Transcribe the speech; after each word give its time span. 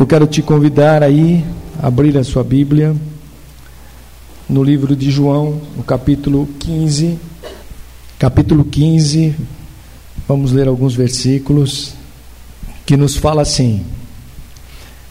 Eu 0.00 0.06
quero 0.06 0.26
te 0.26 0.40
convidar 0.40 1.02
aí 1.02 1.44
a 1.78 1.88
abrir 1.88 2.16
a 2.16 2.24
sua 2.24 2.42
Bíblia 2.42 2.96
no 4.48 4.64
livro 4.64 4.96
de 4.96 5.10
João, 5.10 5.60
no 5.76 5.82
capítulo 5.82 6.48
15. 6.58 7.18
Capítulo 8.18 8.64
15, 8.64 9.34
vamos 10.26 10.52
ler 10.52 10.68
alguns 10.68 10.94
versículos 10.94 11.92
que 12.86 12.96
nos 12.96 13.14
fala 13.14 13.42
assim. 13.42 13.84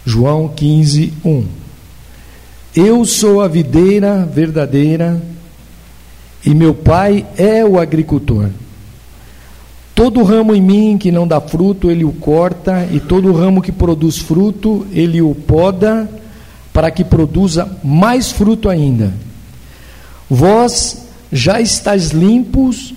João 0.04 0.50
15, 0.50 1.14
1. 1.24 1.46
Eu 2.76 3.06
sou 3.06 3.42
a 3.42 3.48
videira 3.48 4.26
verdadeira 4.26 5.22
e 6.44 6.56
meu 6.56 6.74
pai 6.74 7.28
é 7.38 7.64
o 7.64 7.80
agricultor. 7.80 8.50
Todo 10.00 10.24
ramo 10.24 10.56
em 10.56 10.62
mim 10.62 10.98
que 10.98 11.12
não 11.12 11.28
dá 11.28 11.42
fruto, 11.42 11.92
ele 11.92 12.06
o 12.06 12.14
corta, 12.14 12.88
e 12.90 13.02
todo 13.02 13.34
ramo 13.34 13.62
que 13.62 13.70
produz 13.70 14.18
fruto, 14.18 14.88
ele 14.94 15.22
o 15.22 15.36
poda, 15.36 16.10
para 16.72 16.90
que 16.90 17.04
produza 17.04 17.70
mais 17.84 18.32
fruto 18.32 18.70
ainda. 18.70 19.14
Vós 20.30 21.06
já 21.30 21.60
estáis 21.60 22.12
limpos 22.12 22.94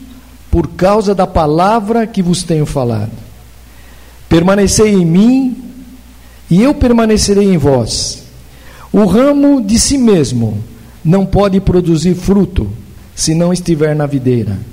por 0.48 0.69
causa 0.69 1.12
da 1.12 1.27
palavra 1.27 2.07
que 2.07 2.23
vos 2.23 2.45
tenho 2.45 2.65
falado. 2.65 3.10
Permanecei 4.29 4.93
em 4.93 5.05
mim, 5.05 5.57
e 6.48 6.62
eu 6.62 6.73
permanecerei 6.73 7.52
em 7.52 7.59
vós. 7.59 8.23
O 8.93 9.07
ramo 9.07 9.60
de 9.60 9.77
si 9.77 9.98
mesmo 9.98 10.62
não 11.05 11.27
pode 11.27 11.60
produzir 11.60 12.15
fruto, 12.15 12.71
se 13.12 13.34
não 13.34 13.52
estiver 13.52 13.93
na 13.96 14.07
videira 14.07 14.71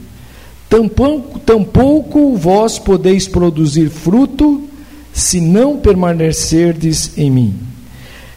Tampouco, 0.69 1.39
tampouco 1.39 2.35
vós 2.35 2.77
podeis 2.77 3.27
produzir 3.27 3.89
fruto, 3.89 4.69
se 5.11 5.41
não 5.41 5.77
permanecerdes 5.77 7.17
em 7.17 7.31
mim. 7.31 7.55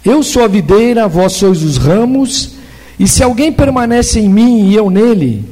Eu 0.03 0.23
sou 0.23 0.43
a 0.43 0.49
videira, 0.49 1.07
vós 1.07 1.35
sois 1.35 1.63
os 1.63 1.77
ramos, 1.77 2.55
e 2.99 3.07
se 3.07 3.23
alguém 3.23 3.53
permanece 3.53 4.19
em 4.19 4.29
mim 4.29 4.71
e 4.71 4.75
eu 4.75 4.89
nele, 4.89 5.45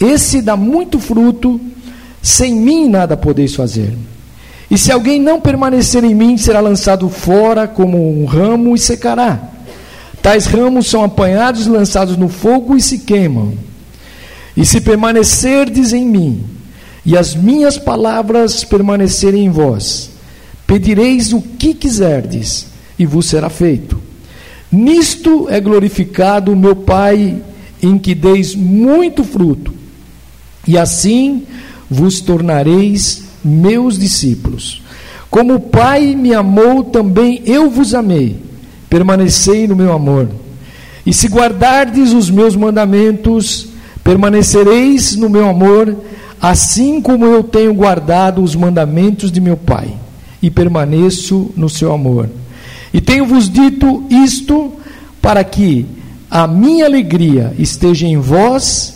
esse 0.00 0.42
dá 0.42 0.56
muito 0.56 0.98
fruto, 0.98 1.60
sem 2.20 2.54
mim 2.54 2.88
nada 2.88 3.16
podeis 3.16 3.54
fazer. 3.54 3.96
E 4.68 4.76
se 4.76 4.90
alguém 4.90 5.20
não 5.20 5.40
permanecer 5.40 6.02
em 6.02 6.14
mim, 6.14 6.36
será 6.36 6.58
lançado 6.58 7.08
fora 7.08 7.68
como 7.68 8.20
um 8.20 8.24
ramo 8.24 8.74
e 8.74 8.78
secará. 8.78 9.38
Tais 10.20 10.46
ramos 10.46 10.88
são 10.88 11.04
apanhados, 11.04 11.68
lançados 11.68 12.16
no 12.16 12.28
fogo 12.28 12.76
e 12.76 12.80
se 12.80 12.98
queimam. 12.98 13.52
E 14.56 14.64
se 14.64 14.80
permanecerdes 14.80 15.92
em 15.92 16.06
mim, 16.06 16.44
e 17.04 17.16
as 17.16 17.34
minhas 17.34 17.78
palavras 17.78 18.64
permanecerem 18.64 19.44
em 19.44 19.50
vós, 19.50 20.10
pedireis 20.66 21.32
o 21.32 21.40
que 21.40 21.74
quiserdes, 21.74 22.66
e 22.98 23.04
vos 23.04 23.26
será 23.26 23.50
feito. 23.50 24.00
Nisto 24.72 25.46
é 25.48 25.60
glorificado 25.60 26.52
o 26.52 26.56
meu 26.56 26.74
Pai, 26.74 27.40
em 27.82 27.98
que 27.98 28.14
deis 28.14 28.54
muito 28.54 29.22
fruto, 29.22 29.72
e 30.66 30.76
assim 30.76 31.44
vos 31.88 32.20
tornareis 32.20 33.24
meus 33.44 33.98
discípulos. 33.98 34.82
Como 35.30 35.54
o 35.54 35.60
Pai 35.60 36.14
me 36.14 36.34
amou, 36.34 36.82
também 36.84 37.42
eu 37.44 37.70
vos 37.70 37.94
amei. 37.94 38.40
Permanecei 38.88 39.68
no 39.68 39.76
meu 39.76 39.92
amor. 39.92 40.28
E 41.04 41.12
se 41.12 41.28
guardardes 41.28 42.12
os 42.12 42.30
meus 42.30 42.56
mandamentos, 42.56 43.68
Permanecereis 44.06 45.16
no 45.16 45.28
meu 45.28 45.48
amor, 45.48 45.96
assim 46.40 47.00
como 47.00 47.24
eu 47.24 47.42
tenho 47.42 47.74
guardado 47.74 48.40
os 48.40 48.54
mandamentos 48.54 49.32
de 49.32 49.40
meu 49.40 49.56
Pai, 49.56 49.88
e 50.40 50.48
permaneço 50.48 51.50
no 51.56 51.68
seu 51.68 51.92
amor. 51.92 52.28
E 52.94 53.00
tenho-vos 53.00 53.50
dito 53.50 54.04
isto 54.08 54.72
para 55.20 55.42
que 55.42 55.86
a 56.30 56.46
minha 56.46 56.84
alegria 56.84 57.52
esteja 57.58 58.06
em 58.06 58.16
vós 58.16 58.94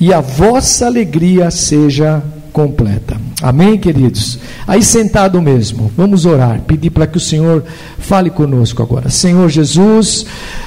e 0.00 0.12
a 0.12 0.20
vossa 0.20 0.86
alegria 0.86 1.52
seja 1.52 2.20
completa. 2.52 3.16
Amém, 3.40 3.78
queridos? 3.78 4.40
Aí 4.66 4.82
sentado 4.82 5.40
mesmo, 5.40 5.88
vamos 5.96 6.26
orar, 6.26 6.62
pedir 6.62 6.90
para 6.90 7.06
que 7.06 7.16
o 7.16 7.20
Senhor 7.20 7.62
fale 7.96 8.28
conosco 8.28 8.82
agora. 8.82 9.08
Senhor 9.08 9.48
Jesus, 9.48 10.26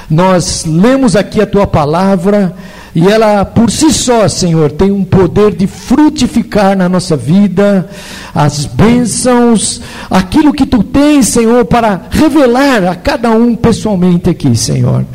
nós 0.10 0.64
lemos 0.64 1.18
aqui 1.18 1.42
a 1.42 1.46
tua 1.46 1.68
palavra 1.68 2.56
e 2.94 3.08
ela 3.08 3.46
por 3.46 3.72
si 3.72 3.92
só, 3.92 4.28
Senhor, 4.28 4.72
tem 4.72 4.92
um 4.92 5.04
poder 5.04 5.56
de 5.56 5.66
frutificar 5.68 6.76
na 6.78 6.90
nossa 6.90 7.16
vida 7.16 7.90
as 8.34 8.66
bênçãos, 8.66 9.82
aquilo 10.10 10.54
que 10.54 10.66
tu 10.66 10.84
tens, 10.84 11.28
Senhor, 11.28 11.66
para 11.66 12.02
revelar 12.10 12.86
a 12.86 12.96
cada 12.96 13.32
um 13.32 13.56
pessoalmente 13.56 14.30
aqui, 14.30 14.56
Senhor. 14.56 15.06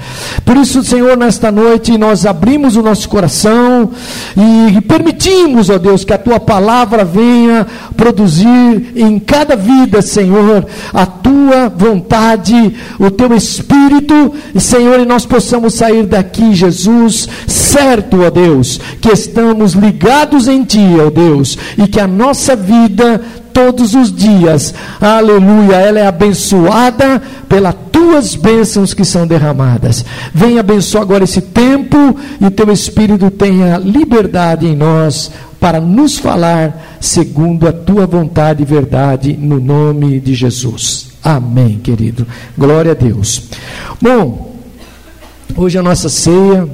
Por 0.44 0.56
isso, 0.56 0.82
Senhor, 0.82 1.16
nesta 1.16 1.50
noite 1.50 1.96
nós 1.96 2.26
abrimos 2.26 2.76
o 2.76 2.82
nosso 2.82 3.08
coração 3.08 3.90
e 4.36 4.80
permitimos, 4.82 5.70
ó 5.70 5.78
Deus, 5.78 6.04
que 6.04 6.12
a 6.12 6.18
tua 6.18 6.38
palavra 6.38 7.04
venha 7.04 7.66
produzir 7.96 8.92
em 8.94 9.18
cada 9.18 9.56
vida, 9.56 10.02
Senhor, 10.02 10.66
a 10.92 11.06
tua 11.06 11.68
vontade, 11.68 12.74
o 12.98 13.10
teu 13.10 13.34
espírito, 13.34 14.34
e 14.54 14.60
Senhor, 14.60 15.00
e 15.00 15.06
nós 15.06 15.26
possamos 15.26 15.74
sair 15.74 16.04
daqui, 16.04 16.54
Jesus, 16.54 17.28
certo, 17.76 18.22
ó 18.22 18.30
Deus, 18.30 18.80
que 19.00 19.10
estamos 19.10 19.74
ligados 19.74 20.48
em 20.48 20.64
Ti, 20.64 20.96
ó 21.04 21.10
Deus, 21.10 21.58
e 21.76 21.86
que 21.86 22.00
a 22.00 22.06
nossa 22.06 22.56
vida 22.56 23.20
todos 23.52 23.94
os 23.94 24.14
dias, 24.14 24.74
aleluia, 25.00 25.76
ela 25.76 25.98
é 25.98 26.06
abençoada 26.06 27.22
pelas 27.48 27.74
tuas 27.90 28.34
bênçãos 28.34 28.92
que 28.92 29.04
são 29.04 29.26
derramadas. 29.26 30.04
Venha 30.34 30.60
abençoar 30.60 31.02
agora 31.02 31.24
esse 31.24 31.40
tempo 31.40 31.96
e 32.40 32.50
teu 32.50 32.70
Espírito 32.70 33.30
tenha 33.30 33.78
liberdade 33.78 34.66
em 34.66 34.76
nós 34.76 35.30
para 35.58 35.80
nos 35.80 36.18
falar 36.18 36.98
segundo 37.00 37.66
a 37.66 37.72
tua 37.72 38.06
vontade 38.06 38.62
e 38.62 38.66
verdade, 38.66 39.34
no 39.34 39.58
nome 39.58 40.20
de 40.20 40.34
Jesus. 40.34 41.08
Amém, 41.22 41.78
querido. 41.78 42.26
Glória 42.56 42.92
a 42.92 42.94
Deus. 42.94 43.42
Bom, 44.00 44.54
hoje 45.56 45.78
é 45.78 45.80
a 45.80 45.82
nossa 45.82 46.10
ceia. 46.10 46.68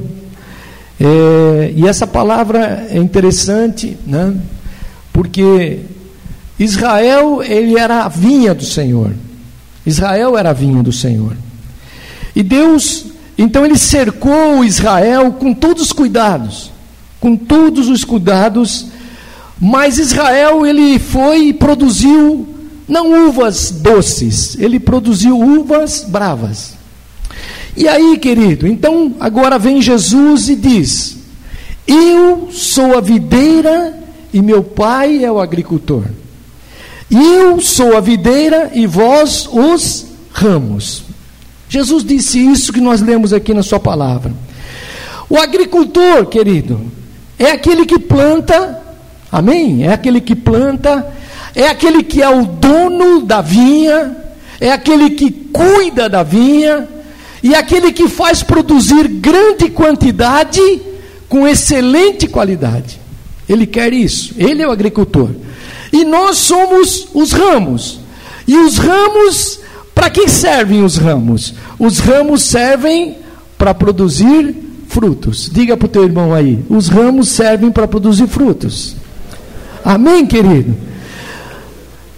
É, 1.05 1.73
e 1.75 1.89
essa 1.89 2.07
palavra 2.07 2.87
é 2.89 2.97
interessante, 2.97 3.99
né? 4.07 4.37
Porque 5.13 5.81
Israel 6.57 7.43
ele 7.43 7.77
era 7.77 8.05
a 8.05 8.09
vinha 8.09 8.55
do 8.55 8.65
Senhor. 8.65 9.13
Israel 9.85 10.39
era 10.39 10.51
a 10.51 10.53
vinha 10.53 10.81
do 10.81 10.93
Senhor. 10.93 11.37
E 12.37 12.43
Deus, 12.45 13.07
então 13.37 13.67
ele 13.67 13.77
cercou 13.77 14.65
Israel 14.65 15.33
com 15.33 15.53
todos 15.53 15.87
os 15.87 15.93
cuidados, 15.93 16.71
com 17.19 17.37
todos 17.37 17.89
os 17.89 18.05
cuidados, 18.05 18.87
mas 19.61 19.99
Israel 19.99 20.65
ele 20.65 21.01
foi 21.01 21.49
e 21.49 21.53
produziu 21.53 22.47
não 22.87 23.29
uvas 23.29 23.73
doces, 23.73 24.57
ele 24.57 24.79
produziu 24.79 25.37
uvas 25.37 26.05
bravas. 26.07 26.72
E 27.77 27.89
aí, 27.89 28.19
querido, 28.19 28.67
então 28.67 29.15
agora 29.19 29.59
vem 29.59 29.81
Jesus 29.81 30.49
e 30.49 30.57
diz: 30.57 31.17
Eu 31.87 32.49
sou 32.53 32.97
a 32.97 33.01
videira 33.01 33.99
e 34.33 34.43
meu 34.43 34.63
pai 34.63 35.25
é 35.25 35.33
o 35.33 35.41
agricultor. 35.41 36.05
Eu 37.11 37.61
sou 37.61 37.97
a 37.97 38.01
videira 38.01 38.71
e 38.75 38.87
vós 38.87 39.49
os 39.51 40.07
ramos. 40.33 41.05
Jesus 41.69 42.05
disse 42.05 42.39
isso 42.39 42.73
que 42.73 42.81
nós 42.81 43.01
lemos 43.01 43.33
aqui 43.33 43.55
na 43.55 43.63
sua 43.63 43.81
palavra. 43.81 44.33
O 45.29 45.39
agricultor, 45.39 46.27
querido, 46.27 46.81
é 47.39 47.53
aquele 47.53 47.87
que 47.87 47.99
planta, 47.99 48.81
amém? 49.31 49.85
É 49.85 49.93
aquele 49.93 50.21
que 50.21 50.35
planta, 50.35 51.11
é 51.55 51.69
aquele 51.69 52.03
que 52.03 52.23
é 52.23 52.29
o 52.29 52.45
dono 52.45 53.23
da 53.23 53.41
vinha, 53.41 54.15
é 54.61 54.71
aquele 54.71 55.11
que 55.11 55.31
cuida 55.31 56.09
da 56.09 56.23
vinha, 56.23 56.87
e 57.43 57.55
aquele 57.55 57.93
que 57.93 58.09
faz 58.09 58.43
produzir 58.43 59.09
grande 59.09 59.69
quantidade 59.69 60.61
com 61.29 61.49
excelente 61.49 62.27
qualidade. 62.27 63.01
Ele 63.49 63.67
quer 63.67 63.93
isso, 63.93 64.35
ele 64.37 64.63
é 64.63 64.69
o 64.69 64.71
agricultor. 64.71 65.31
E 65.93 66.05
nós 66.05 66.39
somos 66.39 67.09
os 67.13 67.33
ramos. 67.33 68.01
E 68.47 68.57
os 68.57 68.79
ramos, 68.79 69.61
para 69.95 70.09
que 70.09 70.29
servem 70.29 70.83
os 70.83 70.97
ramos? 70.97 71.55
Os 71.79 71.99
ramos 71.99 72.43
servem 72.43 73.17
para 73.59 73.75
produzir 73.75 74.55
frutos. 74.89 75.51
Diga 75.53 75.77
para 75.77 75.87
o 75.87 75.89
teu 75.89 76.05
irmão 76.05 76.33
aí: 76.33 76.65
os 76.69 76.89
ramos 76.89 77.29
servem 77.29 77.71
para 77.71 77.89
produzir 77.89 78.27
frutos. 78.27 78.97
Amém, 79.85 80.27
querido? 80.27 80.75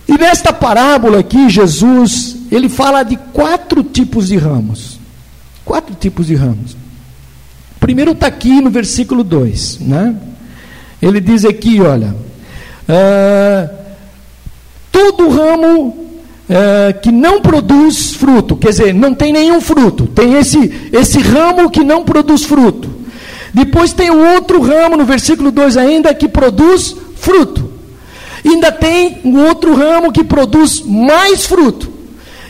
E 0.07 0.19
nesta 0.19 0.53
parábola 0.53 1.21
aqui, 1.21 1.49
Jesus, 1.49 2.37
ele 2.51 2.69
fala 2.69 3.03
de 3.03 3.17
quatro 3.33 3.83
tipos 3.83 4.29
de 4.29 4.37
ramos. 4.37 4.99
Quatro 5.65 5.95
tipos 5.95 6.27
de 6.27 6.35
ramos. 6.35 6.77
Primeiro 7.81 8.13
está 8.13 8.27
aqui 8.27 8.61
no 8.61 8.71
versículo 8.71 9.23
2, 9.23 9.81
né? 9.81 10.17
Ele 11.01 11.21
diz 11.21 11.45
aqui, 11.45 11.81
olha, 11.81 12.15
uh, 12.89 13.75
todo 14.91 15.29
ramo 15.29 16.05
é, 16.49 16.93
que 16.93 17.11
não 17.11 17.41
produz 17.41 18.13
fruto, 18.13 18.57
quer 18.57 18.69
dizer, 18.69 18.95
não 18.95 19.15
tem 19.15 19.33
nenhum 19.33 19.61
fruto. 19.61 20.07
Tem 20.07 20.35
esse, 20.35 20.91
esse 20.93 21.19
ramo 21.19 21.71
que 21.71 21.83
não 21.83 22.05
produz 22.05 22.45
fruto. 22.45 22.91
Depois 23.53 23.93
tem 23.93 24.11
o 24.11 24.35
outro 24.35 24.61
ramo, 24.61 24.97
no 24.97 25.05
versículo 25.05 25.51
2 25.51 25.77
ainda, 25.77 26.15
que 26.15 26.29
produz 26.29 26.95
fruto. 27.17 27.71
Ainda 28.45 28.71
tem 28.71 29.21
um 29.25 29.47
outro 29.47 29.75
ramo 29.75 30.13
que 30.13 30.25
produz 30.25 30.83
mais 30.83 31.47
fruto. 31.47 31.94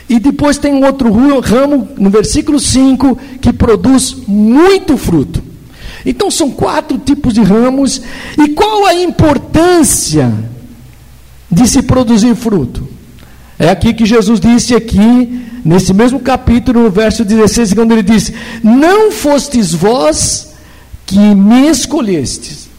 E 0.07 0.19
depois 0.19 0.57
tem 0.57 0.73
um 0.73 0.85
outro 0.85 1.11
ramo, 1.41 1.89
no 1.97 2.09
versículo 2.09 2.59
5, 2.59 3.17
que 3.41 3.51
produz 3.51 4.15
muito 4.27 4.97
fruto. 4.97 5.41
Então 6.05 6.29
são 6.29 6.51
quatro 6.51 6.99
tipos 6.99 7.33
de 7.33 7.41
ramos. 7.41 8.01
E 8.37 8.49
qual 8.49 8.85
a 8.85 8.93
importância 8.93 10.31
de 11.51 11.67
se 11.67 11.81
produzir 11.81 12.35
fruto? 12.35 12.87
É 13.57 13.69
aqui 13.69 13.93
que 13.93 14.05
Jesus 14.05 14.39
disse 14.39 14.75
aqui, 14.75 15.41
nesse 15.63 15.93
mesmo 15.93 16.19
capítulo, 16.19 16.83
no 16.83 16.91
verso 16.91 17.25
16, 17.25 17.73
quando 17.73 17.93
ele 17.93 18.03
disse: 18.03 18.35
Não 18.63 19.11
fostes 19.11 19.73
vós 19.73 20.53
que 21.05 21.17
me 21.17 21.67
escolhestes, 21.67 22.69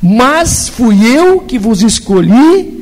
mas 0.00 0.68
fui 0.68 0.96
eu 1.04 1.40
que 1.40 1.58
vos 1.58 1.82
escolhi 1.82 2.79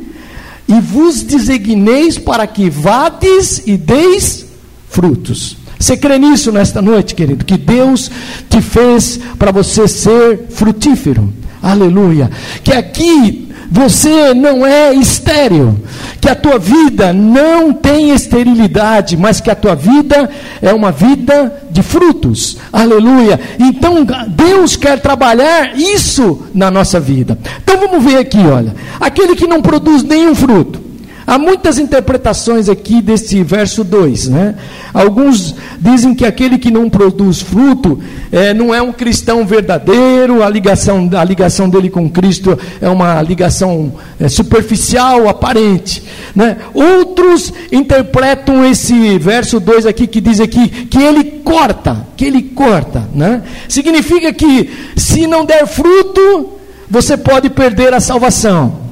e 0.68 0.80
vos 0.80 1.22
designeis 1.22 2.18
para 2.18 2.46
que 2.46 2.68
vades 2.68 3.62
e 3.66 3.76
deis 3.76 4.46
frutos. 4.88 5.56
Você 5.78 5.96
crê 5.96 6.18
nisso 6.18 6.52
nesta 6.52 6.82
noite, 6.82 7.14
querido? 7.14 7.44
Que 7.44 7.56
Deus 7.56 8.10
te 8.50 8.60
fez 8.60 9.18
para 9.38 9.50
você 9.50 9.88
ser 9.88 10.46
frutífero. 10.50 11.32
Aleluia. 11.62 12.30
Que 12.62 12.72
aqui 12.72 13.47
você 13.70 14.32
não 14.32 14.66
é 14.66 14.94
estéril, 14.94 15.76
que 16.20 16.28
a 16.28 16.34
tua 16.34 16.58
vida 16.58 17.12
não 17.12 17.72
tem 17.72 18.10
esterilidade, 18.10 19.16
mas 19.16 19.40
que 19.40 19.50
a 19.50 19.54
tua 19.54 19.74
vida 19.74 20.28
é 20.62 20.72
uma 20.72 20.90
vida 20.90 21.52
de 21.70 21.82
frutos. 21.82 22.56
Aleluia. 22.72 23.38
Então 23.58 24.06
Deus 24.28 24.74
quer 24.74 25.00
trabalhar 25.00 25.78
isso 25.78 26.46
na 26.54 26.70
nossa 26.70 26.98
vida. 26.98 27.38
Então 27.62 27.78
vamos 27.78 28.02
ver 28.04 28.18
aqui, 28.18 28.38
olha. 28.38 28.74
Aquele 28.98 29.36
que 29.36 29.46
não 29.46 29.60
produz 29.60 30.02
nenhum 30.02 30.34
fruto. 30.34 30.87
Há 31.28 31.36
muitas 31.36 31.78
interpretações 31.78 32.70
aqui 32.70 33.02
desse 33.02 33.42
verso 33.42 33.84
2. 33.84 34.28
Né? 34.28 34.54
Alguns 34.94 35.54
dizem 35.78 36.14
que 36.14 36.24
aquele 36.24 36.56
que 36.56 36.70
não 36.70 36.88
produz 36.88 37.42
fruto 37.42 38.00
é, 38.32 38.54
não 38.54 38.74
é 38.74 38.80
um 38.80 38.92
cristão 38.92 39.44
verdadeiro, 39.46 40.42
a 40.42 40.48
ligação, 40.48 41.06
a 41.12 41.22
ligação 41.22 41.68
dele 41.68 41.90
com 41.90 42.08
Cristo 42.08 42.58
é 42.80 42.88
uma 42.88 43.20
ligação 43.20 43.92
é, 44.18 44.26
superficial, 44.26 45.28
aparente. 45.28 46.02
Né? 46.34 46.56
Outros 46.72 47.52
interpretam 47.70 48.64
esse 48.64 49.18
verso 49.18 49.60
2 49.60 49.84
aqui 49.84 50.06
que 50.06 50.22
diz 50.22 50.40
aqui 50.40 50.86
que 50.86 50.98
ele 50.98 51.24
corta, 51.44 52.06
que 52.16 52.24
ele 52.24 52.40
corta. 52.40 53.06
Né? 53.14 53.42
Significa 53.68 54.32
que 54.32 54.70
se 54.96 55.26
não 55.26 55.44
der 55.44 55.66
fruto, 55.66 56.54
você 56.88 57.18
pode 57.18 57.50
perder 57.50 57.92
a 57.92 58.00
salvação. 58.00 58.87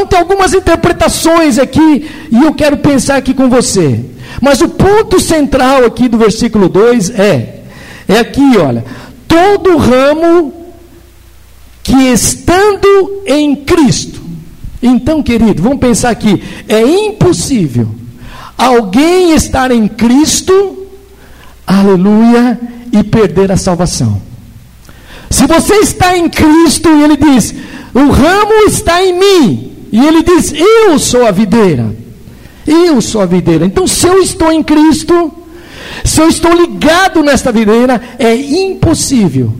Então 0.00 0.06
tem 0.06 0.18
algumas 0.18 0.54
interpretações 0.54 1.58
aqui 1.58 2.08
e 2.30 2.42
eu 2.42 2.54
quero 2.54 2.78
pensar 2.78 3.16
aqui 3.16 3.34
com 3.34 3.50
você. 3.50 4.02
Mas 4.40 4.62
o 4.62 4.68
ponto 4.70 5.20
central 5.20 5.84
aqui 5.84 6.08
do 6.08 6.16
versículo 6.16 6.70
2 6.70 7.10
é 7.10 7.56
é 8.08 8.18
aqui, 8.18 8.56
olha, 8.56 8.82
todo 9.28 9.76
ramo 9.76 10.52
que 11.82 11.94
estando 12.12 13.22
em 13.26 13.54
Cristo. 13.54 14.20
Então, 14.82 15.22
querido, 15.22 15.62
vamos 15.62 15.78
pensar 15.78 16.08
aqui, 16.10 16.42
é 16.66 16.80
impossível 16.80 17.88
alguém 18.56 19.34
estar 19.34 19.70
em 19.70 19.86
Cristo, 19.86 20.88
aleluia, 21.66 22.58
e 22.90 23.04
perder 23.04 23.52
a 23.52 23.56
salvação. 23.56 24.20
Se 25.28 25.46
você 25.46 25.74
está 25.76 26.16
em 26.16 26.28
Cristo, 26.28 26.88
e 26.88 27.04
ele 27.04 27.16
diz: 27.16 27.54
"O 27.94 28.08
ramo 28.10 28.66
está 28.66 29.02
em 29.04 29.18
mim", 29.18 29.69
e 29.92 30.04
ele 30.04 30.22
diz: 30.22 30.52
Eu 30.52 30.98
sou 30.98 31.26
a 31.26 31.30
videira. 31.30 31.94
Eu 32.66 33.00
sou 33.00 33.20
a 33.20 33.26
videira. 33.26 33.64
Então, 33.64 33.86
se 33.86 34.06
eu 34.06 34.22
estou 34.22 34.52
em 34.52 34.62
Cristo, 34.62 35.32
se 36.04 36.20
eu 36.20 36.28
estou 36.28 36.52
ligado 36.52 37.22
nesta 37.22 37.50
videira, 37.50 38.00
é 38.18 38.34
impossível 38.34 39.52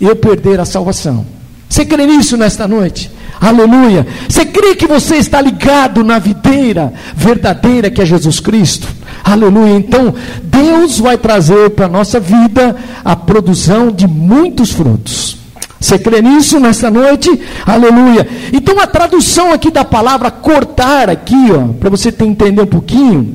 eu 0.00 0.16
perder 0.16 0.60
a 0.60 0.64
salvação. 0.64 1.26
Você 1.68 1.84
crê 1.84 2.06
nisso 2.06 2.36
nesta 2.36 2.66
noite? 2.66 3.10
Aleluia. 3.40 4.06
Você 4.28 4.44
crê 4.44 4.74
que 4.74 4.86
você 4.86 5.16
está 5.16 5.40
ligado 5.40 6.02
na 6.02 6.18
videira 6.18 6.92
verdadeira 7.14 7.90
que 7.90 8.02
é 8.02 8.06
Jesus 8.06 8.40
Cristo? 8.40 8.88
Aleluia. 9.22 9.76
Então, 9.76 10.14
Deus 10.42 10.98
vai 10.98 11.16
trazer 11.16 11.70
para 11.70 11.86
a 11.86 11.88
nossa 11.88 12.18
vida 12.18 12.74
a 13.04 13.14
produção 13.14 13.92
de 13.92 14.06
muitos 14.08 14.72
frutos. 14.72 15.37
Você 15.80 15.98
crê 15.98 16.20
nisso 16.20 16.58
nesta 16.58 16.90
noite? 16.90 17.30
Aleluia. 17.64 18.26
Então 18.52 18.80
a 18.80 18.86
tradução 18.86 19.52
aqui 19.52 19.70
da 19.70 19.84
palavra 19.84 20.30
cortar 20.30 21.08
aqui, 21.08 21.52
ó, 21.52 21.72
para 21.74 21.88
você 21.88 22.08
entender 22.20 22.60
um 22.60 22.66
pouquinho, 22.66 23.34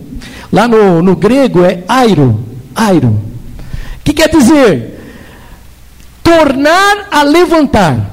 lá 0.52 0.68
no, 0.68 1.02
no 1.02 1.16
grego 1.16 1.64
é 1.64 1.84
airo, 1.88 2.44
airo. 2.76 3.20
Que 4.04 4.12
quer 4.12 4.30
dizer? 4.30 5.00
Tornar 6.22 7.08
a 7.12 7.24
levantar. 7.24 8.12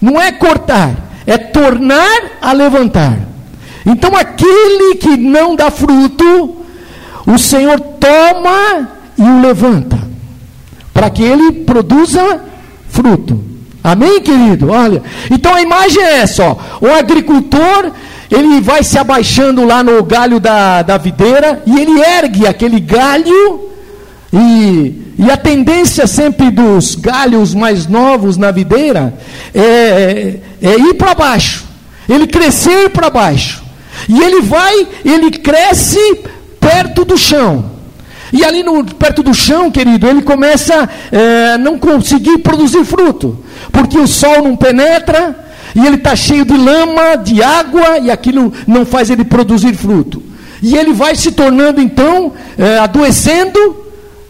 Não 0.00 0.20
é 0.20 0.32
cortar, 0.32 0.94
é 1.26 1.36
tornar 1.36 2.38
a 2.40 2.52
levantar. 2.52 3.18
Então 3.84 4.16
aquele 4.16 4.94
que 4.96 5.16
não 5.16 5.54
dá 5.54 5.70
fruto, 5.70 6.56
o 7.26 7.38
Senhor 7.38 7.78
toma 7.78 8.88
e 9.18 9.22
o 9.22 9.40
levanta, 9.40 9.98
para 10.94 11.10
que 11.10 11.22
ele 11.22 11.52
produza 11.64 12.40
fruto. 12.88 13.55
Amém, 13.86 14.20
querido? 14.20 14.70
Olha, 14.70 15.00
então 15.30 15.54
a 15.54 15.62
imagem 15.62 16.02
é 16.02 16.16
essa: 16.16 16.42
ó. 16.42 16.56
o 16.80 16.92
agricultor 16.92 17.92
ele 18.28 18.60
vai 18.60 18.82
se 18.82 18.98
abaixando 18.98 19.64
lá 19.64 19.84
no 19.84 20.02
galho 20.02 20.40
da, 20.40 20.82
da 20.82 20.98
videira 20.98 21.62
e 21.64 21.78
ele 21.78 22.00
ergue 22.00 22.48
aquele 22.48 22.80
galho 22.80 23.70
e, 24.32 25.14
e 25.16 25.30
a 25.30 25.36
tendência 25.36 26.04
sempre 26.08 26.50
dos 26.50 26.96
galhos 26.96 27.54
mais 27.54 27.86
novos 27.86 28.36
na 28.36 28.50
videira 28.50 29.14
é, 29.54 30.40
é, 30.60 30.68
é 30.68 30.78
ir 30.80 30.94
para 30.94 31.14
baixo, 31.14 31.64
ele 32.08 32.26
crescer 32.26 32.90
para 32.90 33.08
baixo 33.08 33.62
e 34.08 34.20
ele 34.20 34.40
vai, 34.40 34.84
ele 35.04 35.30
cresce 35.30 36.00
perto 36.58 37.04
do 37.04 37.16
chão. 37.16 37.75
E 38.32 38.44
ali 38.44 38.62
no, 38.62 38.84
perto 38.84 39.22
do 39.22 39.32
chão, 39.32 39.70
querido, 39.70 40.06
ele 40.06 40.22
começa 40.22 40.74
a 40.84 41.16
é, 41.16 41.58
não 41.58 41.78
conseguir 41.78 42.38
produzir 42.38 42.84
fruto, 42.84 43.38
porque 43.70 43.98
o 43.98 44.06
sol 44.06 44.42
não 44.42 44.56
penetra, 44.56 45.46
e 45.74 45.86
ele 45.86 45.96
está 45.96 46.16
cheio 46.16 46.44
de 46.44 46.56
lama, 46.56 47.16
de 47.16 47.42
água, 47.42 47.98
e 47.98 48.10
aquilo 48.10 48.52
não 48.66 48.84
faz 48.84 49.10
ele 49.10 49.24
produzir 49.24 49.74
fruto. 49.74 50.22
E 50.62 50.76
ele 50.76 50.92
vai 50.92 51.14
se 51.14 51.32
tornando 51.32 51.80
então 51.80 52.32
é, 52.56 52.78
adoecendo, 52.78 53.84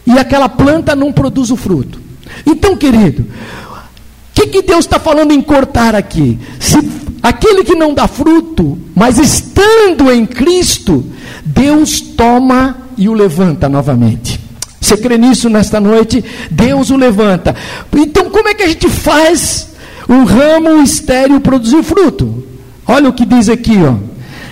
e 0.05 0.17
aquela 0.17 0.49
planta 0.49 0.95
não 0.95 1.11
produz 1.11 1.49
o 1.51 1.55
fruto. 1.55 1.99
Então, 2.45 2.75
querido, 2.75 3.23
o 3.23 4.33
que, 4.33 4.47
que 4.47 4.61
Deus 4.61 4.85
está 4.85 4.99
falando 4.99 5.31
em 5.31 5.41
cortar 5.41 5.95
aqui? 5.95 6.37
Se 6.59 6.77
aquele 7.21 7.63
que 7.63 7.75
não 7.75 7.93
dá 7.93 8.07
fruto, 8.07 8.77
mas 8.95 9.17
estando 9.17 10.11
em 10.11 10.25
Cristo, 10.25 11.05
Deus 11.45 12.01
toma 12.01 12.77
e 12.97 13.07
o 13.09 13.13
levanta 13.13 13.69
novamente. 13.69 14.39
Você 14.79 14.95
crê 14.97 15.17
nisso 15.17 15.49
nesta 15.49 15.79
noite? 15.79 16.23
Deus 16.49 16.89
o 16.89 16.97
levanta. 16.97 17.55
Então, 17.95 18.29
como 18.29 18.47
é 18.47 18.53
que 18.53 18.63
a 18.63 18.67
gente 18.67 18.87
faz 18.87 19.69
um 20.07 20.23
ramo 20.23 20.81
estéreo 20.81 21.39
produzir 21.41 21.83
fruto? 21.83 22.43
Olha 22.85 23.09
o 23.09 23.13
que 23.13 23.25
diz 23.25 23.49
aqui, 23.49 23.77
ó. 23.83 23.95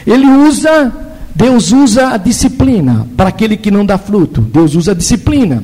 Ele 0.05 0.27
usa, 0.27 0.93
Deus 1.33 1.71
usa 1.71 2.09
a 2.09 2.17
disciplina 2.17 3.07
para 3.15 3.29
aquele 3.29 3.55
que 3.55 3.71
não 3.71 3.85
dá 3.85 3.97
fruto. 3.97 4.41
Deus 4.41 4.75
usa 4.75 4.91
a 4.91 4.95
disciplina 4.95 5.63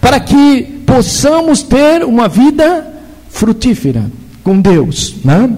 para 0.00 0.20
que 0.20 0.62
possamos 0.86 1.62
ter 1.62 2.04
uma 2.04 2.28
vida 2.28 2.86
frutífera 3.30 4.04
com 4.42 4.60
Deus. 4.60 5.16
Né? 5.24 5.50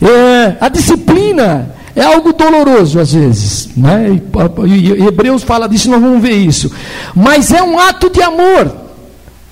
É, 0.00 0.56
a 0.60 0.68
disciplina 0.68 1.74
é 1.94 2.04
algo 2.04 2.32
doloroso 2.32 3.00
às 3.00 3.12
vezes, 3.12 3.68
né? 3.76 4.20
E, 4.66 5.04
Hebreus 5.04 5.42
fala 5.42 5.68
disso, 5.68 5.90
nós 5.90 6.00
vamos 6.00 6.22
ver 6.22 6.36
isso. 6.36 6.70
Mas 7.14 7.50
é 7.50 7.62
um 7.62 7.78
ato 7.78 8.08
de 8.08 8.22
amor. 8.22 8.72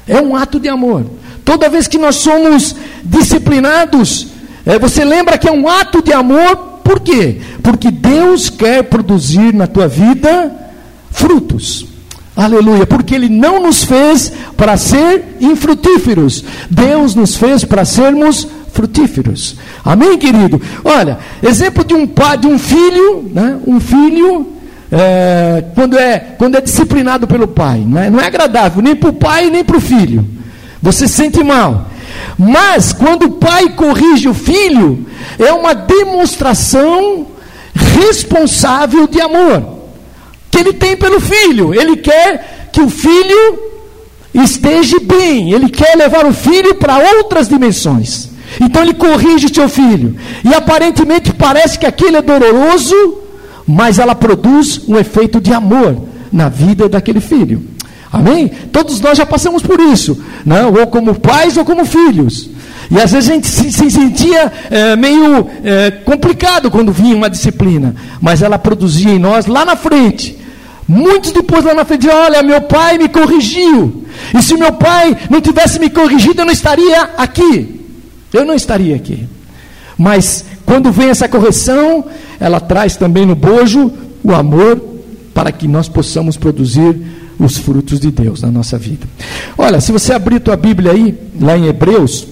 É 0.06 0.20
um 0.20 0.36
ato 0.36 0.60
de 0.60 0.68
amor. 0.68 1.04
Toda 1.44 1.68
vez 1.68 1.88
que 1.88 1.98
nós 1.98 2.16
somos 2.16 2.76
disciplinados, 3.04 4.28
é, 4.64 4.78
você 4.78 5.04
lembra 5.04 5.38
que 5.38 5.48
é 5.48 5.52
um 5.52 5.68
ato 5.68 6.02
de 6.02 6.12
amor, 6.12 6.56
por 6.84 7.00
quê? 7.00 7.40
Porque 7.62 7.90
Deus 7.90 8.48
quer 8.48 8.84
produzir 8.84 9.52
na 9.52 9.66
tua 9.66 9.88
vida 9.88 10.52
frutos. 11.10 11.86
Aleluia, 12.36 12.86
porque 12.86 13.14
Ele 13.14 13.28
não 13.28 13.60
nos 13.60 13.82
fez 13.82 14.32
para 14.56 14.76
ser 14.76 15.36
infrutíferos, 15.40 16.44
Deus 16.70 17.14
nos 17.14 17.34
fez 17.34 17.64
para 17.64 17.84
sermos 17.84 18.46
frutíferos. 18.76 19.56
Amém, 19.82 20.18
querido? 20.18 20.60
Olha, 20.84 21.18
exemplo 21.42 21.82
de 21.82 21.94
um 21.94 22.06
pai, 22.06 22.36
de 22.36 22.46
um 22.46 22.58
filho, 22.58 23.28
né? 23.32 23.58
Um 23.66 23.80
filho 23.80 24.52
é, 24.92 25.64
quando, 25.74 25.98
é, 25.98 26.18
quando 26.38 26.56
é 26.56 26.60
disciplinado 26.60 27.26
pelo 27.26 27.48
pai. 27.48 27.82
Não 27.84 28.00
é, 28.00 28.10
não 28.10 28.20
é 28.20 28.26
agradável 28.26 28.82
nem 28.82 28.94
para 28.94 29.08
o 29.08 29.14
pai 29.14 29.50
nem 29.50 29.64
para 29.64 29.78
o 29.78 29.80
filho. 29.80 30.24
Você 30.82 31.08
se 31.08 31.14
sente 31.14 31.42
mal. 31.42 31.90
Mas 32.38 32.92
quando 32.92 33.24
o 33.24 33.32
pai 33.32 33.70
corrige 33.70 34.28
o 34.28 34.34
filho, 34.34 35.06
é 35.38 35.52
uma 35.52 35.74
demonstração 35.74 37.26
responsável 37.74 39.06
de 39.06 39.20
amor 39.20 39.76
que 40.50 40.58
ele 40.58 40.74
tem 40.74 40.96
pelo 40.96 41.18
filho. 41.18 41.74
Ele 41.74 41.96
quer 41.96 42.68
que 42.72 42.80
o 42.80 42.90
filho 42.90 43.58
esteja 44.34 44.98
bem, 45.00 45.52
ele 45.52 45.70
quer 45.70 45.96
levar 45.96 46.26
o 46.26 46.32
filho 46.32 46.74
para 46.74 46.98
outras 46.98 47.48
dimensões. 47.48 48.35
Então 48.60 48.82
ele 48.82 48.94
corrige 48.94 49.46
o 49.46 49.54
seu 49.54 49.68
filho. 49.68 50.16
E 50.44 50.54
aparentemente 50.54 51.32
parece 51.32 51.78
que 51.78 51.86
aquilo 51.86 52.16
é 52.16 52.22
doloroso, 52.22 53.18
mas 53.66 53.98
ela 53.98 54.14
produz 54.14 54.82
um 54.88 54.96
efeito 54.96 55.40
de 55.40 55.52
amor 55.52 55.96
na 56.32 56.48
vida 56.48 56.88
daquele 56.88 57.20
filho. 57.20 57.62
Amém? 58.12 58.50
Todos 58.72 59.00
nós 59.00 59.18
já 59.18 59.26
passamos 59.26 59.62
por 59.62 59.78
isso, 59.80 60.22
não? 60.44 60.72
ou 60.72 60.86
como 60.86 61.14
pais 61.14 61.56
ou 61.56 61.64
como 61.64 61.84
filhos. 61.84 62.48
E 62.90 63.00
às 63.00 63.10
vezes 63.10 63.28
a 63.28 63.32
gente 63.34 63.48
se, 63.48 63.72
se 63.72 63.90
sentia 63.90 64.52
é, 64.70 64.96
meio 64.96 65.46
é, 65.64 65.90
complicado 65.90 66.70
quando 66.70 66.92
vinha 66.92 67.16
uma 67.16 67.28
disciplina, 67.28 67.94
mas 68.20 68.42
ela 68.42 68.58
produzia 68.58 69.10
em 69.10 69.18
nós 69.18 69.46
lá 69.46 69.64
na 69.64 69.74
frente. 69.74 70.38
Muitos 70.88 71.32
depois 71.32 71.64
lá 71.64 71.74
na 71.74 71.84
frente, 71.84 72.08
olha, 72.08 72.42
meu 72.44 72.62
pai 72.62 72.96
me 72.96 73.08
corrigiu. 73.08 74.04
E 74.32 74.40
se 74.40 74.54
meu 74.54 74.72
pai 74.72 75.16
não 75.28 75.40
tivesse 75.40 75.80
me 75.80 75.90
corrigido, 75.90 76.40
eu 76.40 76.46
não 76.46 76.52
estaria 76.52 77.02
aqui. 77.18 77.75
Eu 78.32 78.44
não 78.44 78.54
estaria 78.54 78.96
aqui. 78.96 79.28
Mas 79.96 80.44
quando 80.64 80.92
vem 80.92 81.08
essa 81.08 81.28
correção, 81.28 82.04
ela 82.38 82.60
traz 82.60 82.96
também 82.96 83.24
no 83.24 83.34
bojo 83.34 83.92
o 84.22 84.34
amor 84.34 84.80
para 85.32 85.52
que 85.52 85.68
nós 85.68 85.88
possamos 85.88 86.36
produzir 86.36 86.96
os 87.38 87.58
frutos 87.58 88.00
de 88.00 88.10
Deus 88.10 88.42
na 88.42 88.50
nossa 88.50 88.78
vida. 88.78 89.06
Olha, 89.56 89.80
se 89.80 89.92
você 89.92 90.12
abrir 90.12 90.40
tua 90.40 90.56
Bíblia 90.56 90.92
aí, 90.92 91.18
lá 91.40 91.56
em 91.56 91.66
Hebreus, 91.66 92.26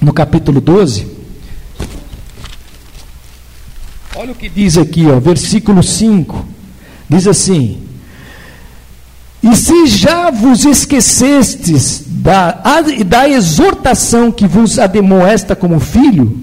no 0.00 0.12
capítulo 0.12 0.60
12, 0.60 1.06
olha 4.14 4.32
o 4.32 4.34
que 4.34 4.48
diz 4.48 4.76
aqui, 4.76 5.06
ó, 5.06 5.18
versículo 5.18 5.82
5. 5.82 6.46
Diz 7.08 7.26
assim: 7.26 7.82
E 9.42 9.56
se 9.56 9.86
já 9.86 10.30
vos 10.30 10.64
esquecestes 10.64 12.04
da, 12.20 12.60
da 13.06 13.28
exortação 13.28 14.30
que 14.30 14.46
vos 14.46 14.78
ademoesta 14.78 15.56
como 15.56 15.80
filho, 15.80 16.38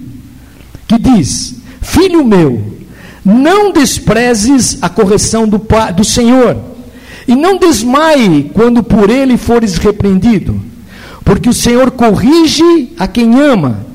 que 0.88 0.98
diz: 0.98 1.56
Filho 1.82 2.26
meu, 2.26 2.78
não 3.24 3.72
desprezes 3.72 4.80
a 4.82 4.90
correção 4.90 5.48
do, 5.48 5.62
do 5.96 6.04
Senhor, 6.04 6.58
e 7.28 7.36
não 7.36 7.58
desmaie 7.58 8.50
quando 8.54 8.82
por 8.82 9.10
ele 9.10 9.38
fores 9.38 9.78
repreendido, 9.78 10.60
porque 11.24 11.48
o 11.48 11.54
Senhor 11.54 11.92
corrige 11.92 12.94
a 12.98 13.08
quem 13.08 13.40
ama 13.40 13.86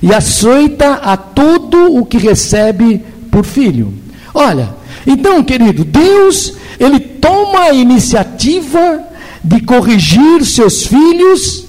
e 0.00 0.14
açoita 0.14 0.94
a 0.94 1.16
todo 1.16 1.96
o 1.96 2.06
que 2.06 2.18
recebe 2.18 3.04
por 3.30 3.44
filho. 3.44 3.92
Olha, 4.32 4.76
então, 5.04 5.42
querido, 5.42 5.84
Deus, 5.84 6.54
ele 6.78 7.00
toma 7.00 7.60
a 7.60 7.72
iniciativa 7.72 9.02
de 9.44 9.60
corrigir 9.60 10.44
seus 10.44 10.86
filhos 10.86 11.66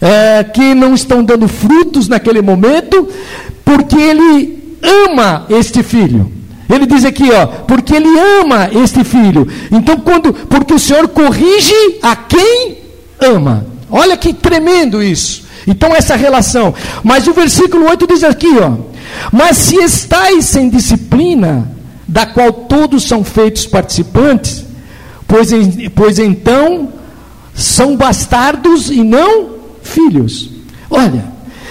é, 0.00 0.44
que 0.44 0.74
não 0.74 0.94
estão 0.94 1.24
dando 1.24 1.48
frutos 1.48 2.06
naquele 2.08 2.42
momento, 2.42 3.08
porque 3.64 3.96
ele 3.96 4.78
ama 5.04 5.46
este 5.48 5.82
filho. 5.82 6.30
Ele 6.68 6.84
diz 6.84 7.04
aqui, 7.04 7.30
ó, 7.32 7.46
porque 7.46 7.94
ele 7.94 8.08
ama 8.40 8.68
este 8.72 9.02
filho. 9.02 9.48
Então, 9.70 9.98
quando, 9.98 10.32
porque 10.32 10.74
o 10.74 10.78
Senhor 10.78 11.08
corrige 11.08 11.98
a 12.02 12.14
quem 12.14 12.78
ama. 13.20 13.66
Olha 13.90 14.16
que 14.16 14.34
tremendo 14.34 15.02
isso. 15.02 15.44
Então, 15.66 15.94
essa 15.94 16.16
relação. 16.16 16.74
Mas 17.02 17.26
o 17.26 17.32
versículo 17.32 17.88
8 17.88 18.06
diz 18.08 18.24
aqui, 18.24 18.58
ó: 18.58 18.72
Mas 19.32 19.56
se 19.58 19.76
estáis 19.76 20.44
sem 20.44 20.68
disciplina, 20.68 21.70
da 22.06 22.26
qual 22.26 22.52
todos 22.52 23.04
são 23.04 23.24
feitos 23.24 23.64
participantes, 23.66 24.64
pois, 25.26 25.50
pois 25.94 26.18
então 26.18 26.92
são 27.56 27.96
bastardos 27.96 28.90
e 28.90 29.02
não 29.02 29.48
filhos. 29.82 30.50
Olha, 30.90 31.24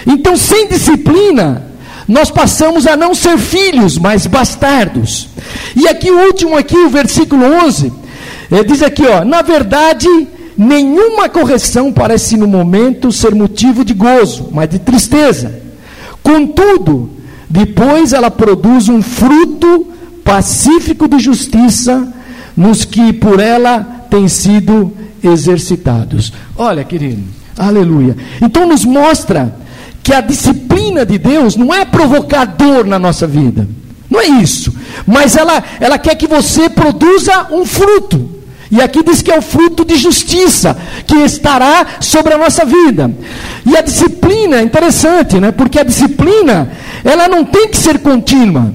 então 0.06 0.36
sem 0.36 0.68
disciplina, 0.68 1.68
nós 2.08 2.32
passamos 2.32 2.86
a 2.88 2.98
não 2.98 3.14
ser 3.14 3.38
filhos, 3.38 3.98
mas 3.98 4.26
bastardos. 4.28 5.30
E 5.76 5.88
aqui 5.88 6.10
o 6.10 6.26
último 6.26 6.58
aqui, 6.58 6.78
o 6.78 6.90
versículo 6.90 7.46
11, 7.66 7.94
é, 8.52 8.64
diz 8.64 8.82
aqui, 8.82 9.04
ó, 9.06 9.24
na 9.24 9.42
verdade, 9.42 10.08
nenhuma 10.58 11.30
correção 11.30 11.92
parece 11.92 12.36
no 12.36 12.48
momento 12.48 13.12
ser 13.12 13.34
motivo 13.34 13.86
de 13.86 13.94
gozo, 13.94 14.50
mas 14.52 14.70
de 14.70 14.80
tristeza. 14.80 15.62
Contudo, 16.22 17.12
depois 17.50 18.14
ela 18.14 18.32
produz 18.32 18.90
um 18.90 19.02
fruto 19.02 19.88
pacífico 20.24 21.08
de 21.08 21.20
justiça 21.20 22.12
nos 22.58 22.86
que 22.86 23.14
por 23.14 23.40
ela 23.40 24.06
têm 24.10 24.28
sido 24.28 24.92
exercitados. 25.28 26.32
Olha, 26.58 26.84
querido, 26.84 27.24
aleluia. 27.58 28.16
Então 28.42 28.68
nos 28.68 28.86
mostra 28.86 29.56
que 30.04 30.14
a 30.14 30.22
disciplina 30.22 31.06
de 31.06 31.18
Deus 31.18 31.56
não 31.56 31.74
é 31.74 31.84
provocar 31.84 32.46
dor 32.46 32.86
na 32.86 33.00
nossa 33.00 33.26
vida. 33.26 33.68
Não 34.10 34.22
é 34.22 34.28
isso. 34.28 34.74
Mas 35.06 35.36
ela, 35.36 35.64
ela 35.80 35.98
quer 35.98 36.16
que 36.16 36.28
você 36.28 36.70
produza 36.70 37.48
um 37.52 37.66
fruto. 37.66 38.36
E 38.72 38.82
aqui 38.82 39.04
diz 39.04 39.22
que 39.22 39.32
é 39.32 39.38
o 39.38 39.42
fruto 39.42 39.86
de 39.86 39.96
justiça 39.96 40.78
que 41.06 41.16
estará 41.18 41.86
sobre 42.00 42.34
a 42.34 42.38
nossa 42.38 42.66
vida. 42.66 43.12
E 43.66 43.76
a 43.76 43.82
disciplina 43.82 44.58
é 44.58 44.64
interessante, 44.64 45.40
né? 45.40 45.52
Porque 45.52 45.80
a 45.80 45.84
disciplina, 45.84 46.72
ela 47.04 47.28
não 47.28 47.44
tem 47.44 47.68
que 47.68 47.78
ser 47.78 48.00
contínua. 48.00 48.74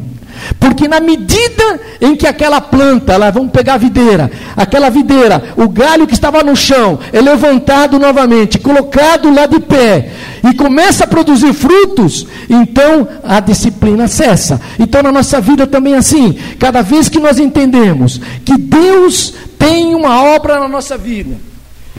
Porque 0.59 0.89
na 0.89 1.01
medida 1.01 1.81
em 2.01 2.17
que 2.17 2.27
aquela 2.27 2.61
planta, 2.61 3.17
lá 3.17 3.31
vamos 3.31 3.53
pegar 3.53 3.75
a 3.75 3.79
videira, 3.79 4.31
aquela 4.57 4.91
videira, 4.91 5.55
o 5.57 5.69
galho 5.69 6.07
que 6.07 6.15
estava 6.15 6.43
no 6.43 6.57
chão, 6.57 6.99
é 7.13 7.21
levantado 7.21 7.99
novamente, 7.99 8.59
colocado 8.59 9.33
lá 9.33 9.47
de 9.47 9.61
pé, 9.61 10.13
e 10.49 10.55
começa 10.55 11.05
a 11.05 11.07
produzir 11.07 11.53
frutos, 11.53 12.27
então 12.49 13.07
a 13.23 13.41
disciplina 13.41 14.09
cessa. 14.09 14.61
Então 14.79 15.03
na 15.03 15.13
nossa 15.13 15.41
vida 15.41 15.67
também 15.67 15.95
é 15.95 15.99
assim, 15.99 16.37
cada 16.59 16.83
vez 16.83 17.09
que 17.09 17.21
nós 17.21 17.39
entendemos 17.39 18.21
que 18.45 18.57
Deus 18.57 19.35
tem 19.59 19.95
uma 19.95 20.23
obra 20.23 20.59
na 20.59 20.69
nossa 20.69 20.97
vida, 20.97 21.37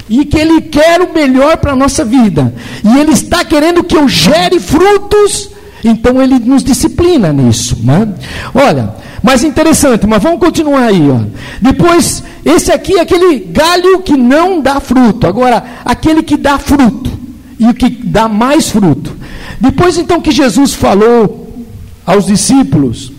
e 0.10 0.26
que 0.26 0.38
Ele 0.38 0.62
quer 0.62 1.02
o 1.02 1.14
melhor 1.14 1.58
para 1.58 1.72
a 1.74 1.76
nossa 1.76 2.04
vida, 2.04 2.54
e 2.84 3.00
Ele 3.00 3.12
está 3.12 3.46
querendo 3.46 3.84
que 3.84 3.96
eu 3.96 4.08
gere 4.08 4.60
frutos, 4.60 5.50
então 5.84 6.22
ele 6.22 6.40
nos 6.40 6.64
disciplina 6.64 7.34
nisso. 7.34 7.78
Né? 7.84 8.08
Olha, 8.54 8.94
mas 9.22 9.44
interessante, 9.44 10.06
mas 10.08 10.22
vamos 10.22 10.40
continuar 10.40 10.86
aí. 10.86 11.10
Ó. 11.10 11.20
Depois, 11.62 12.24
esse 12.46 12.72
aqui 12.72 12.96
é 12.96 13.02
aquele 13.02 13.40
galho 13.40 14.02
que 14.02 14.16
não 14.16 14.62
dá 14.62 14.80
fruto. 14.80 15.28
Agora, 15.28 15.64
aquele 15.84 16.24
que 16.24 16.38
dá 16.38 16.58
fruto 16.58 17.12
e 17.60 17.68
o 17.68 17.74
que 17.74 17.90
dá 17.90 18.28
mais 18.28 18.70
fruto. 18.70 19.16
Depois, 19.60 19.98
então, 19.98 20.22
que 20.22 20.32
Jesus 20.32 20.74
falou 20.74 21.66
aos 22.06 22.26
discípulos, 22.26 23.12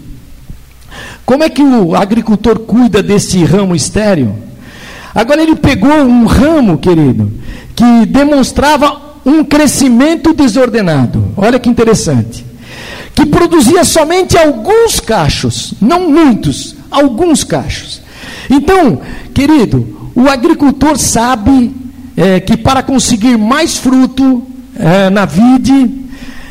como 1.24 1.44
é 1.44 1.48
que 1.48 1.62
o 1.62 1.94
agricultor 1.94 2.58
cuida 2.60 3.02
desse 3.02 3.42
ramo 3.44 3.74
estéreo? 3.74 4.34
Agora, 5.14 5.42
ele 5.42 5.56
pegou 5.56 5.92
um 5.92 6.26
ramo, 6.26 6.78
querido, 6.78 7.32
que 7.76 8.06
demonstrava 8.06 9.00
um 9.24 9.44
crescimento 9.44 10.32
desordenado. 10.34 11.28
Olha 11.36 11.60
que 11.60 11.68
interessante 11.68 12.51
que 13.14 13.26
produzia 13.26 13.84
somente 13.84 14.38
alguns 14.38 15.00
cachos, 15.00 15.74
não 15.80 16.08
muitos, 16.08 16.76
alguns 16.90 17.44
cachos. 17.44 18.00
Então, 18.48 19.00
querido, 19.34 20.10
o 20.14 20.28
agricultor 20.28 20.98
sabe 20.98 21.74
é, 22.16 22.40
que 22.40 22.56
para 22.56 22.82
conseguir 22.82 23.36
mais 23.36 23.78
fruto 23.78 24.42
é, 24.78 25.10
na 25.10 25.24
vide 25.24 26.02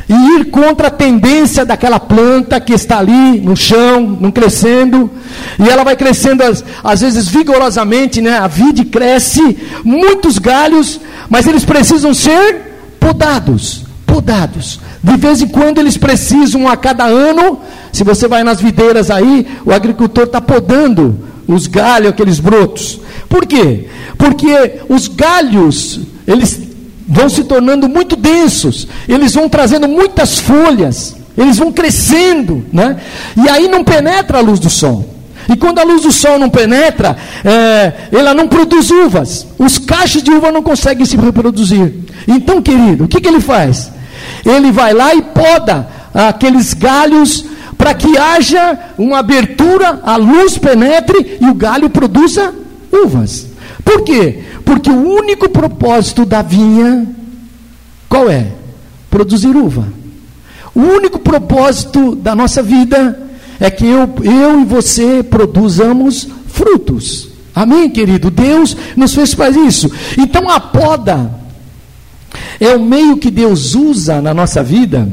e 0.08 0.38
ir 0.38 0.46
contra 0.46 0.88
a 0.88 0.90
tendência 0.90 1.64
daquela 1.64 1.98
planta 1.98 2.60
que 2.60 2.72
está 2.72 2.98
ali 2.98 3.40
no 3.40 3.56
chão, 3.56 4.18
não 4.20 4.30
crescendo, 4.30 5.10
e 5.58 5.68
ela 5.68 5.84
vai 5.84 5.96
crescendo 5.96 6.42
às, 6.42 6.62
às 6.84 7.00
vezes 7.00 7.28
vigorosamente, 7.28 8.20
né? 8.20 8.36
A 8.36 8.46
vide 8.46 8.84
cresce, 8.84 9.56
muitos 9.82 10.38
galhos, 10.38 11.00
mas 11.30 11.46
eles 11.46 11.64
precisam 11.64 12.12
ser 12.12 12.72
podados, 13.00 13.81
podados. 14.12 14.78
De 15.02 15.16
vez 15.16 15.40
em 15.40 15.48
quando 15.48 15.78
eles 15.78 15.96
precisam, 15.96 16.68
a 16.68 16.76
cada 16.76 17.04
ano, 17.04 17.60
se 17.90 18.04
você 18.04 18.28
vai 18.28 18.44
nas 18.44 18.60
videiras 18.60 19.10
aí, 19.10 19.46
o 19.64 19.72
agricultor 19.72 20.24
está 20.24 20.38
podando 20.38 21.18
os 21.48 21.66
galhos, 21.66 22.10
aqueles 22.10 22.38
brotos. 22.38 23.00
Por 23.26 23.46
quê? 23.46 23.86
Porque 24.18 24.80
os 24.86 25.08
galhos, 25.08 26.00
eles 26.26 26.60
vão 27.08 27.30
se 27.30 27.44
tornando 27.44 27.88
muito 27.88 28.14
densos, 28.14 28.86
eles 29.08 29.32
vão 29.32 29.48
trazendo 29.48 29.88
muitas 29.88 30.38
folhas, 30.38 31.16
eles 31.36 31.56
vão 31.56 31.72
crescendo, 31.72 32.66
né? 32.70 32.98
E 33.42 33.48
aí 33.48 33.66
não 33.66 33.82
penetra 33.82 34.38
a 34.38 34.42
luz 34.42 34.60
do 34.60 34.68
sol. 34.68 35.08
E 35.48 35.56
quando 35.56 35.78
a 35.78 35.84
luz 35.84 36.02
do 36.02 36.12
sol 36.12 36.38
não 36.38 36.50
penetra, 36.50 37.16
é, 37.44 37.92
ela 38.12 38.34
não 38.34 38.46
produz 38.46 38.90
uvas. 38.90 39.46
Os 39.58 39.78
cachos 39.78 40.22
de 40.22 40.30
uva 40.30 40.52
não 40.52 40.62
conseguem 40.62 41.06
se 41.06 41.16
reproduzir. 41.16 41.94
Então, 42.28 42.60
querido, 42.60 43.04
o 43.04 43.08
que, 43.08 43.20
que 43.20 43.28
ele 43.28 43.40
faz? 43.40 43.90
Ele 44.44 44.72
vai 44.72 44.92
lá 44.92 45.14
e 45.14 45.22
poda 45.22 45.88
aqueles 46.14 46.74
galhos 46.74 47.44
para 47.76 47.94
que 47.94 48.16
haja 48.16 48.78
uma 48.96 49.18
abertura, 49.18 50.00
a 50.04 50.16
luz 50.16 50.56
penetre 50.56 51.38
e 51.40 51.46
o 51.46 51.54
galho 51.54 51.90
produza 51.90 52.54
uvas. 52.92 53.48
Por 53.84 54.02
quê? 54.02 54.44
Porque 54.64 54.90
o 54.90 55.16
único 55.16 55.48
propósito 55.48 56.24
da 56.24 56.42
vinha, 56.42 57.06
qual 58.08 58.30
é? 58.30 58.46
Produzir 59.10 59.56
uva. 59.56 59.86
O 60.74 60.80
único 60.80 61.18
propósito 61.18 62.14
da 62.14 62.34
nossa 62.34 62.62
vida 62.62 63.20
é 63.58 63.70
que 63.70 63.84
eu, 63.84 64.08
eu 64.22 64.60
e 64.60 64.64
você 64.64 65.22
produzamos 65.22 66.28
frutos. 66.46 67.28
Amém, 67.54 67.90
querido? 67.90 68.30
Deus 68.30 68.76
nos 68.96 69.14
fez 69.14 69.34
para 69.34 69.50
isso. 69.50 69.90
Então 70.16 70.48
a 70.48 70.58
poda 70.58 71.41
é 72.64 72.76
o 72.76 72.80
meio 72.80 73.16
que 73.16 73.30
Deus 73.30 73.74
usa 73.74 74.20
na 74.20 74.32
nossa 74.32 74.62
vida 74.62 75.08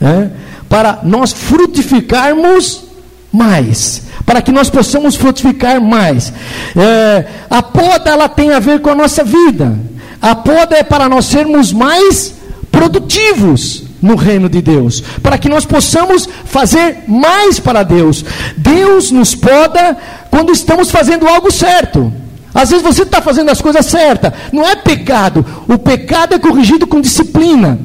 né, 0.00 0.32
para 0.68 1.00
nós 1.02 1.32
frutificarmos 1.32 2.84
mais, 3.32 4.02
para 4.26 4.42
que 4.42 4.50
nós 4.50 4.68
possamos 4.68 5.14
frutificar 5.14 5.80
mais. 5.80 6.32
É, 6.76 7.24
a 7.48 7.62
poda 7.62 8.10
ela 8.10 8.28
tem 8.28 8.52
a 8.52 8.58
ver 8.58 8.80
com 8.80 8.90
a 8.90 8.94
nossa 8.94 9.22
vida. 9.22 9.78
A 10.20 10.34
poda 10.34 10.76
é 10.76 10.82
para 10.82 11.08
nós 11.08 11.26
sermos 11.26 11.72
mais 11.72 12.34
produtivos 12.70 13.84
no 14.00 14.16
reino 14.16 14.48
de 14.48 14.60
Deus, 14.60 15.02
para 15.22 15.38
que 15.38 15.48
nós 15.48 15.64
possamos 15.64 16.28
fazer 16.44 17.04
mais 17.06 17.60
para 17.60 17.84
Deus. 17.84 18.24
Deus 18.56 19.10
nos 19.10 19.34
poda 19.34 19.96
quando 20.30 20.52
estamos 20.52 20.90
fazendo 20.90 21.28
algo 21.28 21.50
certo. 21.50 22.12
Às 22.54 22.70
vezes 22.70 22.84
você 22.84 23.02
está 23.02 23.22
fazendo 23.22 23.50
as 23.50 23.60
coisas 23.60 23.86
certas, 23.86 24.32
não 24.52 24.66
é 24.66 24.76
pecado. 24.76 25.44
O 25.66 25.78
pecado 25.78 26.34
é 26.34 26.38
corrigido 26.38 26.86
com 26.86 27.00
disciplina. 27.00 27.78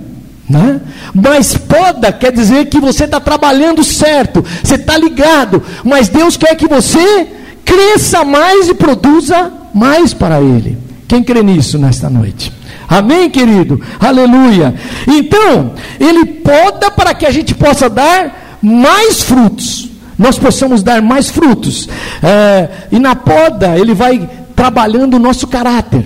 Né? 0.49 0.79
Mas 1.13 1.57
poda 1.57 2.11
quer 2.11 2.31
dizer 2.31 2.67
que 2.67 2.79
você 2.79 3.03
está 3.03 3.19
trabalhando 3.19 3.83
certo, 3.83 4.43
você 4.63 4.75
está 4.75 4.97
ligado, 4.97 5.61
mas 5.83 6.07
Deus 6.07 6.37
quer 6.37 6.55
que 6.55 6.67
você 6.67 7.27
cresça 7.65 8.23
mais 8.23 8.69
e 8.69 8.73
produza 8.73 9.51
mais 9.73 10.13
para 10.13 10.39
Ele. 10.39 10.77
Quem 11.05 11.21
crê 11.21 11.43
nisso 11.43 11.77
nesta 11.77 12.09
noite? 12.09 12.51
Amém, 12.87 13.29
querido? 13.29 13.81
Aleluia. 13.99 14.73
Então, 15.05 15.73
Ele 15.99 16.25
poda 16.25 16.89
para 16.89 17.13
que 17.13 17.25
a 17.25 17.31
gente 17.31 17.53
possa 17.53 17.89
dar 17.89 18.57
mais 18.61 19.23
frutos. 19.23 19.89
Nós 20.17 20.39
possamos 20.39 20.81
dar 20.81 21.01
mais 21.01 21.29
frutos. 21.29 21.87
É, 22.23 22.69
e 22.91 22.99
na 22.99 23.15
poda, 23.15 23.77
Ele 23.77 23.93
vai 23.93 24.27
trabalhando 24.57 25.13
o 25.13 25.19
nosso 25.19 25.45
caráter. 25.45 26.03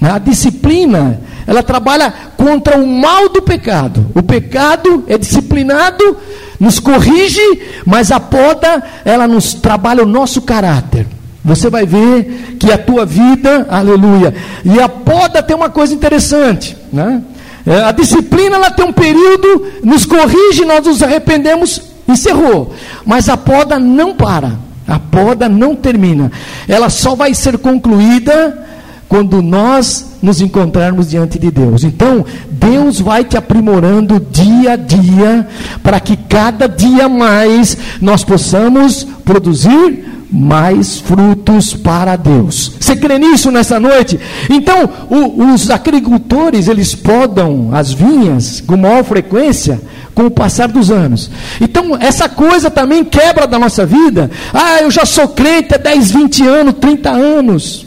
A 0.00 0.18
disciplina, 0.18 1.20
ela 1.46 1.62
trabalha 1.62 2.10
contra 2.34 2.78
o 2.78 2.86
mal 2.86 3.28
do 3.28 3.42
pecado. 3.42 4.06
O 4.14 4.22
pecado 4.22 5.04
é 5.06 5.18
disciplinado, 5.18 6.16
nos 6.58 6.80
corrige, 6.80 7.42
mas 7.84 8.10
a 8.10 8.18
poda, 8.18 8.82
ela 9.04 9.28
nos 9.28 9.52
trabalha 9.52 10.02
o 10.02 10.06
nosso 10.06 10.40
caráter. 10.40 11.06
Você 11.44 11.68
vai 11.68 11.84
ver 11.84 12.56
que 12.58 12.72
a 12.72 12.78
tua 12.78 13.04
vida, 13.04 13.66
aleluia. 13.68 14.34
E 14.64 14.80
a 14.80 14.88
poda 14.88 15.42
tem 15.42 15.54
uma 15.54 15.68
coisa 15.68 15.92
interessante, 15.92 16.74
né? 16.90 17.22
É, 17.66 17.84
a 17.84 17.92
disciplina 17.92 18.56
ela 18.56 18.70
tem 18.70 18.86
um 18.86 18.92
período, 18.92 19.66
nos 19.84 20.06
corrige, 20.06 20.64
nós 20.64 20.86
nos 20.86 21.02
arrependemos, 21.02 21.82
encerrou. 22.08 22.74
Mas 23.04 23.28
a 23.28 23.36
poda 23.36 23.78
não 23.78 24.14
para. 24.14 24.69
A 24.90 24.98
poda 24.98 25.48
não 25.48 25.76
termina. 25.76 26.32
Ela 26.66 26.90
só 26.90 27.14
vai 27.14 27.32
ser 27.32 27.56
concluída 27.58 28.66
quando 29.08 29.40
nós 29.40 30.18
nos 30.20 30.40
encontrarmos 30.40 31.08
diante 31.08 31.38
de 31.38 31.50
Deus. 31.50 31.84
Então, 31.84 32.24
Deus 32.50 33.00
vai 33.00 33.24
te 33.24 33.36
aprimorando 33.36 34.20
dia 34.30 34.72
a 34.72 34.76
dia, 34.76 35.46
para 35.82 36.00
que 36.00 36.16
cada 36.16 36.68
dia 36.68 37.08
mais 37.08 37.76
nós 38.00 38.24
possamos 38.24 39.04
produzir 39.24 40.09
mais 40.32 40.98
frutos 40.98 41.74
para 41.74 42.16
Deus. 42.16 42.72
Você 42.78 42.94
crê 42.94 43.18
nisso 43.18 43.50
nessa 43.50 43.80
noite? 43.80 44.18
Então, 44.48 44.88
o, 45.08 45.52
os 45.52 45.70
agricultores, 45.70 46.68
eles 46.68 46.94
podam 46.94 47.70
as 47.72 47.92
vinhas 47.92 48.60
com 48.60 48.76
maior 48.76 49.04
frequência 49.04 49.80
com 50.14 50.26
o 50.26 50.30
passar 50.30 50.68
dos 50.68 50.90
anos. 50.90 51.30
Então, 51.60 51.96
essa 51.98 52.28
coisa 52.28 52.70
também 52.70 53.04
quebra 53.04 53.46
da 53.46 53.58
nossa 53.58 53.86
vida. 53.86 54.30
Ah, 54.52 54.80
eu 54.82 54.90
já 54.90 55.04
sou 55.04 55.28
crente 55.28 55.74
há 55.74 55.78
10, 55.78 56.10
20 56.10 56.46
anos, 56.46 56.74
30 56.80 57.10
anos. 57.10 57.86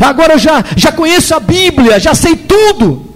Agora 0.00 0.34
eu 0.34 0.38
já, 0.38 0.64
já 0.76 0.92
conheço 0.92 1.34
a 1.34 1.40
Bíblia, 1.40 1.98
já 1.98 2.14
sei 2.14 2.36
tudo. 2.36 3.12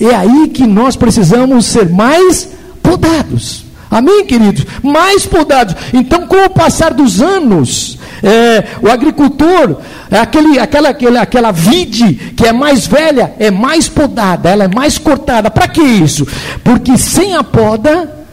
É 0.00 0.14
aí 0.14 0.48
que 0.48 0.66
nós 0.66 0.96
precisamos 0.96 1.66
ser 1.66 1.88
mais 1.88 2.48
podados. 2.82 3.69
Amém, 3.90 4.24
queridos? 4.24 4.64
Mais 4.82 5.26
podados. 5.26 5.74
Então, 5.92 6.26
com 6.26 6.44
o 6.44 6.50
passar 6.50 6.94
dos 6.94 7.20
anos, 7.20 7.98
é, 8.22 8.64
o 8.80 8.88
agricultor, 8.88 9.80
é 10.10 10.18
aquele, 10.18 10.58
aquela, 10.60 10.90
aquela, 10.90 11.22
aquela 11.22 11.50
vide 11.50 12.14
que 12.36 12.46
é 12.46 12.52
mais 12.52 12.86
velha, 12.86 13.34
é 13.38 13.50
mais 13.50 13.88
podada, 13.88 14.48
ela 14.48 14.64
é 14.64 14.68
mais 14.68 14.96
cortada. 14.96 15.50
Para 15.50 15.66
que 15.66 15.82
isso? 15.82 16.26
Porque 16.62 16.96
sem 16.96 17.34
a 17.34 17.42
poda, 17.42 18.24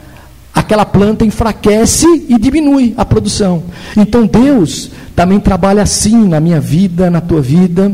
aquela 0.54 0.86
planta 0.86 1.26
enfraquece 1.26 2.26
e 2.30 2.38
diminui 2.38 2.94
a 2.96 3.04
produção. 3.04 3.64
Então 3.96 4.28
Deus 4.28 4.92
também 5.16 5.40
trabalha 5.40 5.82
assim 5.82 6.28
na 6.28 6.40
minha 6.40 6.60
vida, 6.60 7.10
na 7.10 7.22
tua 7.22 7.42
vida, 7.42 7.92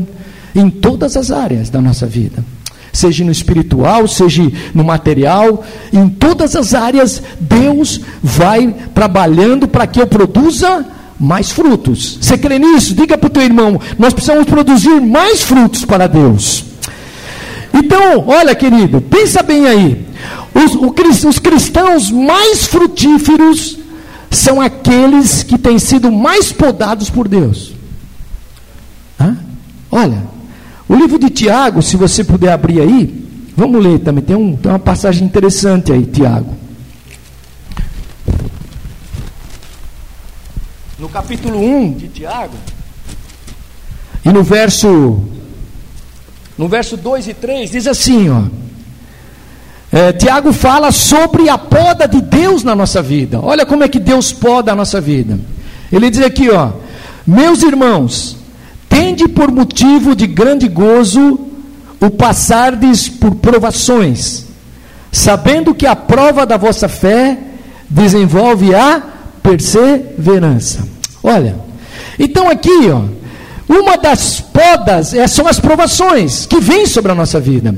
em 0.54 0.68
todas 0.68 1.16
as 1.16 1.30
áreas 1.30 1.70
da 1.70 1.80
nossa 1.80 2.06
vida. 2.06 2.44
Seja 2.94 3.24
no 3.24 3.32
espiritual, 3.32 4.06
seja 4.06 4.40
no 4.72 4.84
material, 4.84 5.64
em 5.92 6.08
todas 6.08 6.54
as 6.54 6.74
áreas, 6.74 7.20
Deus 7.40 8.00
vai 8.22 8.72
trabalhando 8.94 9.66
para 9.66 9.86
que 9.86 10.00
eu 10.00 10.06
produza 10.06 10.86
mais 11.18 11.50
frutos. 11.50 12.18
Você 12.20 12.38
crê 12.38 12.58
nisso? 12.58 12.94
Diga 12.94 13.18
para 13.18 13.26
o 13.26 13.30
teu 13.30 13.42
irmão: 13.42 13.80
nós 13.98 14.14
precisamos 14.14 14.46
produzir 14.46 15.00
mais 15.00 15.42
frutos 15.42 15.84
para 15.84 16.06
Deus. 16.06 16.64
Então, 17.72 18.24
olha, 18.28 18.54
querido, 18.54 19.00
pensa 19.00 19.42
bem 19.42 19.66
aí. 19.66 20.06
Os, 20.54 21.24
os 21.24 21.38
cristãos 21.40 22.12
mais 22.12 22.64
frutíferos 22.66 23.76
são 24.30 24.60
aqueles 24.60 25.42
que 25.42 25.58
têm 25.58 25.80
sido 25.80 26.12
mais 26.12 26.52
podados 26.52 27.10
por 27.10 27.26
Deus. 27.26 27.72
Hã? 29.20 29.36
Olha, 29.90 30.22
o 30.88 30.94
livro 30.94 31.18
de 31.18 31.30
Tiago, 31.30 31.82
se 31.82 31.96
você 31.96 32.22
puder 32.22 32.52
abrir 32.52 32.80
aí, 32.80 33.26
vamos 33.56 33.82
ler 33.82 34.00
também. 34.00 34.22
Tem, 34.22 34.36
um, 34.36 34.56
tem 34.56 34.70
uma 34.70 34.78
passagem 34.78 35.26
interessante 35.26 35.92
aí, 35.92 36.04
Tiago. 36.04 36.54
No 40.98 41.08
capítulo 41.08 41.58
1 41.58 41.92
de 41.94 42.08
Tiago, 42.08 42.54
e 44.24 44.30
no 44.30 44.42
verso 44.42 45.22
no 46.56 46.68
verso 46.68 46.96
2 46.96 47.28
e 47.28 47.34
3 47.34 47.70
diz 47.70 47.86
assim, 47.86 48.30
ó. 48.30 48.42
É, 49.90 50.12
Tiago 50.12 50.52
fala 50.52 50.90
sobre 50.90 51.48
a 51.48 51.56
poda 51.56 52.08
de 52.08 52.20
Deus 52.20 52.64
na 52.64 52.74
nossa 52.74 53.00
vida. 53.00 53.40
Olha 53.40 53.64
como 53.64 53.84
é 53.84 53.88
que 53.88 54.00
Deus 54.00 54.32
poda 54.32 54.72
a 54.72 54.74
nossa 54.74 55.00
vida. 55.00 55.38
Ele 55.92 56.10
diz 56.10 56.20
aqui, 56.20 56.50
ó: 56.50 56.72
Meus 57.24 57.62
irmãos, 57.62 58.36
tende 58.94 59.26
por 59.26 59.50
motivo 59.50 60.14
de 60.14 60.24
grande 60.24 60.68
gozo 60.68 61.40
o 62.00 62.10
passardes 62.10 63.08
por 63.08 63.34
provações, 63.34 64.44
sabendo 65.10 65.74
que 65.74 65.84
a 65.84 65.96
prova 65.96 66.46
da 66.46 66.56
vossa 66.56 66.88
fé 66.88 67.36
desenvolve 67.90 68.72
a 68.72 69.02
perseverança. 69.42 70.86
Olha, 71.24 71.56
então 72.18 72.48
aqui, 72.48 72.88
ó, 72.88 73.02
uma 73.68 73.96
das 73.96 74.40
podas 74.40 75.12
é, 75.12 75.26
são 75.26 75.48
as 75.48 75.58
provações 75.58 76.46
que 76.46 76.60
vêm 76.60 76.86
sobre 76.86 77.10
a 77.10 77.16
nossa 77.16 77.40
vida. 77.40 77.74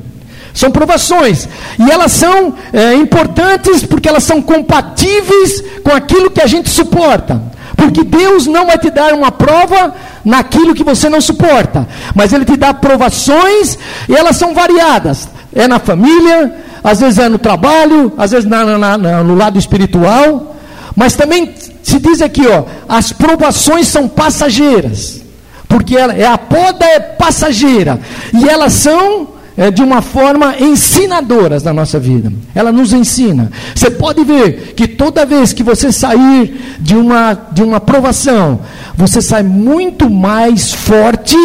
São 0.52 0.70
provações. 0.70 1.48
E 1.78 1.90
elas 1.90 2.12
são 2.12 2.54
é, 2.72 2.94
importantes 2.94 3.84
porque 3.84 4.08
elas 4.08 4.24
são 4.24 4.42
compatíveis 4.42 5.62
com 5.82 5.92
aquilo 5.92 6.30
que 6.30 6.40
a 6.42 6.46
gente 6.46 6.68
suporta. 6.68 7.40
Porque 7.76 8.02
Deus 8.02 8.46
não 8.46 8.66
vai 8.66 8.78
te 8.78 8.90
dar 8.90 9.12
uma 9.12 9.30
prova 9.30 9.94
naquilo 10.26 10.74
que 10.74 10.84
você 10.84 11.08
não 11.08 11.20
suporta. 11.20 11.88
Mas 12.14 12.32
Ele 12.32 12.44
te 12.44 12.56
dá 12.56 12.74
provações 12.74 13.78
e 14.08 14.14
elas 14.14 14.36
são 14.36 14.52
variadas. 14.52 15.28
É 15.54 15.66
na 15.66 15.78
família, 15.78 16.54
às 16.84 17.00
vezes 17.00 17.18
é 17.18 17.28
no 17.28 17.38
trabalho, 17.38 18.12
às 18.18 18.32
vezes 18.32 18.46
na, 18.46 18.76
na, 18.76 18.98
na, 18.98 19.22
no 19.22 19.34
lado 19.34 19.58
espiritual. 19.58 20.56
Mas 20.94 21.14
também 21.14 21.54
se 21.82 21.98
diz 21.98 22.20
aqui, 22.20 22.46
ó, 22.46 22.64
as 22.88 23.12
provações 23.12 23.86
são 23.88 24.08
passageiras 24.08 25.24
porque 25.68 25.96
ela, 25.96 26.14
é, 26.14 26.26
a 26.26 26.38
poda 26.38 26.84
é 26.84 27.00
passageira 27.00 28.00
e 28.32 28.48
elas 28.48 28.72
são 28.72 29.28
é, 29.56 29.70
de 29.70 29.82
uma 29.82 30.02
forma 30.02 30.56
ensinadoras 30.58 31.62
na 31.62 31.72
nossa 31.72 31.98
vida. 31.98 32.32
Ela 32.54 32.70
nos 32.70 32.92
ensina. 32.92 33.50
Você 33.74 33.90
pode 33.90 34.22
ver 34.22 34.74
que 34.76 34.86
toda 34.86 35.24
vez 35.24 35.52
que 35.52 35.62
você 35.62 35.90
sair 35.90 36.76
de 36.78 36.94
uma, 36.94 37.32
de 37.52 37.62
uma 37.62 37.80
provação, 37.80 38.60
você 38.94 39.22
sai 39.22 39.42
muito 39.42 40.10
mais 40.10 40.72
forte, 40.72 41.36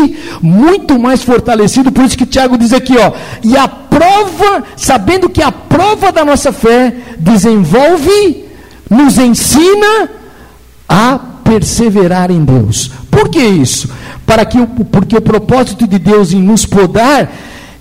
muito 0.41 0.99
mais 0.99 1.23
fortalecido. 1.23 1.91
Por 1.91 2.03
isso 2.03 2.17
que 2.17 2.25
Tiago 2.25 2.57
diz 2.57 2.73
aqui, 2.73 2.97
ó, 2.97 3.13
e 3.43 3.55
a 3.55 3.67
prova, 3.67 4.63
sabendo 4.75 5.29
que 5.29 5.41
a 5.41 5.51
prova 5.51 6.11
da 6.11 6.25
nossa 6.25 6.51
fé 6.51 6.93
desenvolve, 7.17 8.45
nos 8.89 9.17
ensina 9.17 10.09
a 10.87 11.17
perseverar 11.45 12.29
em 12.29 12.43
Deus. 12.43 12.91
Por 13.09 13.29
que 13.29 13.39
isso? 13.39 13.89
Para 14.25 14.43
que, 14.45 14.57
porque 14.91 15.15
o 15.15 15.21
propósito 15.21 15.87
de 15.87 15.97
Deus 15.97 16.33
em 16.33 16.41
nos 16.41 16.65
podar 16.65 17.29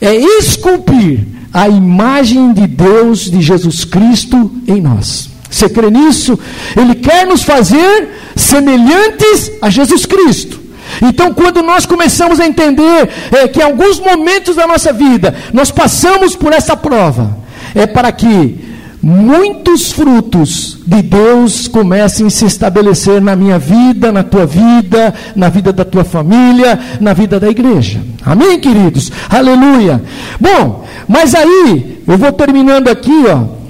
é 0.01 0.15
esculpir 0.15 1.27
a 1.53 1.69
imagem 1.69 2.53
de 2.53 2.67
Deus, 2.67 3.31
de 3.31 3.41
Jesus 3.41 3.85
Cristo 3.85 4.51
em 4.67 4.81
nós. 4.81 5.29
Você 5.51 5.69
crê 5.69 5.91
nisso? 5.91 6.39
Ele 6.77 6.95
quer 6.95 7.27
nos 7.27 7.43
fazer 7.43 8.09
semelhantes 8.37 9.51
a 9.61 9.69
Jesus 9.69 10.07
Cristo. 10.07 10.61
Então, 11.03 11.35
quando 11.35 11.63
nós 11.63 11.87
começamos 11.87 12.41
a 12.41 12.47
entender 12.47 13.09
é, 13.33 13.49
que 13.49 13.61
em 13.61 13.63
alguns 13.63 13.99
momentos 13.99 14.57
da 14.57 14.67
nossa 14.67 14.93
vida 14.93 15.35
nós 15.53 15.71
passamos 15.71 16.37
por 16.37 16.53
essa 16.53 16.77
prova, 16.77 17.37
é 17.75 17.87
para 17.87 18.11
que 18.13 18.70
muitos 19.03 19.93
frutos 19.93 20.79
de 20.87 21.03
Deus 21.03 21.67
comecem 21.67 22.27
a 22.27 22.31
se 22.31 22.45
estabelecer 22.45 23.21
na 23.21 23.35
minha 23.35 23.59
vida, 23.59 24.13
na 24.13 24.23
tua 24.23 24.45
vida, 24.47 25.15
na 25.35 25.49
vida 25.49 25.73
da 25.73 25.85
tua 25.85 26.05
família, 26.05 26.79
na 27.01 27.13
vida 27.13 27.41
da 27.41 27.49
igreja. 27.49 28.01
Amém, 28.25 28.61
queridos? 28.61 29.11
Aleluia. 29.29 30.03
Bom, 30.39 30.85
mas 31.09 31.35
aí, 31.35 32.03
eu 32.07 32.19
vou 32.19 32.33
terminando 32.33 32.89
aqui, 32.89 33.25
ó. 33.27 33.61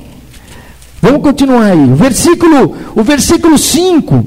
Vamos 1.01 1.23
continuar 1.23 1.66
aí. 1.66 1.90
O 1.90 1.95
versículo, 1.95 2.77
o 2.95 3.03
versículo 3.03 3.57
5. 3.57 4.27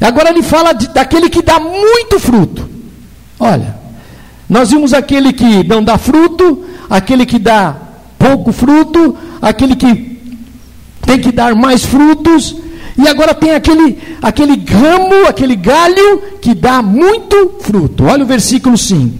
Agora 0.00 0.30
ele 0.30 0.42
fala 0.42 0.72
de, 0.72 0.88
daquele 0.88 1.28
que 1.28 1.42
dá 1.42 1.58
muito 1.58 2.18
fruto. 2.20 2.68
Olha, 3.38 3.76
nós 4.48 4.70
vimos 4.70 4.92
aquele 4.92 5.32
que 5.32 5.66
não 5.66 5.82
dá 5.82 5.96
fruto, 5.96 6.64
aquele 6.88 7.24
que 7.24 7.38
dá 7.38 7.76
pouco 8.22 8.52
fruto, 8.52 9.16
aquele 9.40 9.74
que 9.74 10.18
tem 11.04 11.18
que 11.18 11.32
dar 11.32 11.54
mais 11.56 11.84
frutos, 11.84 12.56
e 12.96 13.08
agora 13.08 13.34
tem 13.34 13.52
aquele, 13.52 13.98
aquele 14.20 14.64
ramo, 14.64 15.26
aquele 15.26 15.56
galho 15.56 16.22
que 16.40 16.54
dá 16.54 16.80
muito 16.80 17.56
fruto. 17.60 18.04
Olha 18.04 18.22
o 18.22 18.26
versículo 18.26 18.78
5. 18.78 19.12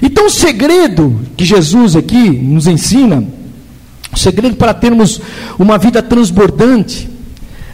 Então, 0.00 0.26
o 0.26 0.30
segredo 0.30 1.20
que 1.36 1.44
Jesus 1.44 1.96
aqui 1.96 2.30
nos 2.30 2.66
ensina, 2.68 3.24
o 4.12 4.16
segredo 4.16 4.56
para 4.56 4.72
termos 4.72 5.20
uma 5.58 5.78
vida 5.78 6.00
transbordante, 6.00 7.08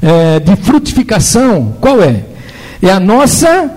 é, 0.01 0.41
de 0.41 0.57
frutificação, 0.57 1.77
qual 1.81 2.03
é? 2.03 2.25
É 2.81 2.91
a 2.91 3.01
nossa 3.01 3.71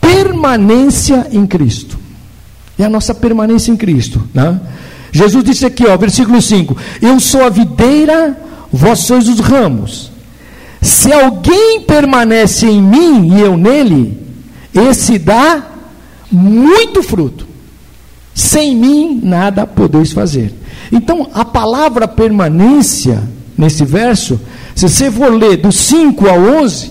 permanência 0.00 1.28
em 1.32 1.46
Cristo. 1.46 1.98
É 2.78 2.84
a 2.84 2.88
nossa 2.88 3.14
permanência 3.14 3.70
em 3.70 3.76
Cristo. 3.76 4.22
Né? 4.34 4.60
Jesus 5.14 5.44
disse 5.44 5.64
aqui, 5.64 5.86
ó, 5.86 5.96
versículo 5.96 6.42
5: 6.42 6.76
Eu 7.00 7.20
sou 7.20 7.44
a 7.44 7.48
videira, 7.48 8.36
vós 8.72 8.98
sois 8.98 9.28
os 9.28 9.38
ramos. 9.38 10.10
Se 10.82 11.12
alguém 11.12 11.82
permanece 11.82 12.66
em 12.66 12.82
mim 12.82 13.32
e 13.32 13.40
eu 13.40 13.56
nele, 13.56 14.20
esse 14.74 15.16
dá 15.16 15.62
muito 16.32 17.00
fruto. 17.00 17.46
Sem 18.34 18.74
mim 18.74 19.20
nada 19.22 19.64
podeis 19.64 20.12
fazer. 20.12 20.52
Então, 20.90 21.30
a 21.32 21.44
palavra 21.44 22.08
permanência, 22.08 23.22
nesse 23.56 23.84
verso, 23.84 24.40
se 24.74 24.88
você 24.88 25.12
for 25.12 25.32
ler 25.32 25.58
do 25.58 25.70
5 25.70 26.28
ao 26.28 26.40
11, 26.40 26.90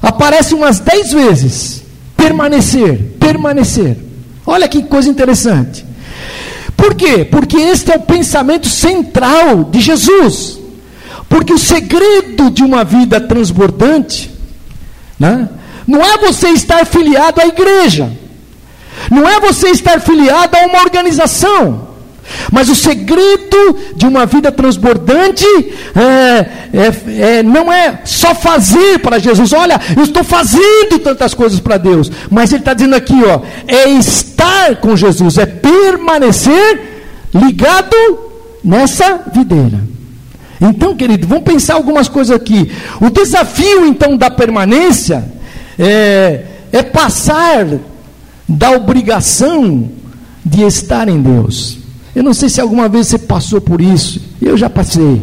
aparece 0.00 0.54
umas 0.54 0.80
10 0.80 1.12
vezes. 1.12 1.82
Permanecer, 2.16 3.16
permanecer. 3.20 3.98
Olha 4.46 4.66
que 4.66 4.82
coisa 4.84 5.10
interessante. 5.10 5.87
Por 6.78 6.94
quê? 6.94 7.24
Porque 7.24 7.56
este 7.56 7.90
é 7.90 7.96
o 7.96 8.02
pensamento 8.02 8.68
central 8.68 9.64
de 9.64 9.80
Jesus. 9.80 10.60
Porque 11.28 11.52
o 11.52 11.58
segredo 11.58 12.50
de 12.50 12.62
uma 12.62 12.84
vida 12.84 13.20
transbordante 13.20 14.30
né, 15.18 15.48
não 15.86 16.00
é 16.00 16.16
você 16.18 16.50
estar 16.50 16.86
filiado 16.86 17.40
à 17.40 17.46
igreja, 17.46 18.10
não 19.10 19.28
é 19.28 19.40
você 19.40 19.70
estar 19.70 20.00
filiado 20.00 20.56
a 20.56 20.66
uma 20.66 20.80
organização. 20.80 21.87
Mas 22.52 22.68
o 22.68 22.74
segredo 22.74 23.76
de 23.94 24.06
uma 24.06 24.26
vida 24.26 24.50
transbordante 24.50 25.44
é, 25.94 26.46
é, 26.72 27.38
é, 27.38 27.42
não 27.42 27.72
é 27.72 28.00
só 28.04 28.34
fazer 28.34 28.98
para 29.00 29.18
Jesus. 29.18 29.52
Olha, 29.52 29.80
eu 29.96 30.02
estou 30.02 30.24
fazendo 30.24 30.98
tantas 30.98 31.34
coisas 31.34 31.60
para 31.60 31.76
Deus. 31.78 32.10
Mas 32.30 32.52
ele 32.52 32.60
está 32.60 32.74
dizendo 32.74 32.96
aqui, 32.96 33.20
ó, 33.24 33.40
é 33.66 33.88
estar 33.90 34.76
com 34.76 34.96
Jesus, 34.96 35.38
é 35.38 35.46
permanecer 35.46 36.80
ligado 37.34 37.96
nessa 38.64 39.20
videira. 39.32 39.80
Então, 40.60 40.96
querido, 40.96 41.26
vamos 41.26 41.44
pensar 41.44 41.74
algumas 41.74 42.08
coisas 42.08 42.34
aqui. 42.34 42.70
O 43.00 43.10
desafio, 43.10 43.86
então, 43.86 44.16
da 44.16 44.30
permanência 44.30 45.24
é, 45.78 46.44
é 46.72 46.82
passar 46.82 47.66
da 48.48 48.72
obrigação 48.72 49.90
de 50.44 50.62
estar 50.62 51.08
em 51.08 51.20
Deus. 51.20 51.78
Eu 52.14 52.22
não 52.22 52.34
sei 52.34 52.48
se 52.48 52.60
alguma 52.60 52.88
vez 52.88 53.08
você 53.08 53.18
passou 53.18 53.60
por 53.60 53.80
isso. 53.80 54.20
Eu 54.40 54.56
já 54.56 54.68
passei. 54.68 55.22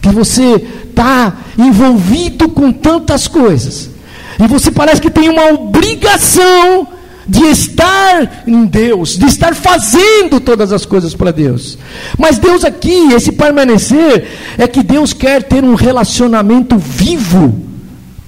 Que 0.00 0.08
você 0.10 0.64
está 0.88 1.36
envolvido 1.58 2.48
com 2.48 2.72
tantas 2.72 3.26
coisas. 3.28 3.90
E 4.38 4.46
você 4.46 4.70
parece 4.70 5.00
que 5.00 5.10
tem 5.10 5.28
uma 5.28 5.50
obrigação 5.52 6.86
de 7.26 7.44
estar 7.44 8.42
em 8.46 8.64
Deus, 8.64 9.16
de 9.16 9.26
estar 9.26 9.54
fazendo 9.54 10.40
todas 10.40 10.72
as 10.72 10.84
coisas 10.84 11.14
para 11.14 11.30
Deus. 11.30 11.78
Mas 12.18 12.38
Deus 12.38 12.64
aqui, 12.64 13.12
esse 13.12 13.32
permanecer, 13.32 14.26
é 14.58 14.66
que 14.66 14.82
Deus 14.82 15.12
quer 15.12 15.42
ter 15.42 15.62
um 15.62 15.74
relacionamento 15.74 16.76
vivo 16.76 17.69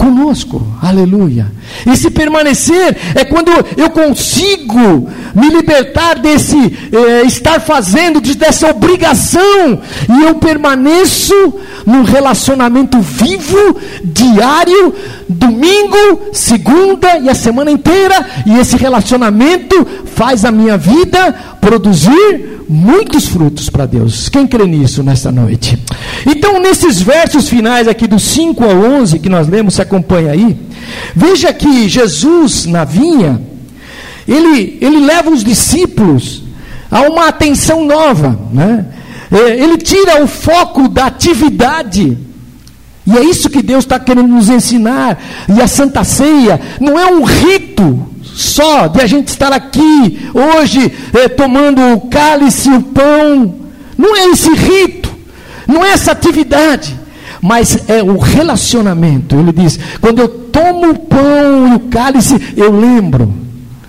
conosco. 0.03 0.67
Aleluia. 0.83 1.47
E 1.87 1.97
se 1.97 2.11
permanecer 2.11 2.97
é 3.15 3.25
quando 3.25 3.53
eu 3.77 3.89
consigo 3.91 5.09
me 5.33 5.49
libertar 5.49 6.19
desse 6.19 6.57
eh, 6.93 7.23
estar 7.25 7.61
fazendo, 7.61 8.21
dessa 8.21 8.69
obrigação, 8.69 9.81
e 10.09 10.25
eu 10.25 10.35
permaneço 10.35 11.35
num 11.87 12.03
relacionamento 12.03 13.01
vivo, 13.01 13.77
diário, 14.03 14.93
domingo, 15.29 16.31
segunda 16.33 17.19
e 17.19 17.29
a 17.29 17.35
semana 17.35 17.71
inteira, 17.71 18.27
e 18.45 18.59
esse 18.59 18.77
relacionamento 18.77 19.87
faz 20.17 20.45
a 20.45 20.51
minha 20.51 20.77
vida 20.77 21.33
produzir 21.61 22.52
muitos 22.73 23.29
frutos 23.29 23.69
para 23.69 23.87
Deus. 23.87 24.29
Quem 24.29 24.47
crê 24.47 24.67
nisso 24.67 25.03
nesta 25.03 25.31
noite? 25.31 25.79
Então, 26.27 26.61
nesses 26.61 27.01
versos 27.01 27.49
finais 27.49 27.87
aqui 27.87 28.07
do 28.07 28.19
5 28.19 28.65
ao 28.65 28.77
11 28.77 29.19
que 29.19 29.29
nós 29.29 29.47
lemos, 29.47 29.75
se 29.75 29.83
acompanha 29.83 30.33
aí, 30.33 30.57
veja 31.15 31.53
que 31.53 31.89
Jesus 31.89 32.67
na 32.67 32.85
vinha, 32.85 33.41
ele, 34.27 34.79
ele 34.81 35.05
leva 35.05 35.31
os 35.31 35.45
discípulos 35.45 36.43
a 36.91 37.03
uma 37.03 37.29
atenção 37.29 37.85
nova, 37.85 38.39
né? 38.53 38.87
É, 39.31 39.63
ele 39.63 39.79
tira 39.79 40.23
o 40.23 40.27
foco 40.27 40.89
da 40.89 41.07
atividade. 41.07 42.19
E 43.07 43.17
é 43.17 43.25
isso 43.25 43.49
que 43.51 43.63
Deus 43.63 43.85
está 43.85 43.99
querendo 43.99 44.29
nos 44.29 44.49
ensinar. 44.49 45.19
E 45.49 45.61
a 45.61 45.67
Santa 45.67 46.05
Ceia 46.05 46.61
não 46.79 46.99
é 46.99 47.07
um 47.07 47.25
rito 47.25 48.12
só 48.35 48.87
de 48.87 49.01
a 49.01 49.07
gente 49.07 49.29
estar 49.29 49.53
aqui 49.53 50.31
hoje 50.33 50.93
eh, 51.15 51.29
tomando 51.29 51.81
o 51.95 52.01
cálice 52.03 52.71
e 52.71 52.77
o 52.77 52.83
pão. 52.83 53.55
Não 53.97 54.17
é 54.17 54.27
esse 54.27 54.53
rito, 54.53 55.13
não 55.67 55.85
é 55.85 55.91
essa 55.93 56.13
atividade, 56.13 56.99
mas 57.41 57.89
é 57.89 58.03
o 58.03 58.19
relacionamento. 58.19 59.37
Ele 59.37 59.53
diz: 59.53 59.79
quando 60.01 60.21
eu 60.21 60.29
tomo 60.29 60.91
o 60.91 60.99
pão 60.99 61.69
e 61.73 61.75
o 61.77 61.81
cálice, 61.81 62.55
eu 62.57 62.71
lembro 62.71 63.33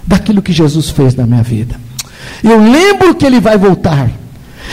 daquilo 0.06 0.41
que 0.41 0.51
Jesus 0.51 0.89
fez 0.89 1.15
na 1.15 1.25
minha 1.25 1.43
vida. 1.43 1.75
Eu 2.43 2.60
lembro 2.60 3.15
que 3.15 3.25
ele 3.25 3.39
vai 3.39 3.58
voltar. 3.58 4.10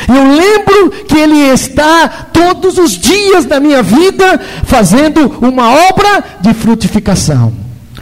Eu 0.09 0.37
lembro 0.37 0.90
que 1.06 1.16
Ele 1.16 1.52
está 1.52 2.09
todos 2.09 2.78
os 2.78 2.92
dias 2.92 3.44
da 3.44 3.61
minha 3.61 3.83
vida 3.83 4.40
fazendo 4.64 5.38
uma 5.40 5.70
obra 5.88 6.24
de 6.40 6.54
frutificação. 6.54 7.52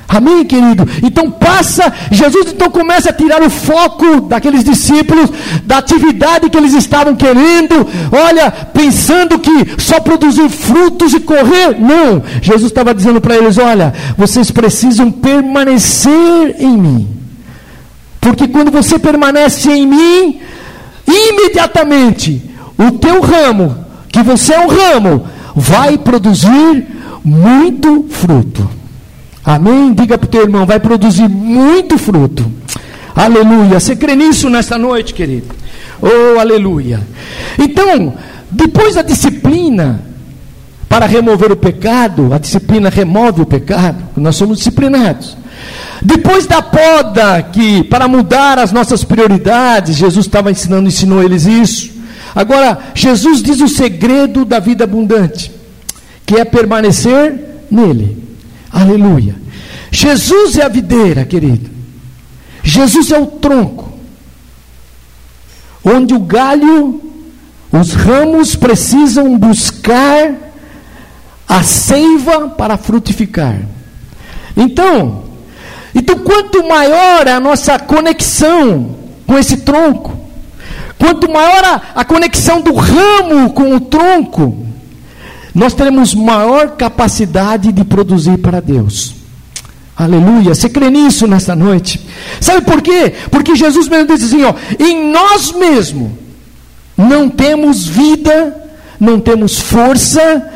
Amém, 0.09 0.43
querido? 0.43 0.89
Então 1.03 1.31
passa, 1.31 1.93
Jesus 2.11 2.53
então 2.53 2.71
começa 2.71 3.11
a 3.11 3.13
tirar 3.13 3.43
o 3.43 3.51
foco 3.51 4.23
daqueles 4.23 4.65
discípulos, 4.65 5.31
da 5.65 5.79
atividade 5.79 6.49
que 6.49 6.57
eles 6.57 6.73
estavam 6.73 7.15
querendo, 7.15 7.87
olha, 8.11 8.51
pensando 8.51 9.39
que 9.39 9.51
só 9.77 10.01
produzir 10.01 10.49
frutos 10.49 11.13
e 11.13 11.21
correr. 11.21 11.79
Não, 11.79 12.23
Jesus 12.41 12.71
estava 12.71 12.95
dizendo 12.95 13.21
para 13.21 13.37
eles: 13.37 13.59
olha, 13.59 13.93
vocês 14.17 14.51
precisam 14.51 15.11
permanecer 15.11 16.57
em 16.59 16.79
mim. 16.79 17.09
Porque 18.19 18.49
quando 18.49 18.71
você 18.71 18.99
permanece 18.99 19.71
em 19.71 19.87
mim, 19.87 20.41
imediatamente 21.07 22.43
o 22.79 22.93
teu 22.93 23.21
ramo, 23.21 23.85
que 24.11 24.23
você 24.23 24.55
é 24.55 24.61
um 24.61 24.69
ramo, 24.69 25.27
vai 25.55 25.99
produzir 25.99 26.87
muito 27.23 28.07
fruto. 28.09 28.78
Amém? 29.49 29.95
Diga 29.95 30.19
para 30.19 30.27
o 30.27 30.29
teu 30.29 30.43
irmão, 30.43 30.67
vai 30.67 30.79
produzir 30.79 31.27
muito 31.27 31.97
fruto. 31.97 32.53
Aleluia. 33.17 33.81
Você 33.81 33.97
crê 33.97 34.15
nisso 34.15 34.51
nesta 34.51 34.77
noite, 34.77 35.15
querido? 35.15 35.47
Oh, 36.03 36.39
aleluia. 36.39 37.01
Então, 37.59 38.13
depois 38.51 38.97
da 38.97 39.01
disciplina, 39.01 40.03
para 40.87 41.07
remover 41.07 41.51
o 41.51 41.57
pecado, 41.57 42.35
a 42.35 42.39
disciplina 42.39 42.91
remove 42.91 43.41
o 43.41 43.47
pecado, 43.47 44.05
nós 44.19 44.37
somos 44.37 44.59
disciplinados. 44.59 45.35
Depois 46.03 46.47
da 46.47 46.61
poda, 46.61 47.41
que 47.51 47.83
para 47.85 48.07
mudar 48.07 48.59
as 48.59 48.71
nossas 48.71 49.03
prioridades, 49.03 49.97
Jesus 49.97 50.27
estava 50.27 50.51
ensinando, 50.51 50.89
ensinou 50.89 51.23
eles 51.23 51.47
isso. 51.47 51.91
Agora, 52.35 52.79
Jesus 52.95 53.43
diz 53.43 53.63
o 53.63 53.69
segredo 53.69 54.45
da 54.45 54.59
vida 54.59 54.85
abundante, 54.85 55.51
que 56.27 56.37
é 56.37 56.45
permanecer 56.45 57.65
nele. 57.71 58.28
Aleluia. 58.71 59.37
Jesus 59.91 60.57
é 60.57 60.65
a 60.65 60.69
videira, 60.69 61.25
querido. 61.25 61.71
Jesus 62.63 63.11
é 63.11 63.19
o 63.19 63.27
tronco, 63.27 63.93
onde 65.83 66.13
o 66.13 66.21
galho, 66.21 67.01
os 67.73 67.95
ramos 67.95 68.55
precisam 68.55 69.39
buscar 69.39 70.35
a 71.49 71.63
seiva 71.63 72.49
para 72.51 72.77
frutificar. 72.77 73.59
Então, 74.55 75.25
então 75.95 76.19
quanto 76.19 76.69
maior 76.69 77.27
a 77.27 77.41
nossa 77.41 77.79
conexão 77.79 78.97
com 79.27 79.39
esse 79.39 79.59
tronco, 79.59 80.15
quanto 80.99 81.31
maior 81.31 81.65
a, 81.65 82.01
a 82.01 82.05
conexão 82.05 82.61
do 82.61 82.75
ramo 82.75 83.51
com 83.53 83.75
o 83.75 83.81
tronco, 83.81 84.68
nós 85.59 85.75
teremos 85.75 86.15
maior 86.15 86.77
capacidade 86.77 87.73
de 87.73 87.85
produzir 87.85 88.39
para 88.39 88.61
Deus. 88.61 89.15
Aleluia. 89.97 90.55
Você 90.55 90.69
crê 90.69 90.89
nisso 90.89 91.27
nesta 91.27 91.57
noite? 91.57 92.01
Sabe 92.41 92.65
por 92.65 92.81
quê? 92.81 93.13
Porque 93.29 93.57
Jesus 93.57 93.89
mesmo 93.89 94.07
diz 94.07 94.23
assim: 94.23 94.45
ó, 94.45 94.55
em 94.79 95.11
nós 95.11 95.51
mesmos 95.51 96.13
não 96.97 97.29
temos 97.29 97.85
vida, 97.89 98.57
não 99.01 99.19
temos 99.19 99.59
força, 99.59 100.49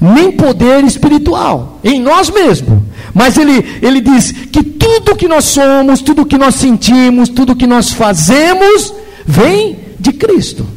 nem 0.00 0.32
poder 0.32 0.82
espiritual. 0.84 1.78
Em 1.84 2.00
nós 2.00 2.30
mesmos. 2.30 2.82
Mas 3.12 3.36
ele, 3.36 3.78
ele 3.82 4.00
diz 4.00 4.32
que 4.32 4.62
tudo 4.62 5.16
que 5.16 5.28
nós 5.28 5.44
somos, 5.44 6.00
tudo 6.00 6.24
que 6.24 6.38
nós 6.38 6.54
sentimos, 6.54 7.28
tudo 7.28 7.54
que 7.54 7.66
nós 7.66 7.92
fazemos, 7.92 8.94
vem 9.26 9.76
de 10.00 10.14
Cristo. 10.14 10.75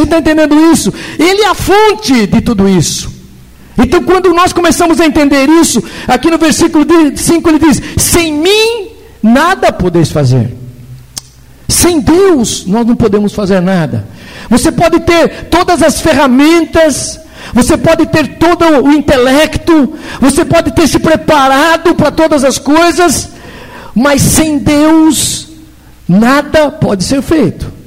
Você 0.00 0.04
está 0.04 0.18
entendendo 0.18 0.72
isso? 0.72 0.90
Ele 1.18 1.42
é 1.42 1.48
a 1.48 1.54
fonte 1.54 2.26
de 2.26 2.40
tudo 2.40 2.66
isso. 2.66 3.12
Então, 3.76 4.02
quando 4.02 4.32
nós 4.32 4.50
começamos 4.50 4.98
a 4.98 5.04
entender 5.04 5.46
isso, 5.46 5.82
aqui 6.08 6.30
no 6.30 6.38
versículo 6.38 6.86
5 7.14 7.48
ele 7.50 7.58
diz: 7.58 7.82
Sem 7.98 8.32
mim 8.32 8.88
nada 9.22 9.70
podeis 9.70 10.10
fazer. 10.10 10.56
Sem 11.68 12.00
Deus 12.00 12.64
nós 12.66 12.86
não 12.86 12.96
podemos 12.96 13.34
fazer 13.34 13.60
nada. 13.60 14.06
Você 14.48 14.72
pode 14.72 15.00
ter 15.00 15.48
todas 15.50 15.82
as 15.82 16.00
ferramentas, 16.00 17.20
você 17.52 17.76
pode 17.76 18.06
ter 18.06 18.38
todo 18.38 18.64
o 18.82 18.92
intelecto, 18.92 19.98
você 20.18 20.46
pode 20.46 20.72
ter 20.72 20.88
se 20.88 20.98
preparado 20.98 21.94
para 21.94 22.10
todas 22.10 22.42
as 22.42 22.58
coisas, 22.58 23.28
mas 23.94 24.22
sem 24.22 24.56
Deus 24.58 25.48
nada 26.08 26.70
pode 26.70 27.04
ser 27.04 27.20
feito. 27.20 27.79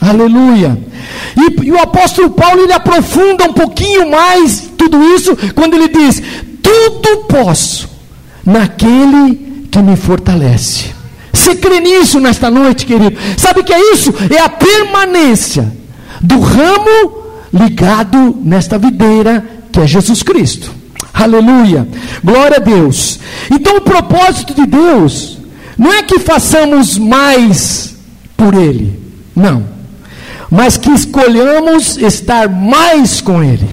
Aleluia. 0.00 0.78
E, 1.36 1.66
e, 1.66 1.72
o 1.72 1.78
apóstolo 1.78 2.30
Paulo 2.30 2.62
ele 2.62 2.72
aprofunda 2.72 3.44
um 3.44 3.52
pouquinho 3.52 4.10
mais 4.10 4.70
tudo 4.76 5.02
isso 5.14 5.36
quando 5.54 5.74
ele 5.74 5.88
diz: 5.88 6.22
Tudo 6.62 7.24
posso 7.28 7.88
naquele 8.44 9.66
que 9.70 9.78
me 9.80 9.96
fortalece. 9.96 10.92
Você 11.32 11.54
crê 11.54 11.80
nisso 11.80 12.18
nesta 12.18 12.50
noite, 12.50 12.86
querido? 12.86 13.16
Sabe 13.36 13.60
o 13.60 13.64
que 13.64 13.74
é 13.74 13.92
isso? 13.92 14.12
É 14.34 14.40
a 14.40 14.48
permanência 14.48 15.70
do 16.20 16.40
ramo 16.40 17.20
ligado 17.52 18.38
nesta 18.42 18.78
videira 18.78 19.44
que 19.70 19.80
é 19.80 19.86
Jesus 19.86 20.22
Cristo. 20.22 20.72
Aleluia. 21.12 21.86
Glória 22.24 22.56
a 22.56 22.60
Deus. 22.60 23.20
Então 23.50 23.76
o 23.76 23.82
propósito 23.82 24.54
de 24.54 24.66
Deus 24.66 25.38
não 25.76 25.92
é 25.92 26.02
que 26.02 26.18
façamos 26.18 26.96
mais 26.96 27.94
por 28.36 28.54
Ele. 28.54 28.98
Não 29.36 29.79
mas 30.50 30.76
que 30.76 30.90
escolhamos 30.90 31.96
estar 31.96 32.48
mais 32.48 33.20
com 33.20 33.42
Ele. 33.42 33.68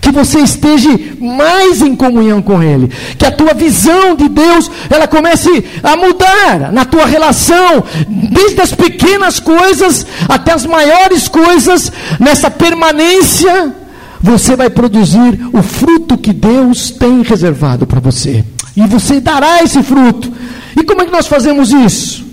Que 0.00 0.10
você 0.10 0.40
esteja 0.40 0.90
mais 1.18 1.80
em 1.80 1.96
comunhão 1.96 2.42
com 2.42 2.62
Ele. 2.62 2.90
Que 3.18 3.24
a 3.24 3.32
tua 3.32 3.54
visão 3.54 4.14
de 4.14 4.28
Deus 4.28 4.70
ela 4.90 5.08
comece 5.08 5.64
a 5.82 5.96
mudar 5.96 6.70
na 6.72 6.84
tua 6.84 7.06
relação, 7.06 7.82
desde 8.30 8.60
as 8.60 8.72
pequenas 8.72 9.40
coisas 9.40 10.06
até 10.28 10.52
as 10.52 10.66
maiores 10.66 11.26
coisas, 11.26 11.90
nessa 12.20 12.50
permanência, 12.50 13.74
você 14.20 14.56
vai 14.56 14.70
produzir 14.70 15.40
o 15.52 15.62
fruto 15.62 16.16
que 16.16 16.32
Deus 16.32 16.90
tem 16.90 17.22
reservado 17.22 17.86
para 17.86 18.00
você. 18.00 18.44
E 18.76 18.86
você 18.86 19.20
dará 19.20 19.62
esse 19.62 19.82
fruto. 19.82 20.32
E 20.76 20.82
como 20.82 21.02
é 21.02 21.04
que 21.06 21.12
nós 21.12 21.26
fazemos 21.26 21.72
isso? 21.72 22.23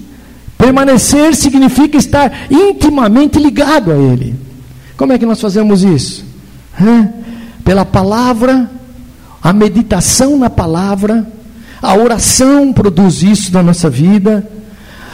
Permanecer 0.62 1.36
significa 1.36 1.97
estar 1.97 2.32
intimamente 2.52 3.39
ligado 3.39 3.91
a 3.91 3.97
Ele. 3.97 4.36
Como 4.95 5.12
é 5.12 5.17
que 5.17 5.26
nós 5.26 5.41
fazemos 5.41 5.84
isso? 5.84 6.24
Hã? 6.80 7.10
Pela 7.65 7.84
palavra, 7.84 8.69
a 9.41 9.52
meditação 9.52 10.38
na 10.38 10.52
palavra, 10.52 11.28
a 11.82 11.95
oração 11.95 12.71
produz 12.71 13.24
isso 13.24 13.52
na 13.52 13.63
nossa 13.63 13.89
vida, 13.89 14.47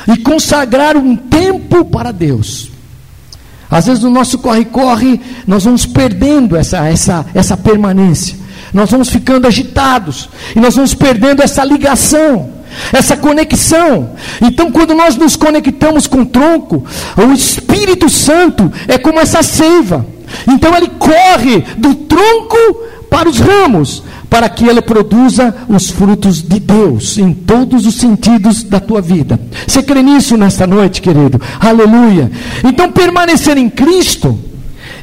e 0.05 0.17
consagrar 0.17 0.97
um 0.97 1.15
tempo 1.15 1.85
para 1.85 2.11
Deus. 2.11 2.69
Às 3.71 3.85
vezes 3.85 4.03
no 4.03 4.09
nosso 4.09 4.39
corre-corre, 4.39 5.21
nós 5.47 5.63
vamos 5.63 5.85
perdendo 5.85 6.57
essa, 6.57 6.85
essa, 6.89 7.25
essa 7.33 7.55
permanência, 7.55 8.37
nós 8.73 8.91
vamos 8.91 9.07
ficando 9.07 9.47
agitados, 9.47 10.29
e 10.53 10.59
nós 10.59 10.75
vamos 10.75 10.93
perdendo 10.93 11.41
essa 11.41 11.63
ligação 11.63 12.56
essa 12.93 13.17
conexão. 13.17 14.11
Então, 14.41 14.71
quando 14.71 14.93
nós 14.93 15.15
nos 15.15 15.35
conectamos 15.35 16.07
com 16.07 16.21
o 16.21 16.25
tronco, 16.25 16.83
o 17.17 17.31
Espírito 17.31 18.09
Santo 18.09 18.71
é 18.87 18.97
como 18.97 19.19
essa 19.19 19.43
seiva. 19.43 20.05
Então, 20.47 20.75
ele 20.75 20.89
corre 20.99 21.63
do 21.77 21.95
tronco 21.95 22.57
para 23.09 23.29
os 23.29 23.39
ramos, 23.39 24.03
para 24.29 24.49
que 24.49 24.65
ele 24.65 24.81
produza 24.81 25.55
os 25.69 25.89
frutos 25.89 26.41
de 26.41 26.59
Deus 26.59 27.17
em 27.17 27.33
todos 27.33 27.85
os 27.85 27.95
sentidos 27.95 28.63
da 28.63 28.79
tua 28.79 29.01
vida. 29.01 29.39
Você 29.65 29.81
crê 29.81 30.01
nisso 30.03 30.35
nesta 30.35 30.67
noite, 30.67 31.01
querido? 31.01 31.41
Aleluia. 31.59 32.29
Então, 32.63 32.91
permanecer 32.91 33.57
em 33.57 33.69
Cristo 33.69 34.37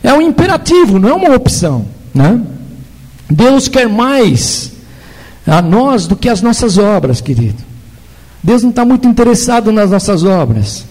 é 0.03 0.13
um 0.13 0.21
imperativo, 0.21 0.99
não 0.99 1.09
é 1.09 1.15
uma 1.15 1.35
opção, 1.35 1.87
né? 2.15 2.39
Deus 3.31 3.69
quer 3.69 3.89
mais 3.89 4.74
a 5.47 5.61
nós 5.61 6.07
do 6.07 6.17
que 6.17 6.29
as 6.29 6.41
nossas 6.41 6.79
obras, 6.79 7.21
querido. 7.21 7.63
Deus 8.43 8.63
não 8.63 8.71
está 8.71 8.85
muito 8.85 9.09
interessado 9.09 9.73
nas 9.73 9.91
nossas 9.91 10.23
obras, 10.25 10.85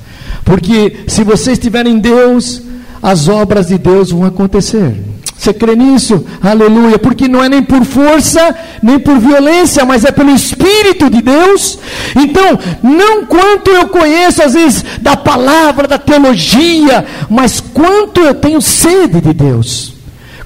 porque 0.44 1.04
se 1.08 1.24
você 1.24 1.52
estiver 1.52 1.86
em 1.86 2.00
Deus, 2.00 2.62
as 3.02 3.28
obras 3.28 3.68
de 3.68 3.78
Deus 3.78 4.12
vão 4.12 4.26
acontecer. 4.26 4.96
Você 5.38 5.54
crê 5.54 5.76
nisso? 5.76 6.26
Aleluia. 6.42 6.98
Porque 6.98 7.28
não 7.28 7.44
é 7.44 7.50
nem 7.50 7.62
por 7.62 7.84
força, 7.84 8.56
nem 8.82 8.98
por 8.98 9.20
violência, 9.20 9.84
mas 9.84 10.06
é 10.06 10.12
pelo 10.12 10.32
Espírito 10.32 11.10
de 11.10 11.22
Deus. 11.22 11.78
Então, 12.16 12.58
não 12.82 13.26
quanto 13.26 13.70
eu 13.70 13.89
conheço, 13.89 14.42
às 14.42 14.54
vezes, 14.54 14.86
da 15.02 15.18
palavra, 15.18 15.86
da 15.86 15.98
teologia, 15.98 17.06
mas 17.30 17.60
quanto 17.60 18.22
eu 18.22 18.34
tenho 18.34 18.62
sede 18.62 19.20
de 19.20 19.34
Deus 19.34 19.94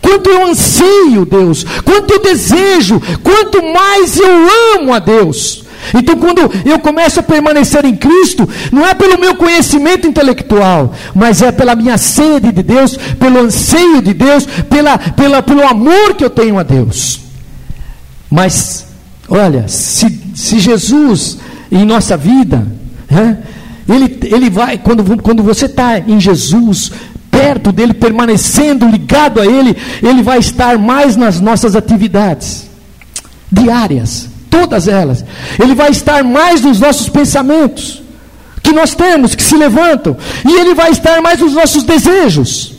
quanto 0.08 0.30
eu 0.30 0.48
anseio 0.48 1.26
Deus, 1.26 1.66
quanto 1.84 2.14
eu 2.14 2.22
desejo, 2.22 3.02
quanto 3.22 3.62
mais 3.62 4.18
eu 4.18 4.80
amo 4.80 4.94
a 4.94 5.00
Deus. 5.00 5.66
Então, 5.94 6.16
quando 6.16 6.50
eu 6.66 6.80
começo 6.80 7.20
a 7.20 7.24
permanecer 7.24 7.84
em 7.86 7.96
Cristo, 7.96 8.48
não 8.72 8.86
é 8.86 8.94
pelo 8.94 9.20
meu 9.20 9.36
conhecimento 9.36 10.08
intelectual, 10.08 10.94
mas 11.14 11.42
é 11.42 11.52
pela 11.52 11.76
minha 11.76 11.98
sede 11.98 12.54
de 12.54 12.64
Deus, 12.64 12.98
pelo 13.20 13.40
anseio 13.40 14.02
de 14.02 14.14
Deus, 14.14 14.46
pela, 14.70 14.98
pela, 14.98 15.42
pelo 15.44 15.66
amor 15.66 16.16
que 16.16 16.24
eu 16.24 16.30
tenho 16.30 16.58
a 16.58 16.64
Deus. 16.64 17.20
Mas, 18.30 18.88
olha, 19.28 19.68
se, 19.68 20.22
se 20.34 20.60
Jesus 20.60 21.38
em 21.70 21.86
nossa 21.86 22.16
vida, 22.16 22.66
é, 23.10 23.38
ele, 23.94 24.20
ele 24.24 24.50
vai, 24.50 24.78
quando, 24.78 25.22
quando 25.22 25.44
você 25.44 25.66
está 25.66 26.00
em 26.00 26.20
Jesus, 26.20 26.92
perto 27.38 27.72
dele, 27.72 27.94
permanecendo 27.94 28.88
ligado 28.88 29.40
a 29.40 29.46
ele, 29.46 29.78
ele 30.02 30.24
vai 30.24 30.40
estar 30.40 30.78
mais 30.80 31.16
nas 31.16 31.40
nossas 31.40 31.76
atividades 31.76 32.68
diárias, 33.52 34.30
todas 34.50 34.88
elas. 34.88 35.24
Ele 35.62 35.76
vai 35.76 35.92
estar 35.92 36.24
mais 36.24 36.62
nos 36.62 36.80
nossos 36.80 37.10
pensamentos. 37.10 38.04
que 38.64 38.74
nós 38.74 38.94
temos, 38.94 39.34
que 39.34 39.44
se 39.44 39.56
levantam, 39.56 40.18
e 40.46 40.52
Ele 40.60 40.76
vai 40.76 40.92
estar 40.92 41.22
mais 41.22 41.40
nos 41.40 41.54
nossos 41.54 41.84
desejos. 41.84 42.74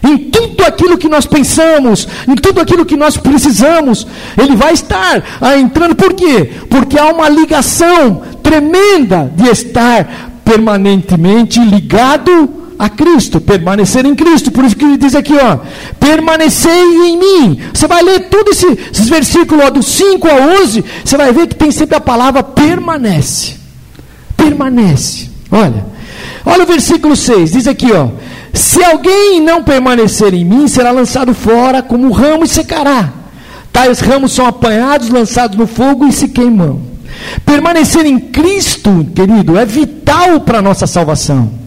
Em 0.00 0.16
tudo 0.16 0.62
aquilo 0.64 0.96
que 0.96 1.08
nós 1.08 1.26
pensamos, 1.26 2.06
em 2.28 2.36
tudo 2.36 2.60
aquilo 2.60 2.86
que 2.86 2.96
nós 2.96 3.16
precisamos, 3.16 4.06
Ele 4.40 4.54
vai 4.54 4.72
estar 4.72 5.20
ah, 5.40 5.58
entrando. 5.58 5.96
Por 5.96 6.14
quê? 6.14 6.48
Porque 6.70 6.96
há 6.96 7.06
uma 7.06 7.28
ligação 7.28 8.22
tremenda 8.40 9.32
de 9.34 9.48
estar 9.48 10.30
permanentemente 10.44 11.58
ligado 11.58 12.61
a 12.82 12.88
Cristo, 12.88 13.40
permanecer 13.40 14.04
em 14.04 14.12
Cristo. 14.12 14.50
Por 14.50 14.64
isso 14.64 14.74
que 14.74 14.84
ele 14.84 14.96
diz 14.96 15.14
aqui, 15.14 15.34
ó, 15.36 15.58
permanecei 16.00 16.82
em 17.06 17.16
mim. 17.16 17.60
Você 17.72 17.86
vai 17.86 18.02
ler 18.02 18.28
todos 18.28 18.56
esse, 18.56 18.76
esses 18.92 19.08
versículos, 19.08 19.64
ó, 19.64 19.70
do 19.70 19.84
5 19.84 20.28
a 20.28 20.60
11, 20.60 20.84
você 21.04 21.16
vai 21.16 21.32
ver 21.32 21.46
que 21.46 21.54
tem 21.54 21.70
sempre 21.70 21.94
a 21.94 22.00
palavra 22.00 22.42
permanece. 22.42 23.54
Permanece. 24.36 25.30
Olha, 25.48 25.86
olha 26.44 26.64
o 26.64 26.66
versículo 26.66 27.14
6, 27.14 27.52
diz 27.52 27.68
aqui, 27.68 27.92
ó, 27.92 28.08
se 28.52 28.82
alguém 28.82 29.40
não 29.40 29.62
permanecer 29.62 30.34
em 30.34 30.44
mim, 30.44 30.66
será 30.66 30.90
lançado 30.90 31.32
fora 31.32 31.84
como 31.84 32.10
ramo 32.10 32.42
e 32.42 32.48
secará. 32.48 33.12
Tais 33.72 34.00
ramos 34.00 34.32
são 34.32 34.44
apanhados, 34.44 35.08
lançados 35.08 35.56
no 35.56 35.68
fogo 35.68 36.04
e 36.04 36.10
se 36.10 36.26
queimam. 36.30 36.80
Permanecer 37.46 38.04
em 38.06 38.18
Cristo, 38.18 39.06
querido, 39.14 39.56
é 39.56 39.64
vital 39.64 40.40
para 40.40 40.58
a 40.58 40.62
nossa 40.62 40.88
salvação. 40.88 41.61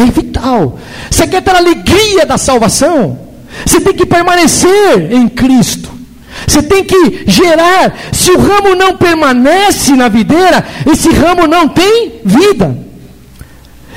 É 0.00 0.10
vital. 0.10 0.78
Você 1.10 1.26
quer 1.26 1.42
ter 1.42 1.50
a 1.50 1.58
alegria 1.58 2.24
da 2.24 2.38
salvação? 2.38 3.18
Você 3.66 3.80
tem 3.80 3.92
que 3.92 4.06
permanecer 4.06 5.12
em 5.12 5.28
Cristo. 5.28 5.90
Você 6.46 6.62
tem 6.62 6.84
que 6.84 7.24
gerar. 7.26 7.94
Se 8.12 8.30
o 8.30 8.40
ramo 8.40 8.74
não 8.74 8.96
permanece 8.96 9.92
na 9.92 10.08
videira, 10.08 10.64
esse 10.90 11.10
ramo 11.10 11.46
não 11.46 11.68
tem 11.68 12.20
vida. 12.24 12.78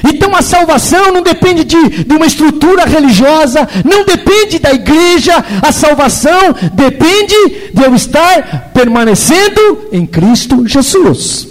Então 0.04 0.36
a 0.36 0.42
salvação 0.42 1.14
não 1.14 1.22
depende 1.22 1.64
de, 1.64 2.04
de 2.04 2.14
uma 2.14 2.26
estrutura 2.26 2.84
religiosa, 2.84 3.68
não 3.86 4.04
depende 4.04 4.60
da 4.60 4.74
igreja, 4.74 5.34
a 5.62 5.72
salvação 5.72 6.54
depende 6.74 7.72
de 7.74 7.82
eu 7.82 7.96
estar 7.96 8.72
permanecendo 8.74 9.88
em 9.94 10.06
Cristo 10.06 10.68
Jesus. 10.68 11.48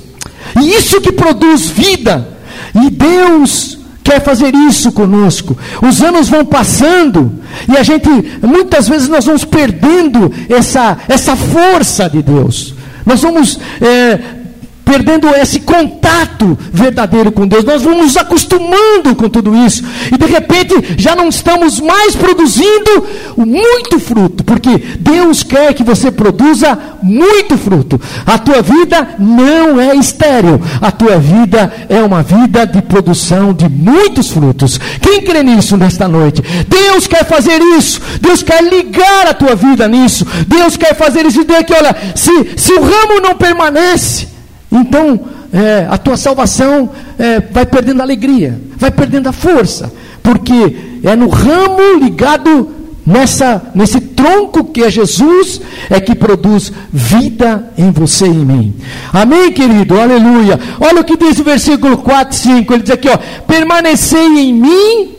E 0.61 0.69
isso 0.75 1.01
que 1.01 1.13
produz 1.13 1.67
vida. 1.69 2.29
E 2.75 2.91
Deus 2.91 3.79
quer 4.03 4.23
fazer 4.23 4.55
isso 4.55 4.93
conosco. 4.93 5.57
Os 5.81 6.03
anos 6.03 6.29
vão 6.29 6.45
passando 6.45 7.33
e 7.69 7.77
a 7.77 7.83
gente, 7.83 8.09
muitas 8.43 8.89
vezes, 8.89 9.09
nós 9.09 9.25
vamos 9.25 9.45
perdendo 9.45 10.33
essa, 10.49 10.99
essa 11.09 11.37
força 11.37 12.09
de 12.09 12.23
Deus. 12.23 12.75
Nós 13.05 13.21
vamos 13.21 13.59
é, 13.81 14.42
perdendo 14.85 15.29
esse 15.29 15.61
contato 15.61 16.59
verdadeiro 16.73 17.33
com 17.33 17.47
Deus. 17.47 17.65
Nós 17.65 17.83
vamos 17.83 18.03
nos 18.03 18.17
acostumando 18.17 19.15
com 19.17 19.29
tudo 19.29 19.55
isso. 19.55 19.83
E 20.13 20.19
de 20.19 20.27
repente 20.27 20.95
já 20.99 21.15
não 21.17 21.29
estamos 21.29 21.81
mais 21.81 22.15
produzindo 22.15 23.07
muito 23.37 23.99
fruto, 23.99 24.45
porque 24.45 24.79
Deus 24.99 25.43
quer 25.43 25.75
que 25.75 25.85
você 25.85 26.11
produza 26.11 26.79
muito 27.03 27.57
fruto. 27.57 28.01
A 28.27 28.39
tua 28.39 28.63
vida 28.63 29.17
não 29.19 29.81
é 29.81 29.95
estéril. 29.95 30.61
A 30.81 30.91
tua 30.91 31.19
vida 31.19 31.73
é 31.89 32.03
uma 32.03 32.23
vida 32.23 32.67
de 32.67 32.83
produção 32.83 33.53
de 33.53 33.69
muitos 33.69 34.31
frutos. 34.31 34.79
Quem 35.01 35.23
crê 35.23 35.43
nisso 35.43 35.77
nesta 35.77 36.09
noite? 36.09 36.43
Deus 36.69 37.07
quer 37.07 37.25
fazer 37.25 37.61
isso. 37.77 38.01
Deus 38.21 38.43
quer 38.43 38.63
ligar 38.63 39.27
a 39.29 39.35
tua 39.35 39.55
vida 39.55 39.89
nisso. 39.89 40.27
Deus 40.47 40.77
quer 40.77 40.95
fazer 40.95 41.27
isso. 41.27 41.41
E 41.41 41.65
que 41.65 41.75
olha, 41.75 41.95
se, 42.15 42.33
se 42.57 42.73
o 42.73 42.83
ramo 42.83 43.21
não 43.21 43.37
permanece, 43.37 44.32
então, 44.73 45.21
é, 45.53 45.87
a 45.91 45.99
tua 45.99 46.17
salvação 46.17 46.89
é, 47.19 47.41
vai 47.41 47.67
perdendo 47.67 48.01
a 48.01 48.05
alegria, 48.05 48.59
vai 48.79 48.91
perdendo 48.91 49.29
a 49.29 49.33
força, 49.33 49.93
porque 50.23 50.77
é 51.05 51.15
no 51.15 51.29
ramo 51.29 52.03
ligado 52.03 52.71
nessa, 53.07 53.71
nesse 53.75 54.01
tronco 54.01 54.65
que 54.65 54.83
é 54.83 54.91
Jesus, 54.91 55.61
é 55.91 56.01
que 56.01 56.15
produz 56.15 56.73
vida 56.91 57.71
em 57.77 57.91
você 57.91 58.25
e 58.25 58.31
em 58.31 58.45
mim. 58.47 58.75
Amém, 59.13 59.53
querido? 59.53 60.01
Aleluia. 60.01 60.59
Olha 60.81 61.03
o 61.03 61.05
que 61.05 61.19
diz 61.19 61.39
o 61.39 61.45
versículo 61.45 61.99
4 61.99 62.35
e 62.35 62.39
5. 62.39 62.73
Ele 62.73 62.83
diz 62.83 62.93
aqui: 62.93 63.11
ó, 63.11 63.19
permanecei 63.47 64.27
em 64.27 64.55
mim 64.55 65.11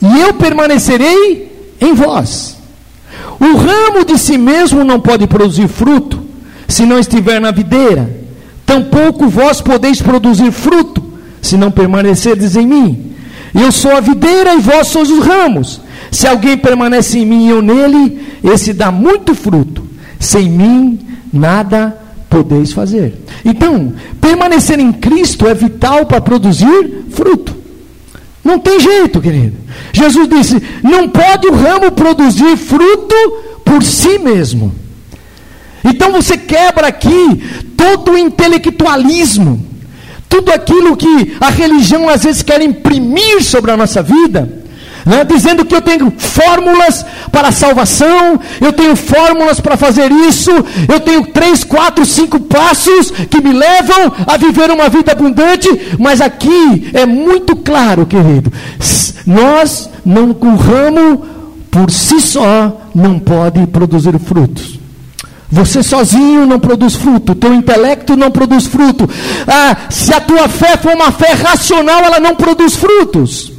e 0.00 0.20
eu 0.20 0.32
permanecerei 0.32 1.76
em 1.78 1.92
vós. 1.92 2.56
O 3.38 3.56
ramo 3.56 4.06
de 4.06 4.18
si 4.18 4.38
mesmo 4.38 4.84
não 4.84 4.98
pode 4.98 5.26
produzir 5.26 5.68
fruto 5.68 6.22
se 6.66 6.86
não 6.86 6.98
estiver 6.98 7.38
na 7.38 7.50
videira 7.50 8.21
tampouco 8.72 9.28
vós 9.28 9.60
podeis 9.60 10.00
produzir 10.00 10.50
fruto, 10.50 11.02
se 11.42 11.56
não 11.56 11.70
permanecerdes 11.70 12.56
em 12.56 12.66
mim. 12.66 13.12
Eu 13.54 13.70
sou 13.70 13.94
a 13.94 14.00
videira 14.00 14.54
e 14.54 14.60
vós 14.60 14.88
sois 14.88 15.10
os 15.10 15.24
ramos. 15.24 15.80
Se 16.10 16.26
alguém 16.26 16.56
permanece 16.56 17.18
em 17.18 17.26
mim 17.26 17.46
e 17.46 17.50
eu 17.50 17.60
nele, 17.60 18.20
esse 18.42 18.72
dá 18.72 18.90
muito 18.90 19.34
fruto. 19.34 19.82
Sem 20.18 20.48
mim, 20.48 20.98
nada 21.30 21.98
podeis 22.30 22.72
fazer. 22.72 23.14
Então, 23.44 23.92
permanecer 24.20 24.80
em 24.80 24.92
Cristo 24.92 25.46
é 25.46 25.52
vital 25.52 26.06
para 26.06 26.20
produzir 26.20 27.04
fruto. 27.10 27.54
Não 28.42 28.58
tem 28.58 28.80
jeito, 28.80 29.20
querido. 29.20 29.56
Jesus 29.92 30.28
disse: 30.28 30.62
não 30.82 31.08
pode 31.08 31.46
o 31.46 31.54
ramo 31.54 31.92
produzir 31.92 32.56
fruto 32.56 33.14
por 33.64 33.82
si 33.82 34.18
mesmo. 34.18 34.81
Então 35.84 36.12
você 36.12 36.36
quebra 36.36 36.88
aqui 36.88 37.42
todo 37.76 38.12
o 38.12 38.18
intelectualismo, 38.18 39.64
tudo 40.28 40.52
aquilo 40.52 40.96
que 40.96 41.36
a 41.40 41.50
religião 41.50 42.08
às 42.08 42.22
vezes 42.22 42.42
quer 42.42 42.62
imprimir 42.62 43.42
sobre 43.42 43.70
a 43.70 43.76
nossa 43.76 44.02
vida. 44.02 44.62
Né? 45.04 45.24
dizendo 45.24 45.64
que 45.64 45.74
eu 45.74 45.82
tenho 45.82 46.12
fórmulas 46.16 47.04
para 47.32 47.48
a 47.48 47.52
salvação, 47.52 48.38
eu 48.60 48.72
tenho 48.72 48.94
fórmulas 48.94 49.58
para 49.58 49.76
fazer 49.76 50.12
isso, 50.12 50.52
eu 50.88 51.00
tenho 51.00 51.26
três, 51.26 51.64
quatro, 51.64 52.06
cinco 52.06 52.38
passos 52.38 53.10
que 53.10 53.40
me 53.40 53.52
levam 53.52 54.12
a 54.24 54.36
viver 54.36 54.70
uma 54.70 54.88
vida 54.88 55.10
abundante, 55.10 55.68
mas 55.98 56.20
aqui 56.20 56.88
é 56.94 57.04
muito 57.04 57.56
claro, 57.56 58.06
querido, 58.06 58.52
nós 59.26 59.90
não, 60.04 60.30
o 60.30 60.56
ramo 60.56 61.26
por 61.68 61.90
si 61.90 62.20
só 62.20 62.80
não 62.94 63.18
pode 63.18 63.66
produzir 63.66 64.16
frutos. 64.20 64.81
Você 65.52 65.82
sozinho 65.82 66.46
não 66.46 66.58
produz 66.58 66.94
fruto, 66.94 67.34
teu 67.34 67.52
intelecto 67.52 68.16
não 68.16 68.30
produz 68.30 68.66
fruto. 68.66 69.08
Ah, 69.46 69.76
se 69.90 70.12
a 70.14 70.18
tua 70.18 70.48
fé 70.48 70.78
for 70.78 70.94
uma 70.94 71.12
fé 71.12 71.34
racional, 71.34 72.00
ela 72.00 72.18
não 72.18 72.34
produz 72.34 72.74
frutos. 72.74 73.52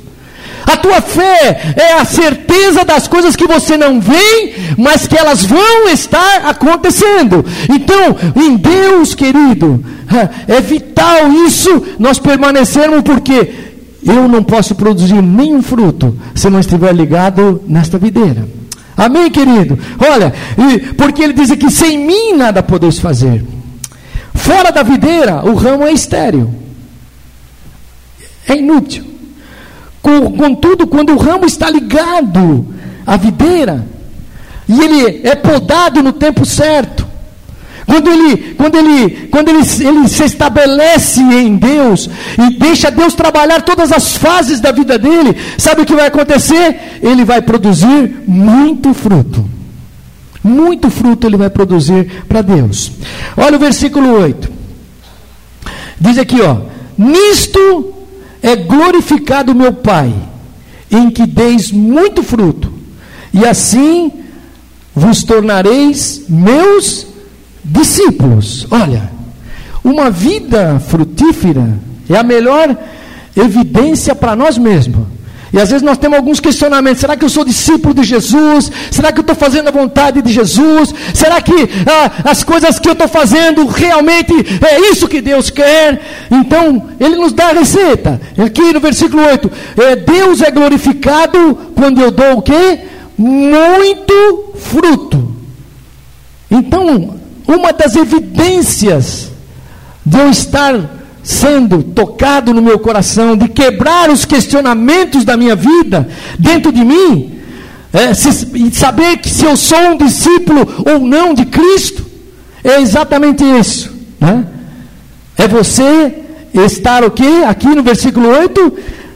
A 0.65 0.75
tua 0.75 1.01
fé 1.01 1.75
é 1.77 1.93
a 1.93 2.05
certeza 2.05 2.83
das 2.83 3.07
coisas 3.07 3.35
que 3.35 3.45
você 3.45 3.77
não 3.77 4.01
vê, 4.01 4.55
mas 4.75 5.05
que 5.05 5.15
elas 5.15 5.45
vão 5.45 5.87
estar 5.89 6.47
acontecendo. 6.47 7.45
Então, 7.69 8.15
em 8.43 8.55
Deus, 8.55 9.13
querido, 9.13 9.85
ah, 10.09 10.29
é 10.47 10.59
vital 10.59 11.31
isso 11.45 11.83
nós 11.99 12.17
permanecermos, 12.17 13.03
porque 13.03 13.53
eu 14.03 14.27
não 14.27 14.41
posso 14.41 14.73
produzir 14.73 15.21
nenhum 15.21 15.61
fruto 15.61 16.17
se 16.33 16.49
não 16.49 16.59
estiver 16.59 16.91
ligado 16.91 17.61
nesta 17.67 17.99
videira. 17.99 18.62
Amém, 18.95 19.29
querido? 19.31 19.77
Olha, 19.99 20.33
porque 20.97 21.23
ele 21.23 21.33
diz 21.33 21.51
aqui: 21.51 21.69
sem 21.71 21.97
mim 21.97 22.33
nada 22.33 22.61
podeis 22.61 22.99
fazer. 22.99 23.43
Fora 24.33 24.71
da 24.71 24.83
videira, 24.83 25.43
o 25.45 25.55
ramo 25.55 25.83
é 25.83 25.91
estéril, 25.93 26.53
é 28.47 28.55
inútil. 28.55 29.05
Contudo, 30.01 30.85
quando 30.85 31.13
o 31.13 31.17
ramo 31.17 31.45
está 31.45 31.69
ligado 31.69 32.67
à 33.05 33.15
videira, 33.15 33.85
e 34.67 34.81
ele 34.81 35.27
é 35.27 35.35
podado 35.35 36.03
no 36.03 36.11
tempo 36.11 36.45
certo, 36.45 37.02
quando 37.93 38.09
ele, 38.09 38.37
quando 38.55 38.75
ele, 38.75 39.27
quando 39.29 39.49
ele, 39.49 39.59
ele 39.59 40.07
se 40.07 40.23
estabelece 40.23 41.21
em 41.21 41.55
Deus 41.55 42.09
e 42.39 42.57
deixa 42.57 42.89
Deus 42.89 43.13
trabalhar 43.13 43.61
todas 43.61 43.91
as 43.91 44.17
fases 44.17 44.59
da 44.59 44.71
vida 44.71 44.97
dele, 44.97 45.37
sabe 45.59 45.83
o 45.83 45.85
que 45.85 45.93
vai 45.93 46.07
acontecer? 46.07 46.99
Ele 47.03 47.23
vai 47.23 47.39
produzir 47.43 48.23
muito 48.25 48.95
fruto. 48.95 49.47
Muito 50.43 50.89
fruto 50.89 51.27
ele 51.27 51.37
vai 51.37 51.51
produzir 51.51 52.23
para 52.27 52.41
Deus. 52.41 52.91
Olha 53.37 53.57
o 53.57 53.59
versículo 53.59 54.09
8. 54.21 54.51
Diz 55.99 56.17
aqui, 56.17 56.41
ó: 56.41 56.61
Nisto 56.97 57.93
é 58.41 58.55
glorificado 58.55 59.53
meu 59.53 59.71
Pai, 59.71 60.11
em 60.89 61.11
que 61.11 61.27
deis 61.27 61.71
muito 61.71 62.23
fruto, 62.23 62.73
e 63.31 63.45
assim 63.45 64.11
vos 64.95 65.23
tornareis 65.23 66.23
meus 66.27 67.12
discípulos. 67.63 68.67
Olha, 68.69 69.09
uma 69.83 70.09
vida 70.09 70.79
frutífera 70.79 71.77
é 72.09 72.17
a 72.17 72.23
melhor 72.23 72.75
evidência 73.35 74.13
para 74.13 74.35
nós 74.35 74.57
mesmos 74.57 75.07
E 75.51 75.59
às 75.59 75.69
vezes 75.69 75.83
nós 75.83 75.97
temos 75.97 76.17
alguns 76.17 76.39
questionamentos: 76.39 76.99
será 76.99 77.15
que 77.15 77.25
eu 77.25 77.29
sou 77.29 77.43
discípulo 77.45 77.93
de 77.93 78.03
Jesus? 78.03 78.71
Será 78.91 79.11
que 79.11 79.19
eu 79.19 79.21
estou 79.21 79.35
fazendo 79.35 79.67
a 79.67 79.71
vontade 79.71 80.21
de 80.21 80.31
Jesus? 80.31 80.93
Será 81.13 81.41
que 81.41 81.53
ah, 81.85 82.29
as 82.31 82.43
coisas 82.43 82.79
que 82.79 82.87
eu 82.87 82.93
estou 82.93 83.07
fazendo 83.07 83.65
realmente 83.65 84.33
é 84.65 84.91
isso 84.91 85.07
que 85.07 85.21
Deus 85.21 85.49
quer? 85.49 86.01
Então, 86.31 86.89
Ele 86.99 87.15
nos 87.17 87.33
dá 87.33 87.49
a 87.49 87.53
receita. 87.53 88.19
Aqui 88.37 88.73
no 88.73 88.79
versículo 88.79 89.23
8: 89.23 89.51
é, 89.77 89.95
Deus 89.95 90.41
é 90.41 90.49
glorificado 90.49 91.55
quando 91.75 92.01
eu 92.01 92.09
dou 92.09 92.37
o 92.37 92.41
quê? 92.41 92.79
Muito 93.17 94.53
fruto. 94.55 95.33
Então, 96.49 97.22
uma 97.47 97.71
das 97.73 97.95
evidências 97.95 99.31
de 100.05 100.19
eu 100.19 100.29
estar 100.29 101.03
sendo 101.23 101.81
tocado 101.81 102.53
no 102.53 102.61
meu 102.61 102.77
coração, 102.77 103.37
de 103.37 103.47
quebrar 103.47 104.09
os 104.09 104.25
questionamentos 104.25 105.23
da 105.23 105.37
minha 105.37 105.55
vida 105.55 106.07
dentro 106.37 106.71
de 106.71 106.83
mim, 106.83 107.39
é, 107.93 108.13
se, 108.13 108.47
e 108.55 108.73
saber 108.73 109.17
que 109.17 109.29
se 109.29 109.45
eu 109.45 109.55
sou 109.55 109.79
um 109.91 109.97
discípulo 109.97 110.67
ou 110.85 110.99
não 110.99 111.33
de 111.33 111.45
Cristo, 111.45 112.05
é 112.63 112.81
exatamente 112.81 113.43
isso. 113.43 113.93
Né? 114.19 114.45
É 115.37 115.47
você 115.47 116.13
estar 116.53 117.03
o 117.03 117.11
quê? 117.11 117.43
Aqui 117.47 117.67
no 117.67 117.83
versículo 117.83 118.27
8, 118.27 118.73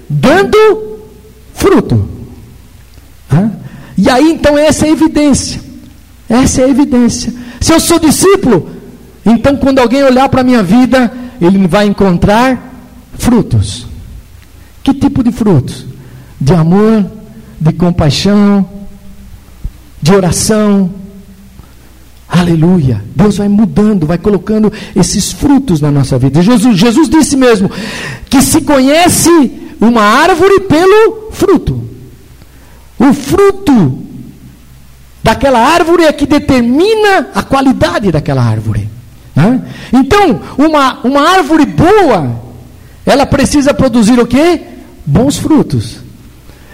dando 0.08 1.00
fruto. 1.54 2.08
Né? 3.32 3.52
E 3.98 4.10
aí 4.10 4.32
então 4.32 4.58
essa 4.58 4.86
é 4.86 4.90
a 4.90 4.92
evidência. 4.92 5.60
Essa 6.30 6.62
é 6.62 6.66
a 6.66 6.70
evidência. 6.70 7.34
Se 7.60 7.74
eu 7.74 7.80
sou 7.80 8.00
discípulo, 8.00 8.70
então 9.26 9.56
quando 9.58 9.80
alguém 9.80 10.04
olhar 10.04 10.30
para 10.30 10.42
a 10.42 10.44
minha 10.44 10.64
vida, 10.64 11.12
ele 11.42 11.68
vai 11.68 11.86
encontrar 11.86 12.74
frutos. 13.18 13.88
Que 14.84 14.94
tipo 14.94 15.24
de 15.24 15.32
frutos? 15.32 15.86
De 16.40 16.54
amor, 16.54 17.06
de 17.60 17.74
compaixão, 17.74 18.68
de 20.02 20.14
oração. 20.14 20.92
Aleluia. 22.28 23.04
Deus 23.16 23.38
vai 23.38 23.48
mudando, 23.48 24.06
vai 24.06 24.18
colocando 24.18 24.72
esses 24.96 25.32
frutos 25.32 25.82
na 25.82 25.92
nossa 25.92 26.18
vida. 26.18 26.42
Jesus, 26.42 26.78
Jesus 26.78 27.10
disse 27.10 27.36
mesmo 27.36 27.70
que 28.30 28.42
se 28.42 28.62
conhece 28.62 29.30
uma 29.80 30.02
árvore 30.02 30.62
pelo 30.62 31.32
fruto. 31.32 31.84
O 33.00 33.14
fruto 33.14 34.07
daquela 35.28 35.60
árvore 35.60 36.06
é 36.06 36.14
que 36.14 36.26
determina 36.26 37.32
a 37.36 37.44
qualidade 37.44 38.14
daquela 38.14 38.42
árvore. 38.42 38.88
Né? 39.36 39.62
Então, 39.92 40.40
uma, 40.58 41.00
uma 41.04 41.22
árvore 41.22 41.66
boa, 41.66 42.32
ela 43.06 43.26
precisa 43.26 43.74
produzir 43.74 44.18
o 44.22 44.26
quê? 44.26 44.62
Bons 45.06 45.38
frutos. 45.38 45.98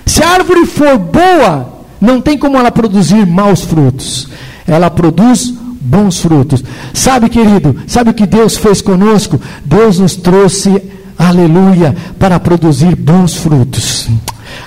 Se 0.06 0.22
a 0.22 0.30
árvore 0.30 0.68
for 0.68 0.99
boa, 0.99 1.80
não 1.99 2.22
tem 2.22 2.38
como 2.38 2.56
ela 2.56 2.70
produzir 2.72 3.26
maus 3.26 3.62
frutos. 3.62 4.28
Ela 4.68 4.91
produz 4.91 5.51
bons 5.82 6.22
frutos. 6.22 6.64
Sabe, 6.93 7.30
querido, 7.30 7.76
sabe 7.88 8.12
o 8.12 8.14
que 8.14 8.28
Deus 8.28 8.56
fez 8.56 8.84
conosco? 8.84 9.41
Deus 9.66 9.97
nos 9.97 10.16
trouxe, 10.16 10.80
aleluia, 11.18 11.95
para 12.20 12.39
produzir 12.39 12.95
bons 12.95 13.34
frutos. 13.34 14.10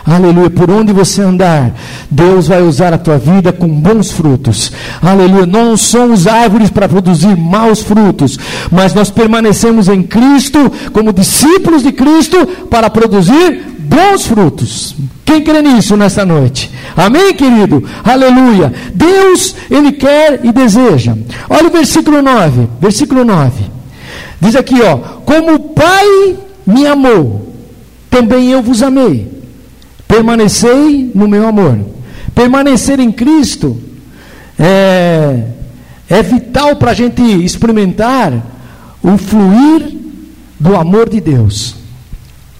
Aleluia. 0.07 0.49
Por 0.49 0.71
onde 0.71 0.93
você 0.93 1.21
andar, 1.21 1.75
Deus 2.09 2.47
vai 2.47 2.63
usar 2.63 2.95
a 2.95 2.99
tua 2.99 3.19
vida 3.19 3.53
com 3.53 3.67
bons 3.67 4.13
frutos. 4.13 4.71
Aleluia. 5.03 5.47
Não 5.47 5.77
somos 5.77 6.29
árvores 6.29 6.71
para 6.71 6.89
produzir 6.89 7.37
maus 7.37 7.81
frutos, 7.83 8.39
mas 8.71 8.95
nós 8.95 9.11
permanecemos 9.11 9.89
em 9.89 10.03
Cristo 10.05 10.71
como 10.93 11.13
discípulos 11.13 11.83
de 11.83 11.91
Cristo 11.91 12.47
para 12.71 12.89
produzir 12.89 13.63
bons 13.79 14.27
frutos. 14.27 14.95
Quem 15.25 15.43
crê 15.43 15.61
nisso 15.61 15.97
nessa 15.97 16.25
noite? 16.25 16.71
Amém, 16.97 17.35
querido? 17.35 17.83
Aleluia. 18.05 18.73
Deus, 18.95 19.57
Ele 19.69 19.91
quer 19.91 20.41
e 20.45 20.53
deseja. 20.53 21.17
Olha 21.51 21.67
o 21.67 21.73
versículo 21.73 22.23
9. 22.23 22.69
Versículo 22.81 23.25
9. 23.25 23.65
Diz 24.41 24.55
aqui, 24.55 24.81
ó: 24.83 24.97
Como 25.25 25.55
o 25.55 25.59
Pai 25.59 26.37
me 26.65 26.87
amou, 26.87 27.53
também 28.09 28.53
eu 28.53 28.63
vos 28.63 28.85
amei. 28.85 29.36
Permanecei 30.07 31.11
no 31.15 31.29
meu 31.29 31.47
amor. 31.47 31.79
Permanecer 32.35 33.01
em 33.01 33.11
Cristo 33.11 33.81
é, 34.59 35.45
é 36.09 36.23
vital 36.23 36.77
para 36.77 36.91
a 36.91 36.95
gente 36.95 37.23
experimentar 37.23 38.33
o 39.03 39.17
fluir 39.17 39.97
do 40.59 40.77
amor 40.77 41.09
de 41.09 41.21
Deus. 41.21 41.77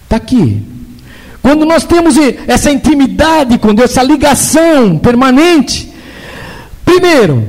Está 0.05 0.17
aqui. 0.17 0.63
Quando 1.43 1.65
nós 1.65 1.85
temos 1.85 2.17
essa 2.47 2.71
intimidade 2.71 3.59
com 3.59 3.75
Deus, 3.75 3.91
essa 3.91 4.03
ligação 4.03 4.99
permanente, 4.99 5.93
primeiro, 6.85 7.47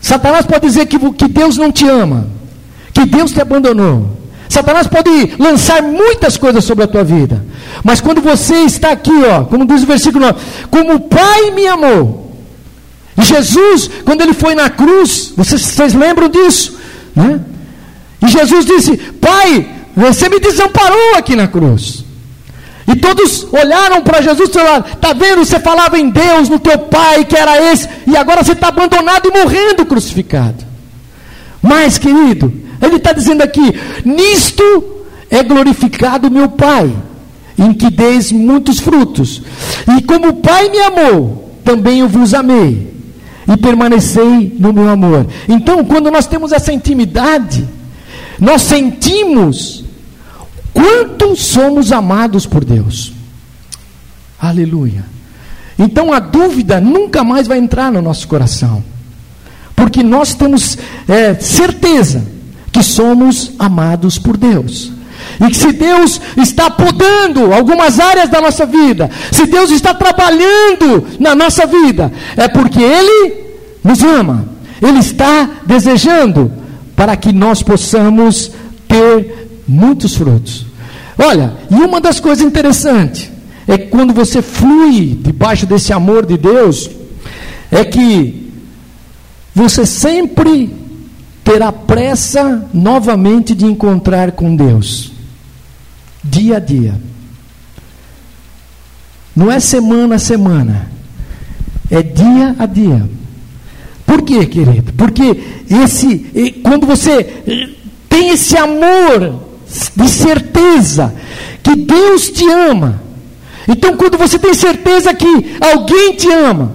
Satanás 0.00 0.46
pode 0.46 0.66
dizer 0.66 0.86
que, 0.86 0.98
que 1.12 1.26
Deus 1.26 1.56
não 1.56 1.72
te 1.72 1.88
ama, 1.88 2.28
que 2.92 3.04
Deus 3.06 3.32
te 3.32 3.40
abandonou. 3.40 4.16
Satanás 4.48 4.86
pode 4.86 5.34
lançar 5.38 5.82
muitas 5.82 6.36
coisas 6.36 6.64
sobre 6.64 6.84
a 6.84 6.86
tua 6.86 7.02
vida. 7.02 7.44
Mas 7.84 8.00
quando 8.00 8.20
você 8.20 8.54
está 8.62 8.92
aqui, 8.92 9.12
ó, 9.24 9.44
como 9.44 9.66
diz 9.66 9.82
o 9.82 9.86
versículo 9.86 10.26
9, 10.26 10.38
como 10.70 10.94
o 10.94 11.00
Pai 11.00 11.50
me 11.50 11.66
amou. 11.66 12.26
E 13.18 13.22
Jesus, 13.22 13.90
quando 14.04 14.20
ele 14.20 14.34
foi 14.34 14.54
na 14.54 14.68
cruz, 14.68 15.32
vocês, 15.36 15.62
vocês 15.62 15.94
lembram 15.94 16.28
disso? 16.28 16.78
Né? 17.14 17.40
E 18.22 18.28
Jesus 18.28 18.64
disse: 18.64 18.96
Pai, 18.96 19.68
você 19.96 20.28
me 20.28 20.38
desamparou 20.38 21.14
aqui 21.16 21.34
na 21.34 21.48
cruz. 21.48 22.04
E 22.88 22.94
todos 22.94 23.46
olharam 23.52 24.02
para 24.02 24.20
Jesus 24.20 24.48
e 24.48 24.52
falaram: 24.52 24.84
Está 24.86 25.12
vendo? 25.12 25.44
Você 25.44 25.58
falava 25.58 25.98
em 25.98 26.10
Deus, 26.10 26.48
no 26.48 26.58
teu 26.58 26.78
Pai, 26.78 27.24
que 27.24 27.36
era 27.36 27.72
esse, 27.72 27.88
e 28.06 28.16
agora 28.16 28.44
você 28.44 28.52
está 28.52 28.68
abandonado 28.68 29.28
e 29.28 29.38
morrendo 29.38 29.86
crucificado. 29.86 30.64
Mas, 31.60 31.98
querido, 31.98 32.52
ele 32.80 32.96
está 32.96 33.12
dizendo 33.12 33.42
aqui: 33.42 33.74
nisto 34.04 34.62
é 35.30 35.42
glorificado 35.42 36.30
meu 36.30 36.48
Pai, 36.48 36.94
em 37.58 37.72
que 37.72 37.90
deis 37.90 38.32
muitos 38.32 38.80
frutos. 38.80 39.42
E 39.96 40.02
como 40.02 40.28
o 40.28 40.36
Pai 40.36 40.68
me 40.68 40.78
amou, 40.78 41.58
também 41.64 42.00
eu 42.00 42.08
vos 42.08 42.34
amei, 42.34 42.94
e 43.48 43.56
permanecei 43.56 44.54
no 44.58 44.72
meu 44.72 44.88
amor. 44.88 45.26
Então, 45.48 45.84
quando 45.84 46.10
nós 46.10 46.26
temos 46.26 46.52
essa 46.52 46.72
intimidade, 46.72 47.66
nós 48.38 48.62
sentimos 48.62 49.84
quanto 50.72 51.34
somos 51.36 51.92
amados 51.92 52.46
por 52.46 52.64
Deus. 52.64 53.12
Aleluia. 54.38 55.04
Então 55.78 56.12
a 56.12 56.18
dúvida 56.18 56.80
nunca 56.80 57.22
mais 57.22 57.46
vai 57.46 57.58
entrar 57.58 57.92
no 57.92 58.00
nosso 58.00 58.26
coração, 58.28 58.82
porque 59.74 60.02
nós 60.02 60.34
temos 60.34 60.78
é, 61.06 61.34
certeza 61.34 62.26
que 62.72 62.82
somos 62.82 63.52
amados 63.58 64.18
por 64.18 64.36
Deus. 64.36 64.92
E 65.40 65.50
que 65.50 65.56
se 65.56 65.72
Deus 65.72 66.20
está 66.36 66.70
podando 66.70 67.52
algumas 67.52 68.00
áreas 68.00 68.28
da 68.28 68.40
nossa 68.40 68.64
vida, 68.64 69.10
se 69.30 69.46
Deus 69.46 69.70
está 69.70 69.94
trabalhando 69.94 71.06
na 71.18 71.34
nossa 71.34 71.66
vida, 71.66 72.12
é 72.36 72.48
porque 72.48 72.82
Ele 72.82 73.34
nos 73.82 74.02
ama, 74.02 74.46
Ele 74.82 74.98
está 74.98 75.48
desejando 75.66 76.52
para 76.94 77.16
que 77.16 77.32
nós 77.32 77.62
possamos 77.62 78.50
ter 78.88 79.62
muitos 79.66 80.14
frutos. 80.16 80.66
Olha, 81.18 81.54
e 81.70 81.74
uma 81.74 82.00
das 82.00 82.20
coisas 82.20 82.44
interessantes 82.44 83.30
é 83.66 83.76
que 83.76 83.86
quando 83.86 84.12
você 84.12 84.40
flui 84.40 85.18
debaixo 85.20 85.66
desse 85.66 85.92
amor 85.92 86.24
de 86.24 86.36
Deus, 86.36 86.88
é 87.70 87.84
que 87.84 88.52
você 89.54 89.84
sempre 89.84 90.70
terá 91.42 91.72
pressa 91.72 92.68
novamente 92.72 93.54
de 93.54 93.64
encontrar 93.64 94.32
com 94.32 94.54
Deus, 94.54 95.12
dia 96.26 96.56
a 96.56 96.60
dia. 96.60 96.94
Não 99.34 99.50
é 99.50 99.60
semana 99.60 100.14
a 100.14 100.18
semana, 100.18 100.90
é 101.90 102.02
dia 102.02 102.56
a 102.58 102.66
dia. 102.66 103.08
Por 104.06 104.22
quê, 104.22 104.46
querido? 104.46 104.92
Porque 104.94 105.36
esse, 105.68 106.60
quando 106.62 106.86
você 106.86 107.24
tem 108.08 108.30
esse 108.30 108.56
amor 108.56 109.42
de 109.94 110.08
certeza 110.08 111.14
que 111.62 111.76
Deus 111.76 112.30
te 112.30 112.48
ama, 112.48 113.02
então 113.68 113.96
quando 113.96 114.16
você 114.16 114.38
tem 114.38 114.54
certeza 114.54 115.12
que 115.12 115.56
alguém 115.60 116.14
te 116.14 116.30
ama, 116.30 116.72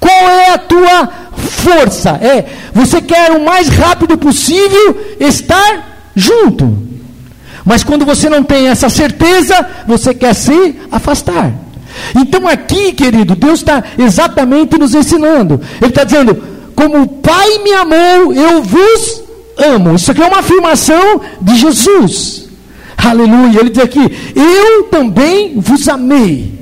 qual 0.00 0.28
é 0.30 0.54
a 0.54 0.58
tua 0.58 1.08
força? 1.36 2.10
É, 2.22 2.46
você 2.72 3.02
quer 3.02 3.32
o 3.32 3.44
mais 3.44 3.68
rápido 3.68 4.16
possível 4.16 5.16
estar 5.20 6.10
junto. 6.16 6.89
Mas 7.64 7.84
quando 7.84 8.04
você 8.04 8.28
não 8.28 8.42
tem 8.42 8.68
essa 8.68 8.88
certeza, 8.88 9.66
você 9.86 10.14
quer 10.14 10.34
se 10.34 10.76
afastar. 10.90 11.52
Então 12.16 12.46
aqui, 12.48 12.92
querido, 12.92 13.34
Deus 13.34 13.60
está 13.60 13.82
exatamente 13.98 14.78
nos 14.78 14.94
ensinando. 14.94 15.60
Ele 15.80 15.90
está 15.90 16.04
dizendo: 16.04 16.42
como 16.74 17.02
o 17.02 17.06
Pai 17.06 17.58
me 17.58 17.72
amou, 17.72 18.32
eu 18.32 18.62
vos 18.62 19.22
amo. 19.58 19.94
Isso 19.94 20.10
aqui 20.10 20.22
é 20.22 20.26
uma 20.26 20.38
afirmação 20.38 21.20
de 21.40 21.56
Jesus. 21.56 22.48
Aleluia. 22.96 23.60
Ele 23.60 23.70
diz 23.70 23.82
aqui: 23.82 24.00
Eu 24.34 24.84
também 24.84 25.54
vos 25.56 25.88
amei. 25.88 26.58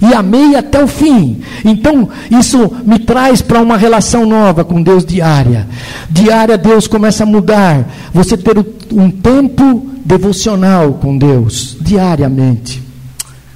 E 0.00 0.14
amei 0.14 0.54
até 0.54 0.82
o 0.82 0.86
fim. 0.86 1.42
Então, 1.64 2.08
isso 2.30 2.70
me 2.84 3.00
traz 3.00 3.42
para 3.42 3.60
uma 3.60 3.76
relação 3.76 4.24
nova 4.24 4.64
com 4.64 4.80
Deus 4.80 5.04
diária. 5.04 5.66
Diária, 6.08 6.56
Deus 6.56 6.86
começa 6.86 7.24
a 7.24 7.26
mudar. 7.26 7.84
Você 8.14 8.36
ter 8.36 8.64
um 8.92 9.10
tempo 9.10 9.87
devocional 10.04 10.94
com 10.94 11.16
Deus, 11.16 11.76
diariamente. 11.80 12.82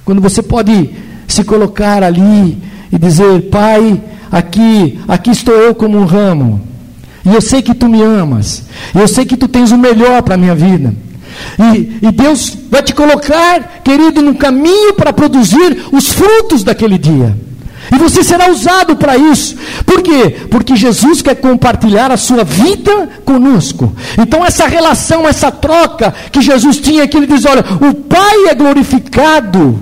Quando 0.05 0.21
você 0.21 0.41
pode 0.41 0.89
se 1.27 1.43
colocar 1.43 2.03
ali 2.03 2.57
e 2.91 2.97
dizer: 2.97 3.49
Pai, 3.49 4.01
aqui, 4.31 4.99
aqui 5.07 5.31
estou 5.31 5.55
eu 5.55 5.73
como 5.73 5.97
um 5.97 6.05
ramo. 6.05 6.61
E 7.25 7.33
eu 7.33 7.41
sei 7.41 7.61
que 7.61 7.73
tu 7.73 7.87
me 7.87 8.01
amas. 8.01 8.63
E 8.93 8.99
eu 8.99 9.07
sei 9.07 9.25
que 9.25 9.37
tu 9.37 9.47
tens 9.47 9.71
o 9.71 9.77
melhor 9.77 10.21
para 10.23 10.35
a 10.35 10.37
minha 10.37 10.53
vida. 10.53 10.93
E, 11.57 12.07
e, 12.07 12.11
Deus 12.11 12.57
vai 12.69 12.83
te 12.83 12.93
colocar, 12.93 13.81
querido, 13.83 14.21
no 14.21 14.35
caminho 14.35 14.93
para 14.93 15.11
produzir 15.11 15.85
os 15.91 16.09
frutos 16.09 16.63
daquele 16.63 16.97
dia. 16.97 17.35
E 17.93 17.97
você 17.97 18.23
será 18.23 18.49
usado 18.49 18.95
para 18.95 19.15
isso. 19.15 19.55
Por 19.85 20.01
quê? 20.01 20.47
Porque 20.49 20.75
Jesus 20.75 21.21
quer 21.21 21.35
compartilhar 21.35 22.11
a 22.11 22.17
sua 22.17 22.43
vida 22.43 23.09
conosco. 23.23 23.93
Então, 24.17 24.43
essa 24.43 24.65
relação, 24.67 25.27
essa 25.27 25.51
troca 25.51 26.13
que 26.31 26.41
Jesus 26.41 26.77
tinha 26.77 27.03
aqui, 27.03 27.17
ele 27.17 27.27
diz: 27.27 27.45
Olha, 27.45 27.63
o 27.87 27.93
Pai 27.93 28.47
é 28.49 28.55
glorificado 28.55 29.79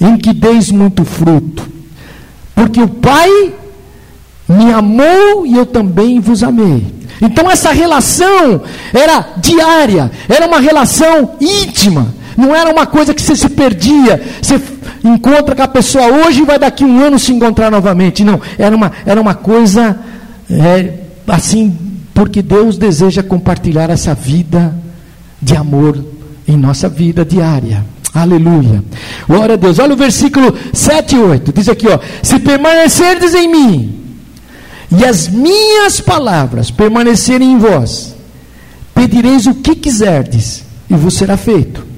em 0.00 0.16
que 0.16 0.32
deis 0.32 0.70
muito 0.70 1.04
fruto. 1.04 1.68
Porque 2.54 2.80
o 2.80 2.88
Pai 2.88 3.54
me 4.48 4.72
amou 4.72 5.46
e 5.46 5.56
eu 5.56 5.66
também 5.66 6.18
vos 6.20 6.42
amei. 6.42 6.94
Então 7.20 7.50
essa 7.50 7.70
relação 7.70 8.62
era 8.92 9.34
diária, 9.36 10.10
era 10.28 10.46
uma 10.46 10.60
relação 10.60 11.36
íntima, 11.40 12.14
não 12.36 12.54
era 12.54 12.70
uma 12.70 12.86
coisa 12.86 13.14
que 13.14 13.22
você 13.22 13.36
se 13.36 13.48
perdia, 13.48 14.22
você 14.40 14.60
encontra 15.04 15.54
com 15.54 15.62
a 15.62 15.68
pessoa 15.68 16.06
hoje 16.06 16.42
e 16.42 16.44
vai 16.44 16.58
daqui 16.58 16.84
um 16.84 17.00
ano 17.00 17.18
se 17.18 17.32
encontrar 17.32 17.70
novamente. 17.70 18.24
Não, 18.24 18.40
era 18.58 18.74
uma, 18.74 18.92
era 19.04 19.20
uma 19.20 19.34
coisa 19.34 19.98
é, 20.50 20.92
assim, 21.26 21.76
porque 22.12 22.42
Deus 22.42 22.78
deseja 22.78 23.22
compartilhar 23.22 23.90
essa 23.90 24.14
vida 24.14 24.74
de 25.40 25.56
amor 25.56 26.02
em 26.46 26.56
nossa 26.56 26.88
vida 26.88 27.24
diária. 27.24 27.84
Aleluia. 28.14 28.82
Glória 29.26 29.54
a 29.54 29.56
Deus. 29.56 29.78
Olha 29.78 29.94
o 29.94 29.96
versículo 29.96 30.54
7 30.72 31.16
e 31.16 31.18
8. 31.18 31.52
Diz 31.52 31.68
aqui, 31.68 31.88
ó: 31.88 31.98
Se 32.22 32.38
permanecerdes 32.38 33.34
em 33.34 33.48
mim, 33.48 34.00
e 34.96 35.04
as 35.04 35.26
minhas 35.28 36.00
palavras 36.00 36.70
permanecerem 36.70 37.52
em 37.52 37.58
vós, 37.58 38.14
pedireis 38.94 39.46
o 39.46 39.54
que 39.54 39.74
quiserdes, 39.74 40.64
e 40.88 40.94
vos 40.94 41.14
será 41.14 41.36
feito. 41.36 41.93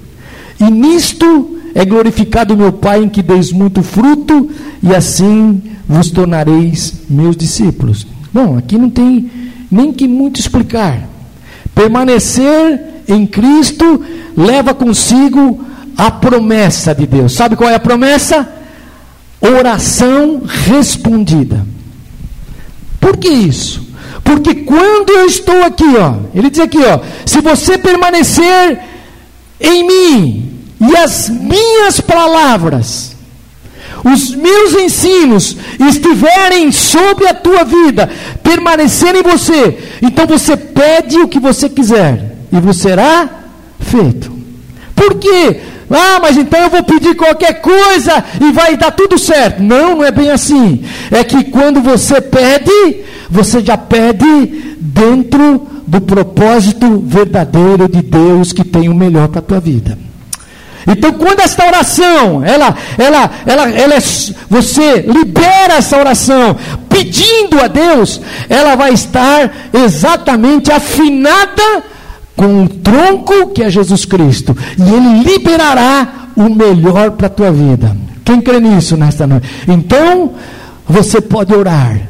E 0.61 0.70
nisto 0.70 1.59
é 1.74 1.84
glorificado 1.84 2.57
meu 2.57 2.72
Pai, 2.72 3.02
em 3.02 3.09
que 3.09 3.22
deis 3.22 3.52
muito 3.52 3.82
fruto, 3.82 4.50
e 4.82 4.94
assim 4.94 5.62
vos 5.88 6.11
tornareis 6.11 6.94
meus 7.09 7.36
discípulos. 7.36 8.07
Bom, 8.32 8.57
aqui 8.57 8.76
não 8.78 8.90
tem 8.90 9.30
nem 9.70 9.92
que 9.92 10.09
muito 10.09 10.40
explicar. 10.40 11.09
Permanecer 11.74 12.80
em 13.07 13.26
Cristo 13.26 14.02
leva 14.36 14.74
consigo 14.74 15.64
a 15.96 16.11
promessa 16.11 16.94
de 16.94 17.07
Deus. 17.07 17.34
Sabe 17.34 17.57
qual 17.57 17.70
é 17.70 17.74
a 17.74 17.80
promessa? 17.80 18.48
Oração 19.40 20.42
respondida. 20.46 21.66
Por 23.00 23.16
que 23.16 23.28
isso? 23.28 23.86
Porque 24.24 24.54
quando 24.54 25.11
eu 25.11 25.26
estou 25.26 25.62
aqui, 25.62 25.96
ó, 25.96 26.16
ele 26.34 26.50
diz 26.50 26.61
aqui, 26.61 26.78
ó, 26.78 27.00
se 27.24 27.40
você 27.40 27.78
permanecer 27.78 28.80
em 29.61 29.86
mim 29.86 30.52
e 30.80 30.96
as 30.96 31.28
minhas 31.28 32.00
palavras, 32.00 33.16
os 34.04 34.34
meus 34.34 34.74
ensinos 34.74 35.57
estiverem 35.88 36.70
sobre 36.70 37.26
a 37.26 37.34
tua 37.34 37.64
vida, 37.64 38.11
permanecerem 38.42 39.20
em 39.20 39.24
você, 39.24 39.78
então 40.02 40.26
você 40.26 40.57
pede 40.57 41.18
o 41.18 41.28
que 41.28 41.40
você 41.40 41.68
quiser 41.68 42.36
e 42.52 42.61
você 42.61 42.90
será 42.90 43.28
feito. 43.80 44.32
Por 44.94 45.14
quê? 45.14 45.61
Ah, 45.90 46.18
mas 46.20 46.36
então 46.36 46.61
eu 46.61 46.70
vou 46.70 46.82
pedir 46.82 47.14
qualquer 47.14 47.61
coisa 47.61 48.24
e 48.40 48.52
vai 48.52 48.76
dar 48.76 48.90
tudo 48.90 49.18
certo. 49.18 49.62
Não, 49.62 49.96
não 49.96 50.04
é 50.04 50.11
bem 50.11 50.30
assim. 50.30 50.84
É 51.11 51.22
que 51.22 51.44
quando 51.44 51.80
você 51.80 52.20
pede, 52.20 53.04
você 53.30 53.61
já 53.61 53.76
pede 53.76 54.76
dentro 54.80 55.76
do 55.87 56.01
propósito 56.01 57.01
verdadeiro 57.01 57.89
de 57.89 58.03
Deus 58.03 58.53
que 58.53 58.64
tem 58.64 58.89
o 58.89 58.95
melhor 58.95 59.28
para 59.28 59.39
a 59.39 59.43
tua 59.43 59.61
vida. 59.61 59.97
Então, 60.87 61.12
quando 61.14 61.41
esta 61.41 61.66
oração, 61.66 62.45
ela, 62.45 62.74
ela, 62.97 63.30
ela, 63.45 63.70
ela 63.70 63.95
é, 63.95 64.01
você 64.49 65.01
libera 65.01 65.74
essa 65.74 65.99
oração 65.99 66.57
pedindo 66.89 67.61
a 67.61 67.66
Deus, 67.66 68.20
ela 68.49 68.76
vai 68.76 68.93
estar 68.93 69.53
exatamente 69.72 70.70
afinada 70.70 71.82
com 72.37 72.64
o 72.64 72.68
tronco 72.68 73.49
que 73.49 73.64
é 73.64 73.70
Jesus 73.70 74.05
Cristo, 74.05 74.57
e 74.78 74.82
Ele 74.82 75.24
liberará 75.24 76.28
o 76.37 76.49
melhor 76.49 77.12
para 77.12 77.26
a 77.26 77.30
tua 77.30 77.51
vida. 77.51 77.97
Quem 78.24 78.41
crê 78.41 78.61
nisso 78.61 78.97
nesta 78.97 79.26
noite? 79.26 79.49
Então, 79.66 80.34
você 80.89 81.20
pode 81.20 81.53
orar 81.53 82.01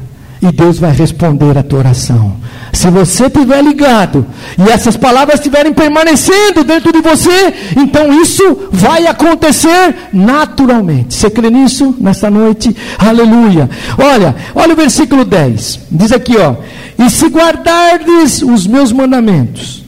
e 0.48 0.52
Deus 0.52 0.78
vai 0.78 0.92
responder 0.92 1.58
a 1.58 1.62
tua 1.62 1.80
oração. 1.80 2.36
Se 2.72 2.90
você 2.90 3.26
estiver 3.26 3.62
ligado 3.62 4.26
e 4.58 4.70
essas 4.70 4.96
palavras 4.96 5.36
estiverem 5.40 5.72
permanecendo 5.72 6.62
dentro 6.62 6.92
de 6.92 7.00
você, 7.00 7.54
então 7.76 8.20
isso 8.20 8.68
vai 8.70 9.06
acontecer 9.06 9.94
naturalmente. 10.12 11.14
Você 11.14 11.30
crê 11.30 11.50
nisso 11.50 11.94
nesta 11.98 12.30
noite? 12.30 12.74
Aleluia. 12.98 13.68
Olha, 13.98 14.36
olha 14.54 14.74
o 14.74 14.76
versículo 14.76 15.24
10. 15.24 15.80
Diz 15.90 16.12
aqui, 16.12 16.36
ó: 16.36 16.56
"E 16.98 17.10
se 17.10 17.26
guardardes 17.26 18.42
os 18.42 18.66
meus 18.66 18.92
mandamentos, 18.92 19.84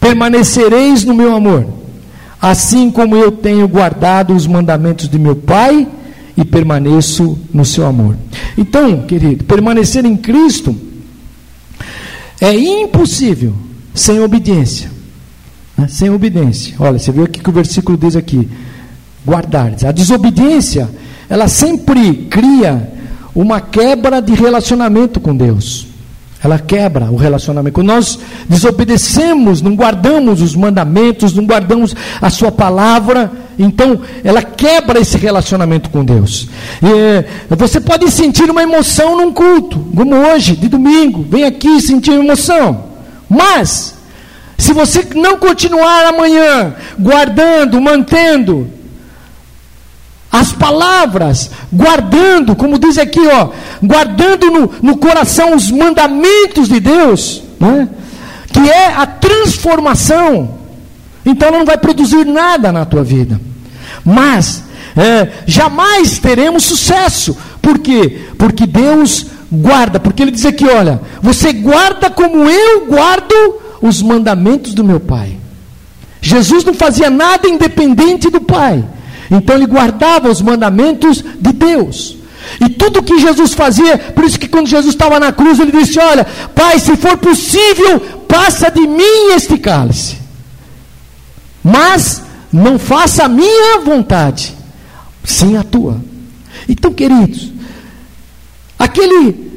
permanecereis 0.00 1.04
no 1.04 1.14
meu 1.14 1.34
amor, 1.34 1.66
assim 2.40 2.90
como 2.90 3.16
eu 3.16 3.30
tenho 3.32 3.66
guardado 3.68 4.34
os 4.34 4.46
mandamentos 4.46 5.08
de 5.08 5.18
meu 5.18 5.36
Pai 5.36 5.86
e 6.36 6.44
permaneço 6.44 7.38
no 7.52 7.64
seu 7.64 7.86
amor. 7.86 8.16
Então, 8.56 9.02
querido, 9.02 9.44
permanecer 9.44 10.04
em 10.04 10.16
Cristo 10.16 10.76
é 12.40 12.54
impossível 12.54 13.54
sem 13.94 14.20
obediência. 14.20 14.90
Né? 15.76 15.88
Sem 15.88 16.10
obediência. 16.10 16.74
Olha, 16.78 16.98
você 16.98 17.10
viu 17.10 17.24
aqui 17.24 17.40
que 17.40 17.48
o 17.48 17.52
versículo 17.52 17.96
diz 17.96 18.14
aqui: 18.14 18.48
guardar. 19.24 19.72
A 19.86 19.92
desobediência, 19.92 20.88
ela 21.28 21.48
sempre 21.48 22.26
cria 22.30 22.92
uma 23.34 23.60
quebra 23.60 24.20
de 24.20 24.34
relacionamento 24.34 25.20
com 25.20 25.34
Deus. 25.36 25.86
Ela 26.42 26.58
quebra 26.58 27.10
o 27.10 27.16
relacionamento. 27.16 27.74
Quando 27.74 27.88
nós 27.88 28.18
desobedecemos, 28.48 29.62
não 29.62 29.74
guardamos 29.74 30.42
os 30.42 30.54
mandamentos, 30.54 31.34
não 31.34 31.44
guardamos 31.44 31.96
a 32.20 32.30
sua 32.30 32.52
palavra, 32.52 33.32
então 33.58 34.00
ela 34.22 34.42
quebra 34.42 35.00
esse 35.00 35.16
relacionamento 35.16 35.90
com 35.90 36.04
Deus. 36.04 36.48
E, 36.82 37.54
você 37.54 37.80
pode 37.80 38.10
sentir 38.10 38.50
uma 38.50 38.62
emoção 38.62 39.16
num 39.16 39.32
culto, 39.32 39.78
como 39.94 40.14
hoje, 40.14 40.56
de 40.56 40.68
domingo, 40.68 41.24
vem 41.28 41.44
aqui 41.44 41.80
sentir 41.80 42.12
emoção. 42.12 42.84
Mas, 43.28 43.94
se 44.58 44.72
você 44.72 45.06
não 45.14 45.38
continuar 45.38 46.06
amanhã 46.06 46.74
guardando, 46.98 47.80
mantendo, 47.80 48.70
as 50.30 50.52
palavras, 50.52 51.50
guardando, 51.72 52.54
como 52.54 52.78
diz 52.78 52.98
aqui, 52.98 53.20
ó, 53.26 53.50
guardando 53.82 54.50
no, 54.50 54.72
no 54.82 54.96
coração 54.98 55.54
os 55.54 55.70
mandamentos 55.70 56.68
de 56.68 56.78
Deus, 56.78 57.42
né? 57.58 57.88
que 58.52 58.70
é 58.70 58.86
a 58.94 59.06
transformação. 59.06 60.55
Então 61.26 61.50
não 61.50 61.64
vai 61.64 61.76
produzir 61.76 62.24
nada 62.24 62.70
na 62.70 62.84
tua 62.84 63.02
vida. 63.02 63.40
Mas 64.04 64.62
é, 64.96 65.28
jamais 65.46 66.18
teremos 66.18 66.62
sucesso. 66.62 67.36
Por 67.60 67.78
quê? 67.80 68.28
Porque 68.38 68.64
Deus 68.64 69.26
guarda, 69.50 69.98
porque 69.98 70.22
Ele 70.22 70.30
diz 70.30 70.46
aqui: 70.46 70.64
olha, 70.64 71.00
você 71.20 71.52
guarda 71.52 72.08
como 72.08 72.48
eu 72.48 72.86
guardo 72.86 73.34
os 73.82 74.00
mandamentos 74.00 74.72
do 74.72 74.84
meu 74.84 75.00
Pai. 75.00 75.36
Jesus 76.20 76.64
não 76.64 76.74
fazia 76.74 77.10
nada 77.10 77.48
independente 77.48 78.30
do 78.30 78.40
Pai. 78.40 78.84
Então 79.30 79.56
ele 79.56 79.66
guardava 79.66 80.28
os 80.28 80.40
mandamentos 80.40 81.22
de 81.40 81.52
Deus. 81.52 82.16
E 82.60 82.68
tudo 82.68 83.02
que 83.02 83.18
Jesus 83.18 83.54
fazia, 83.54 83.98
por 83.98 84.24
isso 84.24 84.38
que 84.38 84.48
quando 84.48 84.68
Jesus 84.68 84.94
estava 84.94 85.18
na 85.18 85.32
cruz, 85.32 85.58
ele 85.58 85.72
disse: 85.72 85.98
Olha, 85.98 86.24
Pai, 86.54 86.78
se 86.78 86.96
for 86.96 87.16
possível, 87.18 88.00
passa 88.28 88.70
de 88.70 88.86
mim 88.86 89.34
este 89.34 89.58
cálice. 89.58 90.25
Mas 91.66 92.22
não 92.52 92.78
faça 92.78 93.24
a 93.24 93.28
minha 93.28 93.80
vontade, 93.80 94.54
sim 95.24 95.56
a 95.56 95.64
tua. 95.64 96.00
Então, 96.68 96.92
queridos, 96.92 97.52
aquele, 98.78 99.50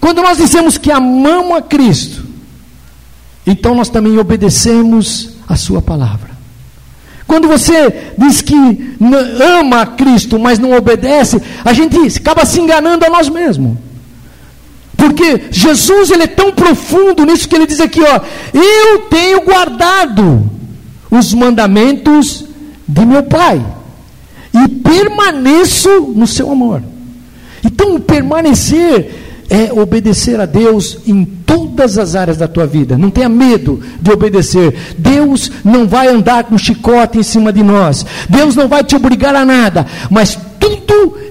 quando 0.00 0.22
nós 0.22 0.38
dizemos 0.38 0.78
que 0.78 0.90
amamos 0.90 1.58
a 1.58 1.60
Cristo, 1.60 2.24
então 3.46 3.74
nós 3.74 3.90
também 3.90 4.18
obedecemos 4.18 5.34
a 5.46 5.54
Sua 5.54 5.82
palavra. 5.82 6.30
Quando 7.26 7.48
você 7.48 8.14
diz 8.16 8.40
que 8.40 8.96
ama 9.60 9.84
Cristo, 9.84 10.38
mas 10.38 10.58
não 10.58 10.72
obedece, 10.72 11.38
a 11.62 11.74
gente 11.74 11.98
acaba 12.18 12.46
se 12.46 12.58
enganando 12.62 13.04
a 13.04 13.10
nós 13.10 13.28
mesmos. 13.28 13.76
Porque 14.96 15.48
Jesus 15.50 16.10
ele 16.10 16.22
é 16.22 16.28
tão 16.28 16.50
profundo 16.50 17.26
nisso 17.26 17.46
que 17.46 17.54
ele 17.54 17.66
diz 17.66 17.78
aqui, 17.78 18.00
ó, 18.00 18.20
eu 18.54 19.00
tenho 19.10 19.42
guardado 19.42 20.50
os 21.12 21.34
mandamentos 21.34 22.46
de 22.88 23.04
meu 23.04 23.22
Pai 23.22 23.62
e 24.54 24.68
permaneço 24.68 26.12
no 26.16 26.26
seu 26.26 26.50
amor. 26.50 26.82
Então, 27.62 28.00
permanecer 28.00 29.44
é 29.50 29.70
obedecer 29.70 30.40
a 30.40 30.46
Deus 30.46 31.00
em 31.06 31.22
todas 31.24 31.98
as 31.98 32.16
áreas 32.16 32.38
da 32.38 32.48
tua 32.48 32.66
vida. 32.66 32.96
Não 32.96 33.10
tenha 33.10 33.28
medo 33.28 33.80
de 34.00 34.10
obedecer. 34.10 34.94
Deus 34.96 35.52
não 35.62 35.86
vai 35.86 36.08
andar 36.08 36.44
com 36.44 36.56
chicote 36.56 37.18
em 37.18 37.22
cima 37.22 37.52
de 37.52 37.62
nós. 37.62 38.06
Deus 38.30 38.56
não 38.56 38.66
vai 38.66 38.82
te 38.82 38.96
obrigar 38.96 39.34
a 39.34 39.44
nada. 39.44 39.86
Mas 40.10 40.38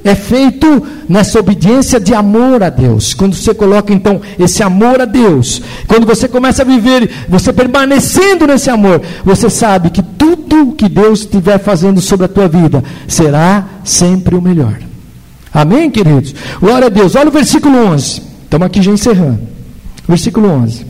é 0.04 0.16
feito 0.16 0.82
nessa 1.08 1.40
obediência 1.40 2.00
de 2.00 2.14
amor 2.14 2.64
a 2.64 2.70
Deus. 2.70 3.14
Quando 3.14 3.36
você 3.36 3.54
coloca 3.54 3.94
então 3.94 4.22
esse 4.40 4.64
amor 4.64 5.02
a 5.02 5.06
Deus, 5.06 5.62
quando 5.88 6.06
você 6.06 6.28
começa 6.28 6.62
a 6.62 6.66
viver, 6.66 7.28
você 7.28 7.52
permanecendo 7.54 8.48
nesse 8.48 8.70
amor, 8.70 9.02
você 9.24 9.50
sabe 9.50 9.90
que 9.90 10.02
tudo 10.02 10.74
que 10.74 10.90
Deus 10.90 11.22
estiver 11.22 11.60
fazendo 11.60 12.02
sobre 12.02 12.26
a 12.26 12.30
tua 12.30 12.48
vida 12.48 12.84
será 13.08 13.66
sempre 13.84 14.36
o 14.36 14.42
melhor. 14.42 14.80
Amém, 15.54 15.90
queridos? 15.90 16.34
Glória 16.60 16.88
a 16.88 16.90
Deus. 16.90 17.16
Olha 17.16 17.28
o 17.30 17.32
versículo 17.32 17.78
11. 17.88 18.22
Estamos 18.44 18.66
aqui 18.66 18.82
já 18.82 18.92
encerrando. 18.92 19.40
Versículo 20.08 20.50
11. 20.50 20.86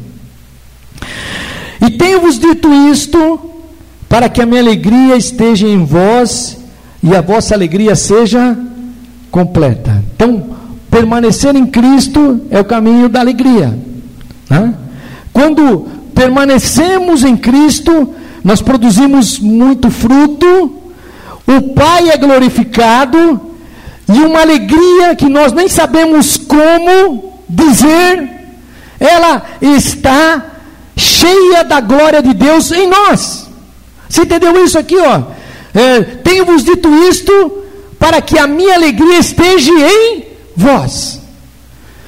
E 1.82 1.90
tenho-vos 1.90 2.38
dito 2.38 2.72
isto, 2.92 3.40
para 4.08 4.30
que 4.30 4.42
a 4.42 4.46
minha 4.46 4.62
alegria 4.62 5.16
esteja 5.16 5.68
em 5.68 5.84
vós 5.84 6.61
e 7.04 7.16
a 7.16 7.22
vossa 7.22 7.56
alegria 7.56 7.96
seja 7.96 8.58
completa. 9.32 10.04
Então, 10.16 10.58
permanecer 10.90 11.56
em 11.56 11.66
Cristo 11.66 12.42
é 12.52 12.60
o 12.60 12.66
caminho 12.66 13.10
da 13.10 13.20
alegria. 13.20 13.78
Né? 14.50 14.74
Quando 15.34 15.88
permanecemos 16.14 17.24
em 17.24 17.36
Cristo, 17.36 18.14
nós 18.44 18.62
produzimos 18.62 19.40
muito 19.40 19.90
fruto, 19.90 20.82
o 21.48 21.74
Pai 21.74 22.10
é 22.10 22.18
glorificado 22.18 23.42
e 24.08 24.20
uma 24.20 24.42
alegria 24.42 25.16
que 25.16 25.30
nós 25.30 25.54
nem 25.54 25.68
sabemos 25.68 26.38
como 26.38 27.40
dizer, 27.48 28.30
ela 29.00 29.44
está 29.62 30.46
cheia 30.96 31.64
da 31.64 31.80
glória 31.80 32.22
de 32.22 32.34
Deus 32.34 32.72
em 32.72 32.88
nós. 32.88 33.50
Você 34.08 34.22
entendeu 34.22 34.64
isso 34.64 34.78
aqui, 34.78 34.98
ó? 34.98 35.24
É, 35.74 36.02
Tenho-vos 36.02 36.64
dito 36.64 36.90
isto 37.08 37.64
para 37.98 38.22
que 38.22 38.38
a 38.38 38.48
minha 38.48 38.76
alegria 38.76 39.20
esteja 39.20 39.72
em 39.72 40.24
vós. 40.56 41.22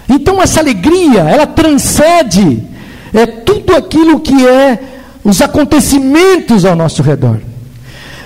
Então 0.10 0.42
essa 0.42 0.60
alegria, 0.60 1.22
ela 1.22 1.48
transcende 1.48 2.74
é 3.14 3.28
tudo 3.28 3.76
aquilo 3.76 4.20
que 4.20 4.46
é 4.46 4.80
os 5.24 5.42
acontecimentos 5.42 6.66
ao 6.66 6.76
nosso 6.76 7.04
redor. 7.04 7.40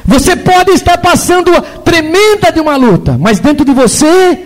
Você 0.05 0.37
pode 0.37 0.71
estar 0.71 0.97
passando 0.99 1.51
tremenda 1.83 2.51
de 2.51 2.61
uma 2.61 2.77
luta, 2.77 3.17
mas 3.19 3.39
dentro 3.39 3.65
de 3.65 3.73
você 3.73 4.45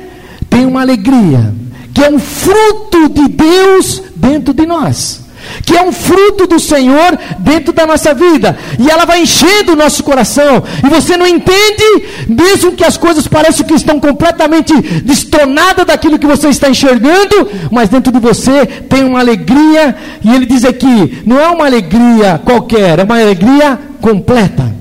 tem 0.50 0.66
uma 0.66 0.82
alegria, 0.82 1.54
que 1.94 2.04
é 2.04 2.10
um 2.10 2.18
fruto 2.18 3.08
de 3.10 3.28
Deus 3.28 4.02
dentro 4.16 4.54
de 4.54 4.66
nós. 4.66 5.22
Que 5.66 5.78
é 5.78 5.84
um 5.84 5.92
fruto 5.92 6.48
do 6.48 6.60
Senhor 6.60 7.18
dentro 7.40 7.74
da 7.74 7.86
nossa 7.86 8.14
vida, 8.14 8.58
e 8.80 8.90
ela 8.90 9.06
vai 9.06 9.22
enchendo 9.22 9.74
o 9.74 9.76
nosso 9.76 10.04
coração, 10.04 10.64
e 10.86 10.90
você 10.90 11.18
não 11.18 11.28
entende, 11.28 12.06
mesmo 12.28 12.74
que 12.74 12.84
as 12.84 12.98
coisas 12.98 13.28
pareçam 13.28 13.66
que 13.66 13.74
estão 13.74 14.00
completamente 14.00 14.74
destonadas 15.02 15.86
daquilo 15.86 16.20
que 16.20 16.28
você 16.28 16.50
está 16.50 16.70
enxergando, 16.70 17.50
mas 17.72 17.90
dentro 17.90 18.12
de 18.12 18.20
você 18.20 18.66
tem 18.66 19.04
uma 19.04 19.20
alegria, 19.20 19.96
e 20.24 20.34
ele 20.34 20.46
diz 20.46 20.66
aqui: 20.66 21.22
não 21.26 21.40
é 21.40 21.48
uma 21.50 21.66
alegria 21.66 22.42
qualquer, 22.44 23.00
é 23.00 23.04
uma 23.04 23.20
alegria 23.20 23.80
completa. 24.02 24.76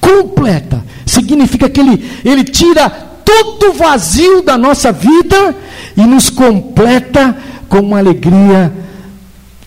Completa. 0.00 0.84
Significa 1.06 1.68
que 1.68 1.80
ele, 1.80 2.04
ele 2.24 2.44
tira 2.44 2.90
todo 3.24 3.70
o 3.70 3.72
vazio 3.72 4.42
da 4.42 4.58
nossa 4.58 4.92
vida 4.92 5.54
e 5.96 6.02
nos 6.02 6.30
completa 6.30 7.36
com 7.68 7.80
uma 7.80 7.98
alegria 7.98 8.72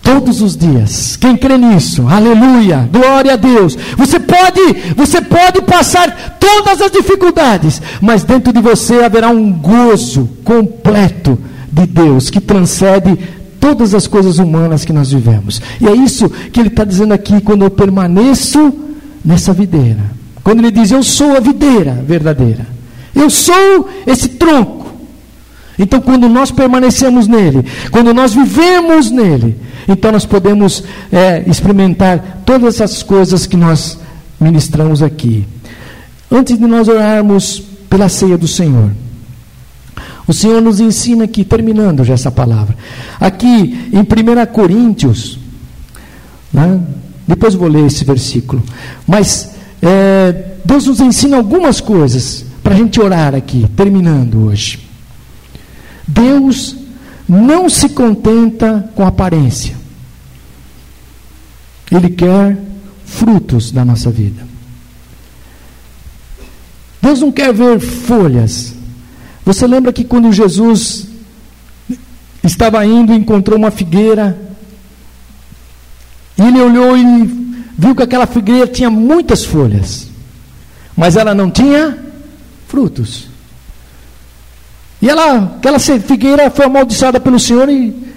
todos 0.08 0.40
os 0.40 0.56
dias. 0.56 1.16
Quem 1.16 1.36
crê 1.36 1.58
nisso? 1.58 2.08
Aleluia. 2.08 2.88
Glória 2.90 3.34
a 3.34 3.36
Deus. 3.36 3.76
Você 3.98 4.18
pode, 4.18 4.94
você 4.96 5.20
pode 5.20 5.60
passar 5.60 6.38
todas 6.40 6.80
as 6.80 6.90
dificuldades, 6.90 7.82
mas 8.00 8.24
dentro 8.24 8.50
de 8.50 8.60
você 8.60 9.04
haverá 9.04 9.28
um 9.28 9.52
gozo 9.52 10.30
completo 10.42 11.38
de 11.70 11.86
Deus 11.86 12.30
que 12.30 12.40
transcende 12.40 13.18
todas 13.60 13.94
as 13.94 14.06
coisas 14.06 14.38
humanas 14.38 14.82
que 14.82 14.94
nós 14.94 15.12
vivemos. 15.12 15.60
E 15.78 15.86
é 15.86 15.94
isso 15.94 16.30
que 16.30 16.58
ele 16.58 16.68
está 16.68 16.84
dizendo 16.84 17.12
aqui 17.12 17.42
quando 17.42 17.62
eu 17.66 17.70
permaneço 17.70 18.72
nessa 19.22 19.52
videira. 19.52 20.00
Quando 20.42 20.60
ele 20.60 20.70
diz: 20.70 20.90
Eu 20.90 21.02
sou 21.02 21.36
a 21.36 21.40
videira 21.40 22.02
verdadeira, 22.06 22.66
eu 23.14 23.28
sou 23.28 23.90
esse 24.06 24.28
tronco. 24.30 24.78
Então, 25.78 26.00
quando 26.00 26.28
nós 26.28 26.50
permanecemos 26.50 27.28
nele, 27.28 27.64
quando 27.92 28.12
nós 28.12 28.34
vivemos 28.34 29.12
nele, 29.12 29.56
então 29.88 30.12
nós 30.12 30.26
podemos 30.26 30.84
é, 31.10 31.42
experimentar 31.48 32.42
todas 32.44 32.80
essas 32.80 33.02
coisas 33.02 33.46
que 33.46 33.56
nós 33.56 33.98
ministramos 34.38 35.02
aqui. 35.02 35.46
Antes 36.30 36.58
de 36.58 36.66
nós 36.66 36.88
orarmos 36.88 37.62
pela 37.88 38.08
ceia 38.08 38.36
do 38.36 38.46
Senhor, 38.46 38.90
o 40.26 40.32
Senhor 40.34 40.60
nos 40.60 40.78
ensina 40.78 41.24
aqui, 41.24 41.42
terminando 41.42 42.04
já 42.04 42.12
essa 42.12 42.30
palavra, 42.30 42.76
aqui 43.18 43.88
em 43.90 44.00
1 44.00 44.52
Coríntios, 44.52 45.38
né? 46.52 46.78
depois 47.26 47.54
vou 47.54 47.66
ler 47.66 47.86
esse 47.86 48.04
versículo, 48.04 48.62
mas 49.06 49.52
é, 49.80 50.56
Deus 50.62 50.86
nos 50.86 51.00
ensina 51.00 51.38
algumas 51.38 51.80
coisas 51.80 52.44
para 52.62 52.74
a 52.74 52.76
gente 52.76 53.00
orar 53.00 53.34
aqui, 53.34 53.66
terminando 53.74 54.44
hoje. 54.48 54.86
Deus 56.06 56.76
não 57.26 57.70
se 57.70 57.88
contenta 57.90 58.90
com 58.94 59.06
aparência, 59.06 59.76
Ele 61.90 62.10
quer 62.10 62.56
frutos 63.04 63.70
da 63.70 63.84
nossa 63.84 64.10
vida. 64.10 64.46
Deus 67.00 67.20
não 67.20 67.32
quer 67.32 67.52
ver 67.52 67.80
folhas. 67.80 68.74
Você 69.44 69.66
lembra 69.66 69.92
que 69.92 70.04
quando 70.04 70.32
Jesus 70.32 71.06
estava 72.42 72.84
indo, 72.84 73.12
encontrou 73.12 73.58
uma 73.58 73.70
figueira, 73.70 74.38
e 76.36 76.42
ele 76.42 76.60
olhou 76.60 76.96
e 76.96 77.24
viu 77.76 77.94
que 77.94 78.02
aquela 78.02 78.26
figueira 78.26 78.66
tinha 78.66 78.90
muitas 78.90 79.44
folhas, 79.44 80.08
mas 80.96 81.16
ela 81.16 81.34
não 81.34 81.50
tinha 81.50 81.98
frutos. 82.66 83.28
E 85.00 85.08
ela, 85.08 85.56
aquela 85.56 85.78
figueira 85.78 86.50
foi 86.50 86.64
amaldiçoada 86.64 87.20
pelo 87.20 87.38
Senhor 87.38 87.68
e 87.68 88.07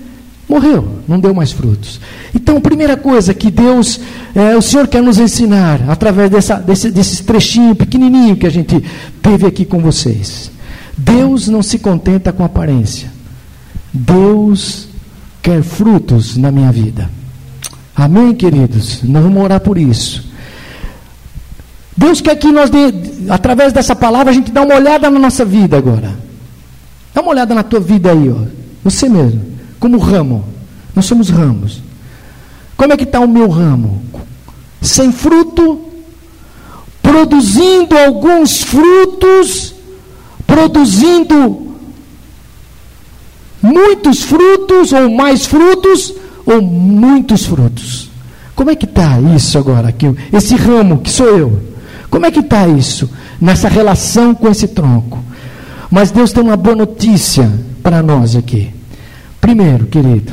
morreu, 0.52 1.00
não 1.08 1.18
deu 1.18 1.34
mais 1.34 1.54
frutos. 1.54 2.02
Então, 2.36 2.60
primeira 2.60 2.98
coisa 2.98 3.34
que 3.34 3.50
Deus, 3.50 4.02
é, 4.36 4.54
o 4.58 4.62
Senhor 4.62 4.86
quer 4.86 5.02
nos 5.02 5.18
ensinar, 5.18 5.90
através 5.90 6.30
dessa, 6.30 6.56
desse, 6.56 6.92
desses 6.92 7.22
trechinhos 7.22 7.78
pequenininho 7.78 8.36
que 8.36 8.46
a 8.46 8.50
gente 8.50 8.84
teve 9.22 9.48
aqui 9.48 9.64
com 9.64 9.80
vocês. 9.80 10.52
Deus 10.98 11.48
não 11.48 11.64
se 11.64 11.80
contenta 11.80 12.34
com 12.34 12.44
aparência. 12.44 13.10
Deus 13.94 14.90
quer 15.42 15.64
frutos 15.64 16.36
na 16.36 16.52
minha 16.52 16.72
vida. 16.72 17.10
Amém, 17.96 18.34
queridos? 18.34 19.02
Nós 19.04 19.24
vamos 19.24 19.42
orar 19.42 19.62
por 19.62 19.78
isso. 19.78 20.30
Deus 21.96 22.20
quer 22.20 22.36
que 22.36 22.52
nós, 22.52 22.70
de, 22.70 23.30
através 23.30 23.72
dessa 23.72 23.96
palavra, 23.96 24.32
a 24.32 24.34
gente 24.34 24.52
dê 24.52 24.60
uma 24.60 24.76
olhada 24.76 25.10
na 25.10 25.20
nossa 25.20 25.46
vida 25.46 25.78
agora. 25.78 26.14
Dá 27.14 27.22
uma 27.22 27.32
olhada 27.32 27.56
na 27.56 27.64
tua 27.64 27.80
vida 27.80 28.12
aí, 28.12 28.30
ó. 28.30 28.44
Você 28.84 29.08
mesmo, 29.08 29.51
como 29.82 29.98
ramo. 29.98 30.46
Nós 30.96 31.06
somos 31.06 31.30
ramos. 31.30 31.82
Como 32.78 32.94
é 32.94 32.98
que 32.98 33.04
está 33.04 33.20
o 33.20 33.28
meu 33.28 33.50
ramo? 33.50 34.02
Sem 34.80 35.12
fruto, 35.12 35.82
produzindo 37.02 37.98
alguns 37.98 38.62
frutos, 38.62 39.74
produzindo 40.46 41.76
muitos 43.62 44.22
frutos 44.22 44.94
ou 44.94 45.10
mais 45.10 45.48
frutos, 45.48 46.14
ou 46.46 46.62
muitos 46.62 47.46
frutos. 47.46 48.10
Como 48.56 48.70
é 48.70 48.76
que 48.76 48.86
está 48.86 49.20
isso 49.36 49.58
agora? 49.58 49.90
Aqui, 49.90 50.06
esse 50.32 50.56
ramo 50.56 51.00
que 51.00 51.10
sou 51.10 51.26
eu. 51.26 51.62
Como 52.10 52.26
é 52.26 52.32
que 52.32 52.42
está 52.42 52.68
isso 52.68 53.10
nessa 53.40 53.68
relação 53.68 54.36
com 54.36 54.48
esse 54.48 54.68
tronco? 54.68 55.18
Mas 55.90 56.12
Deus 56.12 56.32
tem 56.32 56.44
uma 56.44 56.58
boa 56.58 56.76
notícia 56.76 57.52
para 57.82 58.04
nós 58.04 58.36
aqui. 58.36 58.81
Primeiro, 59.42 59.88
querido, 59.88 60.32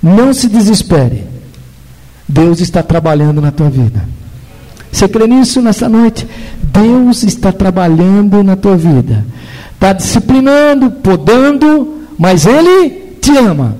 não 0.00 0.32
se 0.32 0.48
desespere. 0.48 1.26
Deus 2.26 2.60
está 2.60 2.82
trabalhando 2.82 3.40
na 3.40 3.50
tua 3.50 3.68
vida. 3.68 4.08
Você 4.90 5.08
crê 5.08 5.26
nisso 5.26 5.60
nessa 5.60 5.88
noite? 5.88 6.26
Deus 6.62 7.24
está 7.24 7.52
trabalhando 7.52 8.42
na 8.42 8.56
tua 8.56 8.76
vida, 8.76 9.26
está 9.74 9.92
disciplinando, 9.92 10.90
podando, 10.90 12.02
mas 12.16 12.46
Ele 12.46 13.16
te 13.20 13.36
ama. 13.36 13.76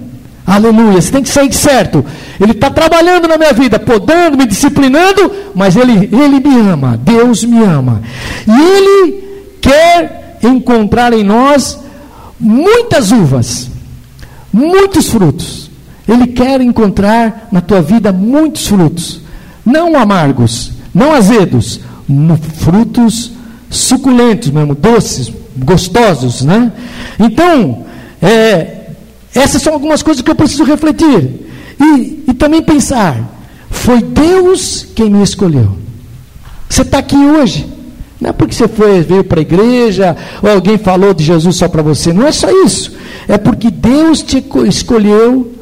Aleluia, 0.46 1.00
você 1.00 1.12
tem 1.12 1.22
que 1.22 1.28
sair 1.28 1.52
certo. 1.52 2.04
Ele 2.40 2.50
está 2.50 2.70
trabalhando 2.70 3.28
na 3.28 3.38
minha 3.38 3.52
vida, 3.52 3.78
podando, 3.78 4.36
me 4.36 4.44
disciplinando, 4.46 5.30
mas 5.54 5.76
ele, 5.76 6.10
ele 6.12 6.40
me 6.40 6.60
ama, 6.68 6.98
Deus 7.00 7.44
me 7.44 7.62
ama. 7.62 8.02
E 8.48 8.50
Ele 8.50 9.24
quer 9.60 10.38
encontrar 10.42 11.12
em 11.12 11.22
nós 11.22 11.78
muitas 12.38 13.12
uvas, 13.12 13.69
muitos 14.52 15.08
frutos. 15.08 15.70
Ele 16.08 16.28
quer 16.28 16.60
encontrar 16.60 17.48
na 17.52 17.60
tua 17.60 17.80
vida 17.80 18.12
muitos 18.12 18.66
frutos, 18.66 19.20
não 19.64 19.96
amargos, 19.96 20.72
não 20.94 21.12
azedos, 21.12 21.80
frutos 22.58 23.32
suculentos 23.70 24.50
mesmo, 24.50 24.74
doces, 24.74 25.32
gostosos, 25.56 26.42
né? 26.42 26.72
Então, 27.18 27.86
é, 28.20 28.88
essas 29.34 29.62
são 29.62 29.72
algumas 29.72 30.02
coisas 30.02 30.22
que 30.22 30.30
eu 30.30 30.34
preciso 30.34 30.64
refletir 30.64 31.46
e, 31.80 32.24
e 32.28 32.34
também 32.34 32.62
pensar. 32.62 33.16
Foi 33.70 34.02
Deus 34.02 34.86
quem 34.94 35.08
me 35.08 35.22
escolheu. 35.22 35.76
Você 36.68 36.82
está 36.82 36.98
aqui 36.98 37.16
hoje. 37.16 37.66
Não 38.20 38.30
é 38.30 38.32
porque 38.32 38.54
você 38.54 38.68
foi, 38.68 39.00
veio 39.00 39.24
para 39.24 39.40
a 39.40 39.42
igreja, 39.42 40.16
ou 40.42 40.50
alguém 40.50 40.76
falou 40.76 41.14
de 41.14 41.24
Jesus 41.24 41.56
só 41.56 41.68
para 41.68 41.82
você. 41.82 42.12
Não 42.12 42.26
é 42.26 42.32
só 42.32 42.50
isso. 42.64 42.92
É 43.26 43.38
porque 43.38 43.70
Deus 43.70 44.22
te 44.22 44.44
escolheu 44.66 45.52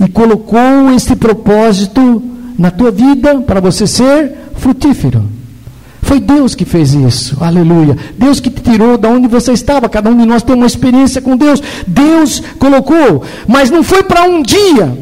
e 0.00 0.08
colocou 0.08 0.90
esse 0.94 1.14
propósito 1.14 2.22
na 2.58 2.70
tua 2.70 2.90
vida 2.90 3.40
para 3.40 3.60
você 3.60 3.86
ser 3.86 4.32
frutífero. 4.54 5.24
Foi 6.00 6.20
Deus 6.20 6.54
que 6.54 6.64
fez 6.64 6.94
isso, 6.94 7.36
aleluia. 7.40 7.96
Deus 8.16 8.38
que 8.38 8.48
te 8.48 8.62
tirou 8.62 8.96
da 8.96 9.08
onde 9.08 9.26
você 9.26 9.52
estava. 9.52 9.88
Cada 9.88 10.08
um 10.08 10.16
de 10.16 10.24
nós 10.24 10.42
tem 10.42 10.54
uma 10.54 10.66
experiência 10.66 11.20
com 11.20 11.36
Deus. 11.36 11.60
Deus 11.86 12.40
colocou, 12.58 13.24
mas 13.46 13.70
não 13.70 13.82
foi 13.82 14.04
para 14.04 14.22
um 14.22 14.40
dia. 14.40 14.96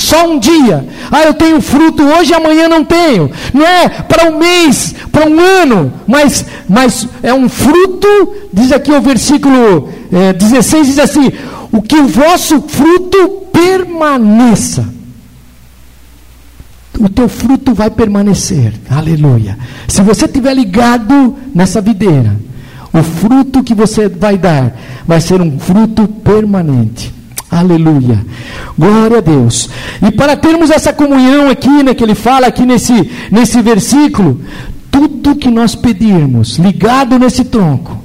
Só 0.00 0.26
um 0.30 0.38
dia. 0.38 0.82
Ah, 1.12 1.24
eu 1.24 1.34
tenho 1.34 1.60
fruto 1.60 2.02
hoje 2.02 2.32
e 2.32 2.34
amanhã 2.34 2.70
não 2.70 2.82
tenho. 2.82 3.30
Não 3.52 3.66
é 3.66 3.86
para 3.86 4.30
um 4.30 4.38
mês, 4.38 4.94
para 5.12 5.28
um 5.28 5.38
ano, 5.38 5.92
mas, 6.06 6.42
mas 6.66 7.06
é 7.22 7.34
um 7.34 7.50
fruto, 7.50 8.08
diz 8.50 8.72
aqui 8.72 8.90
o 8.90 9.02
versículo 9.02 9.90
é, 10.10 10.32
16, 10.32 10.86
diz 10.86 10.98
assim: 10.98 11.30
o 11.70 11.82
que 11.82 11.96
o 11.96 12.08
vosso 12.08 12.62
fruto 12.62 13.46
permaneça 13.52 14.88
o 16.98 17.08
teu 17.08 17.28
fruto 17.30 17.72
vai 17.72 17.90
permanecer. 17.90 18.74
Aleluia. 18.90 19.58
Se 19.88 20.02
você 20.02 20.26
estiver 20.26 20.52
ligado 20.52 21.34
nessa 21.54 21.80
videira, 21.80 22.36
o 22.92 23.02
fruto 23.02 23.62
que 23.62 23.74
você 23.74 24.06
vai 24.06 24.36
dar 24.36 24.76
vai 25.06 25.18
ser 25.18 25.40
um 25.40 25.58
fruto 25.58 26.06
permanente. 26.06 27.19
Aleluia. 27.50 28.24
Glória 28.78 29.18
a 29.18 29.20
Deus. 29.20 29.68
E 30.06 30.12
para 30.12 30.36
termos 30.36 30.70
essa 30.70 30.92
comunhão 30.92 31.48
aqui, 31.48 31.82
né, 31.82 31.94
que 31.94 32.04
ele 32.04 32.14
fala 32.14 32.46
aqui 32.46 32.64
nesse, 32.64 33.10
nesse 33.30 33.60
versículo, 33.60 34.40
tudo 34.90 35.34
que 35.34 35.50
nós 35.50 35.74
pedirmos, 35.74 36.58
ligado 36.58 37.18
nesse 37.18 37.44
tronco, 37.44 37.98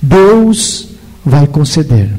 Deus 0.00 0.90
vai 1.24 1.46
conceder. 1.46 2.10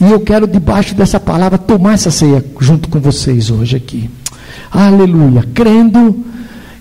E 0.00 0.10
eu 0.10 0.20
quero, 0.20 0.46
debaixo 0.46 0.94
dessa 0.94 1.20
palavra, 1.20 1.56
tomar 1.56 1.94
essa 1.94 2.10
ceia 2.10 2.44
junto 2.60 2.88
com 2.88 2.98
vocês 2.98 3.50
hoje 3.50 3.76
aqui. 3.76 4.10
Aleluia. 4.70 5.44
Crendo 5.54 6.24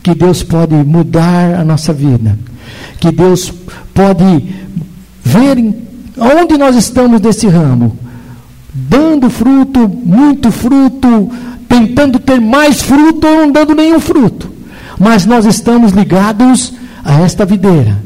que 0.01 0.16
Deus 0.16 0.41
pode 0.41 0.74
mudar 0.74 1.59
a 1.59 1.64
nossa 1.64 1.93
vida. 1.93 2.38
Que 2.99 3.11
Deus 3.11 3.53
pode 3.93 4.55
ver 5.24 5.57
onde 6.18 6.57
nós 6.57 6.76
estamos 6.76 7.22
nesse 7.22 7.47
ramo. 7.47 7.97
Dando 8.74 9.30
fruto, 9.30 9.88
muito 9.88 10.51
fruto, 10.51 11.30
tentando 11.69 12.19
ter 12.19 12.41
mais 12.41 12.82
fruto 12.82 13.28
ou 13.28 13.38
não 13.38 13.51
dando 13.51 13.76
nenhum 13.76 13.99
fruto. 13.99 14.51
Mas 14.99 15.26
nós 15.26 15.45
estamos 15.45 15.91
ligados 15.91 16.74
a 17.03 17.21
esta 17.21 17.45
videira. 17.45 17.97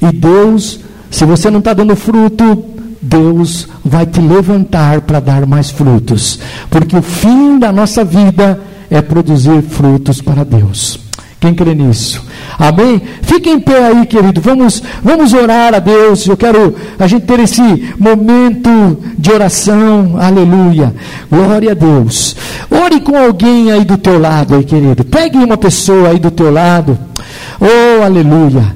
E 0.00 0.12
Deus, 0.12 0.80
se 1.10 1.24
você 1.24 1.50
não 1.50 1.58
está 1.58 1.74
dando 1.74 1.94
fruto, 1.96 2.64
Deus 3.00 3.68
vai 3.84 4.06
te 4.06 4.20
levantar 4.20 5.02
para 5.02 5.20
dar 5.20 5.46
mais 5.46 5.70
frutos. 5.70 6.38
Porque 6.70 6.96
o 6.96 7.02
fim 7.02 7.58
da 7.58 7.70
nossa 7.70 8.04
vida 8.04 8.60
é 8.90 9.00
produzir 9.02 9.62
frutos 9.62 10.20
para 10.20 10.44
Deus. 10.44 10.98
Quem 11.38 11.54
crê 11.54 11.74
nisso? 11.74 12.25
Amém? 12.58 13.02
Fique 13.22 13.50
em 13.50 13.60
pé 13.60 13.86
aí, 13.86 14.06
querido. 14.06 14.40
Vamos, 14.40 14.82
vamos 15.02 15.32
orar 15.34 15.74
a 15.74 15.78
Deus. 15.78 16.26
Eu 16.26 16.36
quero 16.36 16.74
a 16.98 17.06
gente 17.06 17.26
ter 17.26 17.40
esse 17.40 17.94
momento 17.98 18.98
de 19.18 19.30
oração. 19.30 20.16
Aleluia. 20.18 20.94
Glória 21.30 21.72
a 21.72 21.74
Deus. 21.74 22.36
Ore 22.70 23.00
com 23.00 23.16
alguém 23.16 23.72
aí 23.72 23.84
do 23.84 23.98
teu 23.98 24.18
lado, 24.18 24.54
aí, 24.54 24.64
querido. 24.64 25.04
Pegue 25.04 25.38
uma 25.38 25.56
pessoa 25.56 26.08
aí 26.08 26.18
do 26.18 26.30
teu 26.30 26.50
lado. 26.50 26.98
Oh, 27.60 28.02
aleluia. 28.02 28.74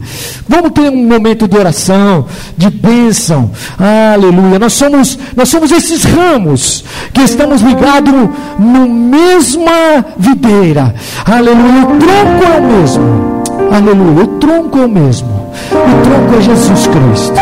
Vamos 0.49 0.73
ter 0.73 0.91
um 0.91 1.07
momento 1.07 1.47
de 1.47 1.57
oração, 1.57 2.27
de 2.57 2.71
bênção. 2.71 3.51
Aleluia. 3.79 4.59
Nós 4.59 4.73
somos, 4.73 5.19
nós 5.37 5.49
somos 5.49 5.71
esses 5.71 6.05
ramos 6.05 6.85
que 7.13 7.23
estamos 7.23 7.61
ligados 7.61 8.13
no 8.59 8.89
mesma 8.89 10.05
videira. 10.17 10.95
Aleluia. 11.25 11.83
O 11.83 11.99
tronco 11.99 12.45
é 12.45 12.59
o 12.59 12.63
mesmo. 12.63 13.39
Aleluia. 13.73 14.25
O 14.25 14.27
tronco 14.39 14.79
é 14.79 14.85
o 14.85 14.89
mesmo. 14.89 15.29
O 15.71 16.03
tronco 16.03 16.39
é 16.39 16.41
Jesus 16.41 16.87
Cristo. 16.87 17.41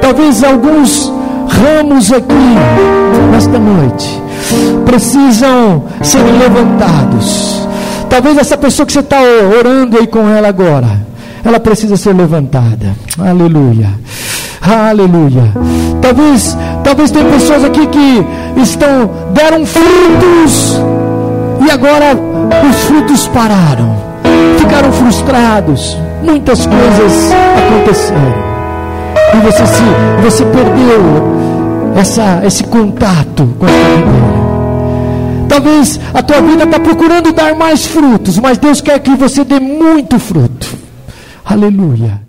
Talvez 0.00 0.42
alguns 0.42 1.12
ramos 1.48 2.12
aqui 2.12 2.34
nesta 3.30 3.58
noite 3.58 4.22
precisam 4.84 5.84
ser 6.02 6.22
levantados 6.22 7.62
Talvez 8.12 8.36
essa 8.36 8.58
pessoa 8.58 8.84
que 8.84 8.92
você 8.92 9.00
está 9.00 9.16
orando 9.58 9.96
aí 9.96 10.06
com 10.06 10.28
ela 10.28 10.46
agora, 10.46 11.00
ela 11.42 11.58
precisa 11.58 11.96
ser 11.96 12.12
levantada. 12.12 12.94
Aleluia. 13.18 13.88
Aleluia. 14.60 15.50
Talvez, 16.02 16.54
talvez 16.84 17.10
tem 17.10 17.24
pessoas 17.30 17.64
aqui 17.64 17.86
que 17.86 18.26
estão 18.60 19.10
deram 19.32 19.64
frutos 19.64 20.78
e 21.66 21.70
agora 21.70 22.14
os 22.68 22.76
frutos 22.82 23.26
pararam. 23.28 24.11
Ficaram 24.58 24.92
frustrados. 24.92 25.96
Muitas 26.22 26.66
coisas 26.66 27.30
aconteceram. 27.56 28.52
E 29.34 29.36
você 29.38 29.66
se 29.66 29.82
você 30.22 30.44
perdeu 30.44 31.42
essa 31.96 32.42
esse 32.44 32.64
contato 32.64 33.54
com 33.58 33.66
a 33.66 33.68
vida. 33.68 34.42
Talvez 35.48 36.00
a 36.14 36.22
tua 36.22 36.40
vida 36.40 36.64
está 36.64 36.80
procurando 36.80 37.32
dar 37.32 37.54
mais 37.54 37.86
frutos, 37.86 38.38
mas 38.38 38.56
Deus 38.56 38.80
quer 38.80 38.98
que 39.00 39.14
você 39.14 39.44
dê 39.44 39.60
muito 39.60 40.18
fruto. 40.18 40.66
Aleluia. 41.44 42.21